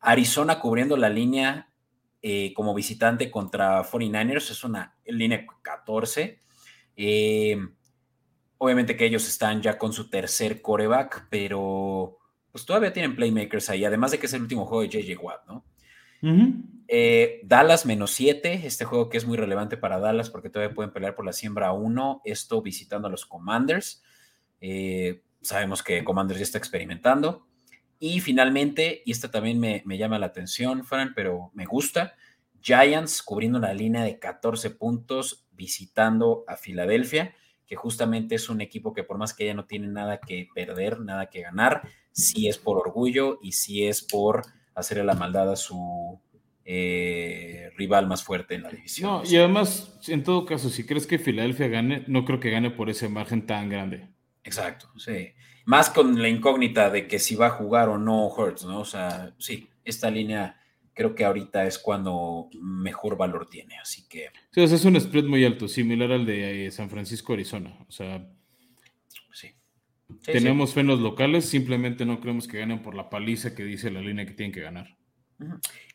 Arizona 0.00 0.58
cubriendo 0.58 0.96
la 0.96 1.08
línea 1.08 1.70
eh, 2.22 2.52
como 2.54 2.74
visitante 2.74 3.30
contra 3.30 3.84
49ers 3.84 4.50
es 4.50 4.64
una 4.64 4.96
línea 5.04 5.46
14. 5.62 6.40
Eh, 6.96 7.56
obviamente 8.58 8.96
que 8.96 9.06
ellos 9.06 9.26
están 9.28 9.62
ya 9.62 9.78
con 9.78 9.92
su 9.92 10.08
tercer 10.08 10.62
coreback, 10.62 11.26
pero 11.30 12.18
pues 12.52 12.64
todavía 12.64 12.92
tienen 12.92 13.16
playmakers 13.16 13.70
ahí, 13.70 13.84
además 13.84 14.12
de 14.12 14.18
que 14.18 14.26
es 14.26 14.32
el 14.32 14.42
último 14.42 14.66
juego 14.66 14.82
de 14.82 14.88
JJ 14.88 15.18
Watt, 15.20 15.46
¿no? 15.46 15.64
Dallas 17.44 17.86
menos 17.86 18.12
7, 18.12 18.62
este 18.64 18.84
juego 18.84 19.08
que 19.08 19.18
es 19.18 19.26
muy 19.26 19.36
relevante 19.36 19.76
para 19.76 19.98
Dallas 19.98 20.30
porque 20.30 20.50
todavía 20.50 20.74
pueden 20.74 20.92
pelear 20.92 21.14
por 21.14 21.24
la 21.24 21.32
siembra 21.32 21.72
1, 21.72 22.22
esto 22.24 22.62
visitando 22.62 23.08
a 23.08 23.10
los 23.10 23.26
Commanders. 23.26 24.02
Eh, 24.60 25.22
sabemos 25.42 25.82
que 25.82 26.04
Commanders 26.04 26.40
ya 26.40 26.44
está 26.44 26.58
experimentando. 26.58 27.46
Y 27.98 28.20
finalmente, 28.20 29.02
y 29.06 29.12
esta 29.12 29.30
también 29.30 29.58
me, 29.58 29.82
llama 29.98 30.18
la 30.18 30.26
atención, 30.26 30.84
Fran, 30.84 31.12
pero 31.14 31.50
me 31.54 31.64
gusta, 31.64 32.14
Giants 32.60 33.22
cubriendo 33.22 33.58
una 33.58 33.72
línea 33.72 34.02
de 34.02 34.18
14 34.18 34.70
puntos 34.70 35.46
visitando 35.52 36.44
a 36.46 36.56
Filadelfia, 36.56 37.34
que 37.66 37.76
justamente 37.76 38.36
es 38.36 38.48
un 38.48 38.60
equipo 38.60 38.92
que 38.92 39.02
por 39.02 39.18
más 39.18 39.34
que 39.34 39.46
ya 39.46 39.54
no 39.54 39.64
tiene 39.64 39.88
nada 39.88 40.20
que 40.20 40.48
perder, 40.54 41.00
nada 41.00 41.26
que 41.26 41.42
ganar, 41.42 41.82
sí 42.12 42.48
es 42.48 42.58
por 42.58 42.78
orgullo 42.78 43.38
y 43.42 43.52
sí 43.52 43.84
es 43.84 44.02
por 44.02 44.42
hacerle 44.74 45.04
la 45.04 45.14
maldad 45.14 45.50
a 45.50 45.56
su 45.56 46.20
eh, 46.64 47.70
rival 47.76 48.06
más 48.06 48.22
fuerte 48.22 48.54
en 48.54 48.62
la 48.62 48.70
división. 48.70 49.22
y 49.24 49.36
además, 49.36 49.98
en 50.08 50.22
todo 50.22 50.44
caso, 50.44 50.68
si 50.68 50.84
crees 50.84 51.06
que 51.06 51.18
Filadelfia 51.18 51.68
gane, 51.68 52.04
no 52.06 52.24
creo 52.24 52.40
que 52.40 52.50
gane 52.50 52.70
por 52.70 52.90
ese 52.90 53.08
margen 53.08 53.46
tan 53.46 53.68
grande. 53.68 54.08
Exacto, 54.44 54.88
sí. 54.96 55.32
Más 55.64 55.90
con 55.90 56.20
la 56.22 56.28
incógnita 56.28 56.90
de 56.90 57.08
que 57.08 57.18
si 57.18 57.34
va 57.34 57.46
a 57.46 57.50
jugar 57.50 57.88
o 57.88 57.98
no 57.98 58.28
Hurts, 58.28 58.64
¿no? 58.64 58.80
O 58.80 58.84
sea, 58.84 59.34
sí, 59.38 59.68
esta 59.84 60.10
línea 60.10 60.60
creo 60.96 61.14
que 61.14 61.26
ahorita 61.26 61.66
es 61.66 61.78
cuando 61.78 62.48
mejor 62.58 63.18
valor 63.18 63.48
tiene, 63.50 63.78
así 63.78 64.08
que... 64.08 64.30
Sí, 64.50 64.62
o 64.62 64.66
sea, 64.66 64.76
es 64.76 64.84
un 64.86 64.98
spread 64.98 65.24
muy 65.24 65.44
alto, 65.44 65.68
similar 65.68 66.10
al 66.10 66.24
de 66.24 66.66
eh, 66.66 66.70
San 66.70 66.88
Francisco, 66.88 67.34
Arizona. 67.34 67.76
O 67.86 67.92
sea, 67.92 68.26
sí. 69.30 69.54
tenemos 70.24 70.72
fe 70.72 70.80
en 70.80 70.86
los 70.86 71.00
locales, 71.00 71.44
simplemente 71.44 72.06
no 72.06 72.18
creemos 72.18 72.48
que 72.48 72.60
ganen 72.60 72.82
por 72.82 72.94
la 72.94 73.10
paliza 73.10 73.54
que 73.54 73.62
dice 73.62 73.90
la 73.90 74.00
línea 74.00 74.24
que 74.24 74.32
tienen 74.32 74.54
que 74.54 74.62
ganar. 74.62 74.96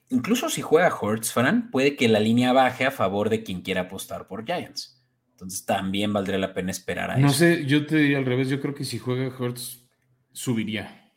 Incluso 0.10 0.50
si 0.50 0.62
juega 0.62 0.96
Hurts, 0.96 1.34
Fran, 1.34 1.72
puede 1.72 1.96
que 1.96 2.08
la 2.08 2.20
línea 2.20 2.54
baje 2.54 2.86
a 2.86 2.92
favor 2.92 3.30
de 3.30 3.42
quien 3.42 3.62
quiera 3.62 3.82
apostar 3.82 4.28
por 4.28 4.46
Giants. 4.46 5.04
Entonces 5.32 5.66
también 5.66 6.14
valdría 6.14 6.38
la 6.38 6.54
pena 6.54 6.70
esperar 6.70 7.10
a 7.10 7.14
eso. 7.16 7.26
No 7.26 7.34
sé, 7.34 7.66
yo 7.66 7.88
te 7.88 7.96
diría 7.96 8.20
al 8.20 8.26
revés. 8.26 8.50
Yo 8.50 8.62
creo 8.62 8.76
que 8.76 8.86
si 8.86 9.00
juega 9.00 9.36
Hurts, 9.36 9.90
subiría. 10.32 11.12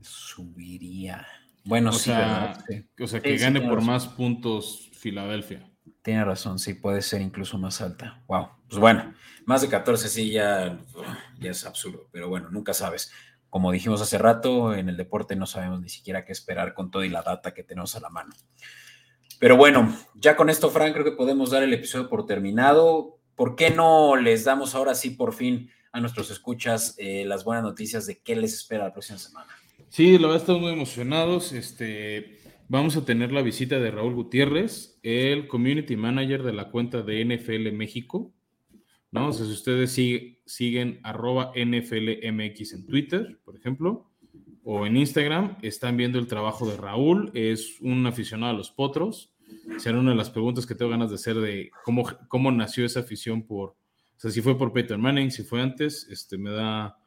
Subiría. 0.00 1.24
Bueno, 1.70 1.90
o 1.90 1.92
sí, 1.92 2.10
sea, 2.10 2.58
O 3.00 3.06
sea, 3.06 3.20
que 3.20 3.36
gane 3.36 3.60
por 3.60 3.80
más 3.80 4.08
puntos 4.08 4.90
Filadelfia. 4.92 5.70
Tiene 6.02 6.24
razón, 6.24 6.58
sí, 6.58 6.74
puede 6.74 7.00
ser 7.00 7.20
incluso 7.20 7.58
más 7.58 7.80
alta. 7.80 8.24
Wow. 8.26 8.48
Pues 8.68 8.80
bueno, 8.80 9.14
más 9.44 9.62
de 9.62 9.68
14 9.68 10.08
sí 10.08 10.32
ya, 10.32 10.80
ya 11.38 11.50
es 11.52 11.64
absurdo, 11.64 12.08
pero 12.10 12.28
bueno, 12.28 12.50
nunca 12.50 12.74
sabes. 12.74 13.12
Como 13.50 13.70
dijimos 13.70 14.02
hace 14.02 14.18
rato, 14.18 14.74
en 14.74 14.88
el 14.88 14.96
deporte 14.96 15.36
no 15.36 15.46
sabemos 15.46 15.80
ni 15.80 15.88
siquiera 15.88 16.24
qué 16.24 16.32
esperar 16.32 16.74
con 16.74 16.90
todo 16.90 17.04
y 17.04 17.08
la 17.08 17.22
data 17.22 17.54
que 17.54 17.62
tenemos 17.62 17.94
a 17.94 18.00
la 18.00 18.10
mano. 18.10 18.34
Pero 19.38 19.56
bueno, 19.56 19.96
ya 20.16 20.34
con 20.34 20.50
esto, 20.50 20.70
Frank, 20.70 20.92
creo 20.92 21.04
que 21.04 21.12
podemos 21.12 21.52
dar 21.52 21.62
el 21.62 21.72
episodio 21.72 22.08
por 22.08 22.26
terminado. 22.26 23.20
¿Por 23.36 23.54
qué 23.54 23.70
no 23.70 24.16
les 24.16 24.42
damos 24.42 24.74
ahora 24.74 24.96
sí 24.96 25.10
por 25.10 25.34
fin 25.34 25.70
a 25.92 26.00
nuestros 26.00 26.32
escuchas 26.32 26.96
eh, 26.98 27.24
las 27.26 27.44
buenas 27.44 27.62
noticias 27.62 28.06
de 28.06 28.18
qué 28.18 28.34
les 28.34 28.54
espera 28.54 28.84
la 28.84 28.92
próxima 28.92 29.20
semana? 29.20 29.54
Sí, 29.90 30.18
la 30.18 30.28
verdad 30.28 30.36
estamos 30.36 30.62
muy 30.62 30.72
emocionados. 30.72 31.52
Este, 31.52 32.38
vamos 32.68 32.96
a 32.96 33.04
tener 33.04 33.32
la 33.32 33.42
visita 33.42 33.80
de 33.80 33.90
Raúl 33.90 34.14
Gutiérrez, 34.14 35.00
el 35.02 35.48
community 35.48 35.96
manager 35.96 36.44
de 36.44 36.52
la 36.52 36.70
cuenta 36.70 37.02
de 37.02 37.24
NFL 37.24 37.72
México. 37.72 38.32
¿no? 39.10 39.30
O 39.30 39.32
sea, 39.32 39.44
si 39.46 39.52
ustedes 39.52 39.98
siguen 40.46 41.00
arroba 41.02 41.52
NFLMX 41.56 42.72
en 42.72 42.86
Twitter, 42.86 43.40
por 43.44 43.56
ejemplo, 43.56 44.08
o 44.62 44.86
en 44.86 44.96
Instagram, 44.96 45.58
están 45.60 45.96
viendo 45.96 46.20
el 46.20 46.28
trabajo 46.28 46.70
de 46.70 46.76
Raúl, 46.76 47.32
es 47.34 47.80
un 47.80 48.06
aficionado 48.06 48.54
a 48.54 48.56
los 48.56 48.70
potros. 48.70 49.34
Será 49.78 49.98
una 49.98 50.10
de 50.10 50.16
las 50.16 50.30
preguntas 50.30 50.66
que 50.66 50.76
tengo 50.76 50.92
ganas 50.92 51.10
de 51.10 51.16
hacer 51.16 51.34
de 51.34 51.72
cómo, 51.84 52.04
cómo 52.28 52.52
nació 52.52 52.86
esa 52.86 53.00
afición 53.00 53.42
por, 53.42 53.70
o 53.70 53.76
sea, 54.18 54.30
si 54.30 54.40
fue 54.40 54.56
por 54.56 54.72
Peter 54.72 54.98
Manning, 54.98 55.32
si 55.32 55.42
fue 55.42 55.60
antes, 55.60 56.06
este, 56.08 56.38
me 56.38 56.50
da 56.50 56.99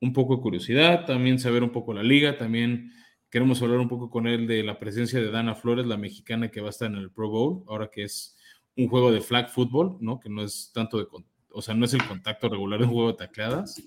un 0.00 0.12
poco 0.12 0.36
de 0.36 0.42
curiosidad, 0.42 1.04
también 1.06 1.38
saber 1.38 1.62
un 1.62 1.70
poco 1.70 1.92
la 1.92 2.02
liga, 2.02 2.36
también 2.36 2.92
queremos 3.30 3.60
hablar 3.62 3.78
un 3.78 3.88
poco 3.88 4.10
con 4.10 4.26
él 4.26 4.46
de 4.46 4.62
la 4.62 4.78
presencia 4.78 5.20
de 5.20 5.30
Dana 5.30 5.54
Flores, 5.54 5.86
la 5.86 5.96
mexicana 5.96 6.50
que 6.50 6.60
va 6.60 6.68
a 6.68 6.70
estar 6.70 6.90
en 6.90 6.96
el 6.96 7.10
Pro 7.10 7.28
Bowl, 7.28 7.64
ahora 7.66 7.90
que 7.92 8.04
es 8.04 8.36
un 8.76 8.88
juego 8.88 9.10
de 9.10 9.20
flag 9.20 9.50
football, 9.50 9.98
¿no? 10.00 10.20
Que 10.20 10.30
no 10.30 10.42
es 10.42 10.70
tanto 10.72 10.98
de, 10.98 11.06
o 11.50 11.62
sea, 11.62 11.74
no 11.74 11.84
es 11.84 11.94
el 11.94 12.06
contacto 12.06 12.48
regular 12.48 12.78
de 12.78 12.86
un 12.86 12.92
juego 12.92 13.12
de 13.12 13.18
tacleadas. 13.18 13.82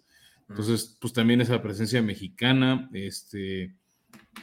Entonces, 0.50 0.98
pues 1.00 1.14
también 1.14 1.40
esa 1.40 1.62
presencia 1.62 2.02
mexicana, 2.02 2.90
este, 2.94 3.74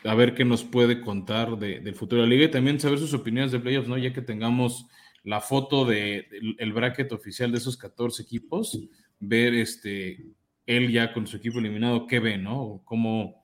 a 0.04 0.14
ver 0.14 0.34
qué 0.34 0.44
nos 0.44 0.64
puede 0.64 1.02
contar 1.02 1.58
del 1.58 1.94
futuro 1.94 2.22
de 2.22 2.28
la 2.28 2.34
liga 2.34 2.46
y 2.46 2.50
también 2.50 2.80
saber 2.80 2.98
sus 2.98 3.12
opiniones 3.12 3.52
de 3.52 3.60
playoffs, 3.60 3.88
¿no? 3.88 3.98
Ya 3.98 4.12
que 4.12 4.22
tengamos 4.22 4.86
la 5.22 5.40
foto 5.42 5.84
del 5.84 6.28
de, 6.30 6.54
el 6.58 6.72
bracket 6.72 7.12
oficial 7.12 7.52
de 7.52 7.58
esos 7.58 7.76
14 7.76 8.22
equipos, 8.22 8.80
ver 9.20 9.52
este, 9.52 10.24
él 10.68 10.92
ya 10.92 11.14
con 11.14 11.26
su 11.26 11.38
equipo 11.38 11.58
eliminado, 11.58 12.06
qué 12.06 12.20
ve, 12.20 12.36
¿no? 12.36 12.82
cómo, 12.84 13.42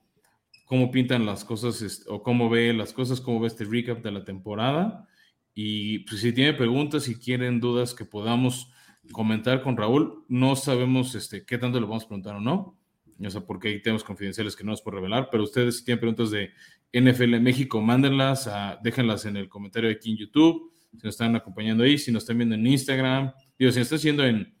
cómo 0.65 0.91
pintan 0.91 1.25
las 1.25 1.43
cosas 1.43 2.05
o 2.07 2.21
cómo 2.21 2.51
ve 2.51 2.71
las 2.71 2.93
cosas, 2.93 3.19
cómo 3.19 3.39
ve 3.39 3.47
este 3.47 3.65
recap 3.65 4.03
de 4.03 4.11
la 4.11 4.23
temporada. 4.23 5.07
Y 5.55 5.99
pues, 5.99 6.21
si 6.21 6.31
tiene 6.33 6.53
preguntas, 6.53 7.03
si 7.03 7.15
quieren 7.15 7.59
dudas 7.59 7.95
que 7.95 8.05
podamos 8.05 8.71
comentar 9.11 9.63
con 9.63 9.75
Raúl, 9.75 10.23
no 10.27 10.55
sabemos 10.55 11.15
este, 11.15 11.45
qué 11.45 11.57
tanto 11.57 11.79
le 11.79 11.87
vamos 11.87 12.03
a 12.03 12.07
preguntar 12.07 12.35
o 12.35 12.41
no. 12.41 12.77
O 13.19 13.29
sea, 13.31 13.41
porque 13.41 13.69
hay 13.69 13.81
temas 13.81 14.03
confidenciales 14.03 14.55
que 14.55 14.63
no 14.63 14.71
nos 14.71 14.83
puedo 14.83 14.97
revelar, 14.97 15.29
pero 15.31 15.43
ustedes 15.43 15.79
si 15.79 15.85
tienen 15.85 16.01
preguntas 16.01 16.29
de 16.29 16.51
NFL 16.93 17.39
México, 17.39 17.81
mándenlas, 17.81 18.47
déjenlas 18.83 19.25
en 19.25 19.37
el 19.37 19.49
comentario 19.49 19.89
aquí 19.89 20.11
en 20.11 20.17
YouTube, 20.17 20.71
si 20.91 20.97
nos 20.97 21.15
están 21.15 21.35
acompañando 21.35 21.83
ahí, 21.83 21.97
si 21.97 22.11
nos 22.11 22.23
están 22.23 22.37
viendo 22.37 22.55
en 22.55 22.67
Instagram, 22.67 23.31
digo, 23.57 23.71
si 23.71 23.79
nos 23.79 23.91
están 23.91 24.19
en 24.19 24.54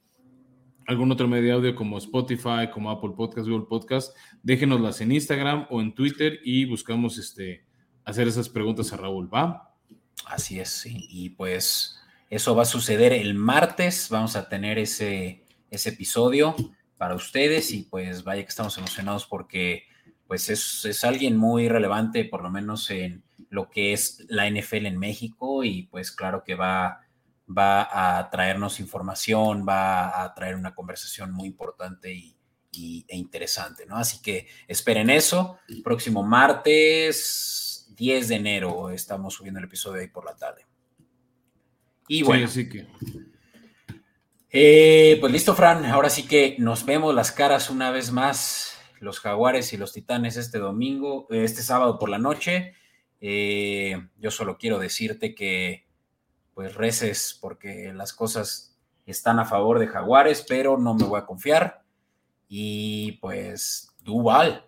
algún 0.87 1.11
otro 1.11 1.27
medio 1.27 1.43
de 1.43 1.51
audio 1.53 1.75
como 1.75 1.97
Spotify, 1.97 2.69
como 2.73 2.91
Apple 2.91 3.11
Podcast, 3.15 3.47
Google 3.47 3.67
Podcast, 3.67 4.15
déjenoslas 4.43 5.01
en 5.01 5.11
Instagram 5.11 5.67
o 5.69 5.81
en 5.81 5.93
Twitter 5.93 6.39
y 6.43 6.65
buscamos 6.65 7.17
este, 7.17 7.65
hacer 8.03 8.27
esas 8.27 8.49
preguntas 8.49 8.93
a 8.93 8.97
Raúl, 8.97 9.33
¿va? 9.33 9.73
Así 10.25 10.59
es, 10.59 10.69
sí. 10.69 11.07
Y 11.09 11.29
pues 11.31 11.99
eso 12.29 12.55
va 12.55 12.63
a 12.63 12.65
suceder 12.65 13.13
el 13.13 13.33
martes, 13.35 14.07
vamos 14.09 14.35
a 14.35 14.47
tener 14.47 14.77
ese, 14.77 15.43
ese 15.69 15.89
episodio 15.89 16.55
para 16.97 17.15
ustedes 17.15 17.71
y 17.71 17.83
pues 17.83 18.23
vaya 18.23 18.43
que 18.43 18.49
estamos 18.49 18.77
emocionados 18.77 19.25
porque 19.25 19.83
pues 20.27 20.49
es, 20.49 20.85
es, 20.85 21.03
alguien 21.03 21.37
muy 21.37 21.67
relevante, 21.67 22.25
por 22.25 22.41
lo 22.41 22.49
menos 22.49 22.89
en 22.89 23.23
lo 23.49 23.69
que 23.69 23.93
es 23.93 24.25
la 24.27 24.49
NFL 24.49 24.87
en 24.87 24.97
México 24.97 25.63
y 25.63 25.83
pues 25.83 26.11
claro 26.11 26.43
que 26.43 26.55
va 26.55 27.04
va 27.47 28.17
a 28.17 28.29
traernos 28.29 28.79
información, 28.79 29.65
va 29.67 30.23
a 30.23 30.33
traer 30.33 30.55
una 30.55 30.73
conversación 30.73 31.31
muy 31.31 31.47
importante 31.47 32.13
y, 32.13 32.35
e 33.07 33.15
interesante, 33.15 33.85
¿no? 33.85 33.95
Así 33.95 34.21
que 34.21 34.47
esperen 34.67 35.09
eso. 35.09 35.59
Próximo 35.83 36.23
martes 36.23 37.93
10 37.95 38.27
de 38.27 38.35
enero 38.35 38.89
estamos 38.89 39.33
subiendo 39.33 39.59
el 39.59 39.65
episodio 39.65 40.01
ahí 40.01 40.07
por 40.07 40.25
la 40.25 40.35
tarde. 40.35 40.65
Y 42.07 42.23
bueno. 42.23 42.47
Sí, 42.47 42.67
que... 42.67 42.85
Eh, 44.49 45.17
pues 45.19 45.31
listo, 45.31 45.55
Fran. 45.55 45.85
Ahora 45.85 46.09
sí 46.09 46.27
que 46.27 46.55
nos 46.59 46.85
vemos 46.85 47.13
las 47.13 47.31
caras 47.31 47.69
una 47.69 47.91
vez 47.91 48.11
más, 48.11 48.77
los 48.99 49.19
jaguares 49.19 49.73
y 49.73 49.77
los 49.77 49.93
titanes 49.93 50.37
este 50.37 50.59
domingo, 50.59 51.27
este 51.29 51.61
sábado 51.61 51.97
por 51.99 52.09
la 52.09 52.19
noche. 52.19 52.73
Eh, 53.21 54.07
yo 54.17 54.31
solo 54.31 54.57
quiero 54.57 54.79
decirte 54.79 55.35
que 55.35 55.84
pues 56.55 56.73
reces 56.73 57.37
porque 57.39 57.93
las 57.93 58.13
cosas 58.13 58.75
están 59.05 59.37
a 59.37 59.45
favor 59.45 59.77
de 59.77 59.87
Jaguares, 59.87 60.43
pero 60.47 60.77
no 60.77 60.95
me 60.95 61.03
voy 61.03 61.19
a 61.19 61.25
confiar. 61.25 61.83
Y 62.47 63.13
pues 63.21 63.93
Duval. 64.01 64.63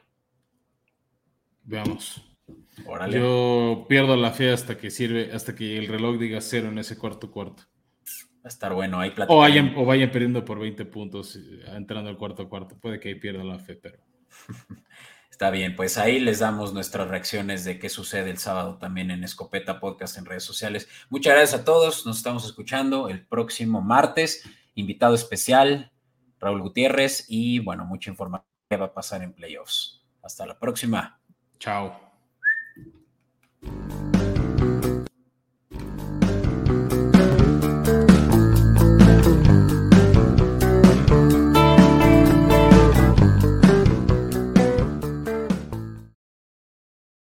Veamos. 1.63 2.23
Yo 3.09 3.85
pierdo 3.89 4.15
la 4.15 4.31
fe 4.31 4.51
hasta 4.51 4.77
que 4.77 4.91
sirve, 4.91 5.31
hasta 5.33 5.55
que 5.55 5.77
el 5.77 5.87
reloj 5.87 6.17
diga 6.17 6.41
cero 6.41 6.67
en 6.67 6.77
ese 6.77 6.97
cuarto 6.97 7.31
cuarto. 7.31 7.63
Va 8.37 8.45
a 8.45 8.47
estar 8.49 8.73
bueno 8.73 8.99
ahí 8.99 9.13
o 9.27 9.37
vayan, 9.37 9.73
o 9.75 9.85
vayan 9.85 10.11
perdiendo 10.11 10.45
por 10.45 10.59
20 10.59 10.85
puntos 10.85 11.35
eh, 11.35 11.63
entrando 11.75 12.09
al 12.09 12.17
cuarto 12.17 12.47
cuarto. 12.47 12.77
Puede 12.79 12.99
que 12.99 13.09
ahí 13.09 13.15
pierda 13.15 13.43
la 13.43 13.59
fe, 13.59 13.75
pero. 13.75 13.99
Está 15.37 15.51
bien, 15.51 15.75
pues 15.75 15.99
ahí 15.99 16.19
les 16.19 16.39
damos 16.39 16.73
nuestras 16.73 17.07
reacciones 17.09 17.63
de 17.63 17.77
qué 17.77 17.89
sucede 17.89 18.31
el 18.31 18.39
sábado 18.39 18.79
también 18.79 19.11
en 19.11 19.23
Escopeta 19.23 19.79
Podcast 19.79 20.17
en 20.17 20.25
redes 20.25 20.43
sociales. 20.43 20.89
Muchas 21.11 21.35
gracias 21.35 21.61
a 21.61 21.63
todos, 21.63 22.07
nos 22.07 22.17
estamos 22.17 22.43
escuchando 22.43 23.07
el 23.07 23.23
próximo 23.23 23.79
martes. 23.79 24.49
Invitado 24.73 25.13
especial, 25.13 25.91
Raúl 26.39 26.63
Gutiérrez, 26.63 27.25
y 27.27 27.59
bueno, 27.59 27.85
mucha 27.85 28.09
información 28.09 28.47
que 28.67 28.77
va 28.77 28.87
a 28.87 28.93
pasar 28.95 29.21
en 29.21 29.31
playoffs. 29.31 30.03
Hasta 30.23 30.47
la 30.47 30.57
próxima. 30.57 31.19
Chao. 31.59 31.95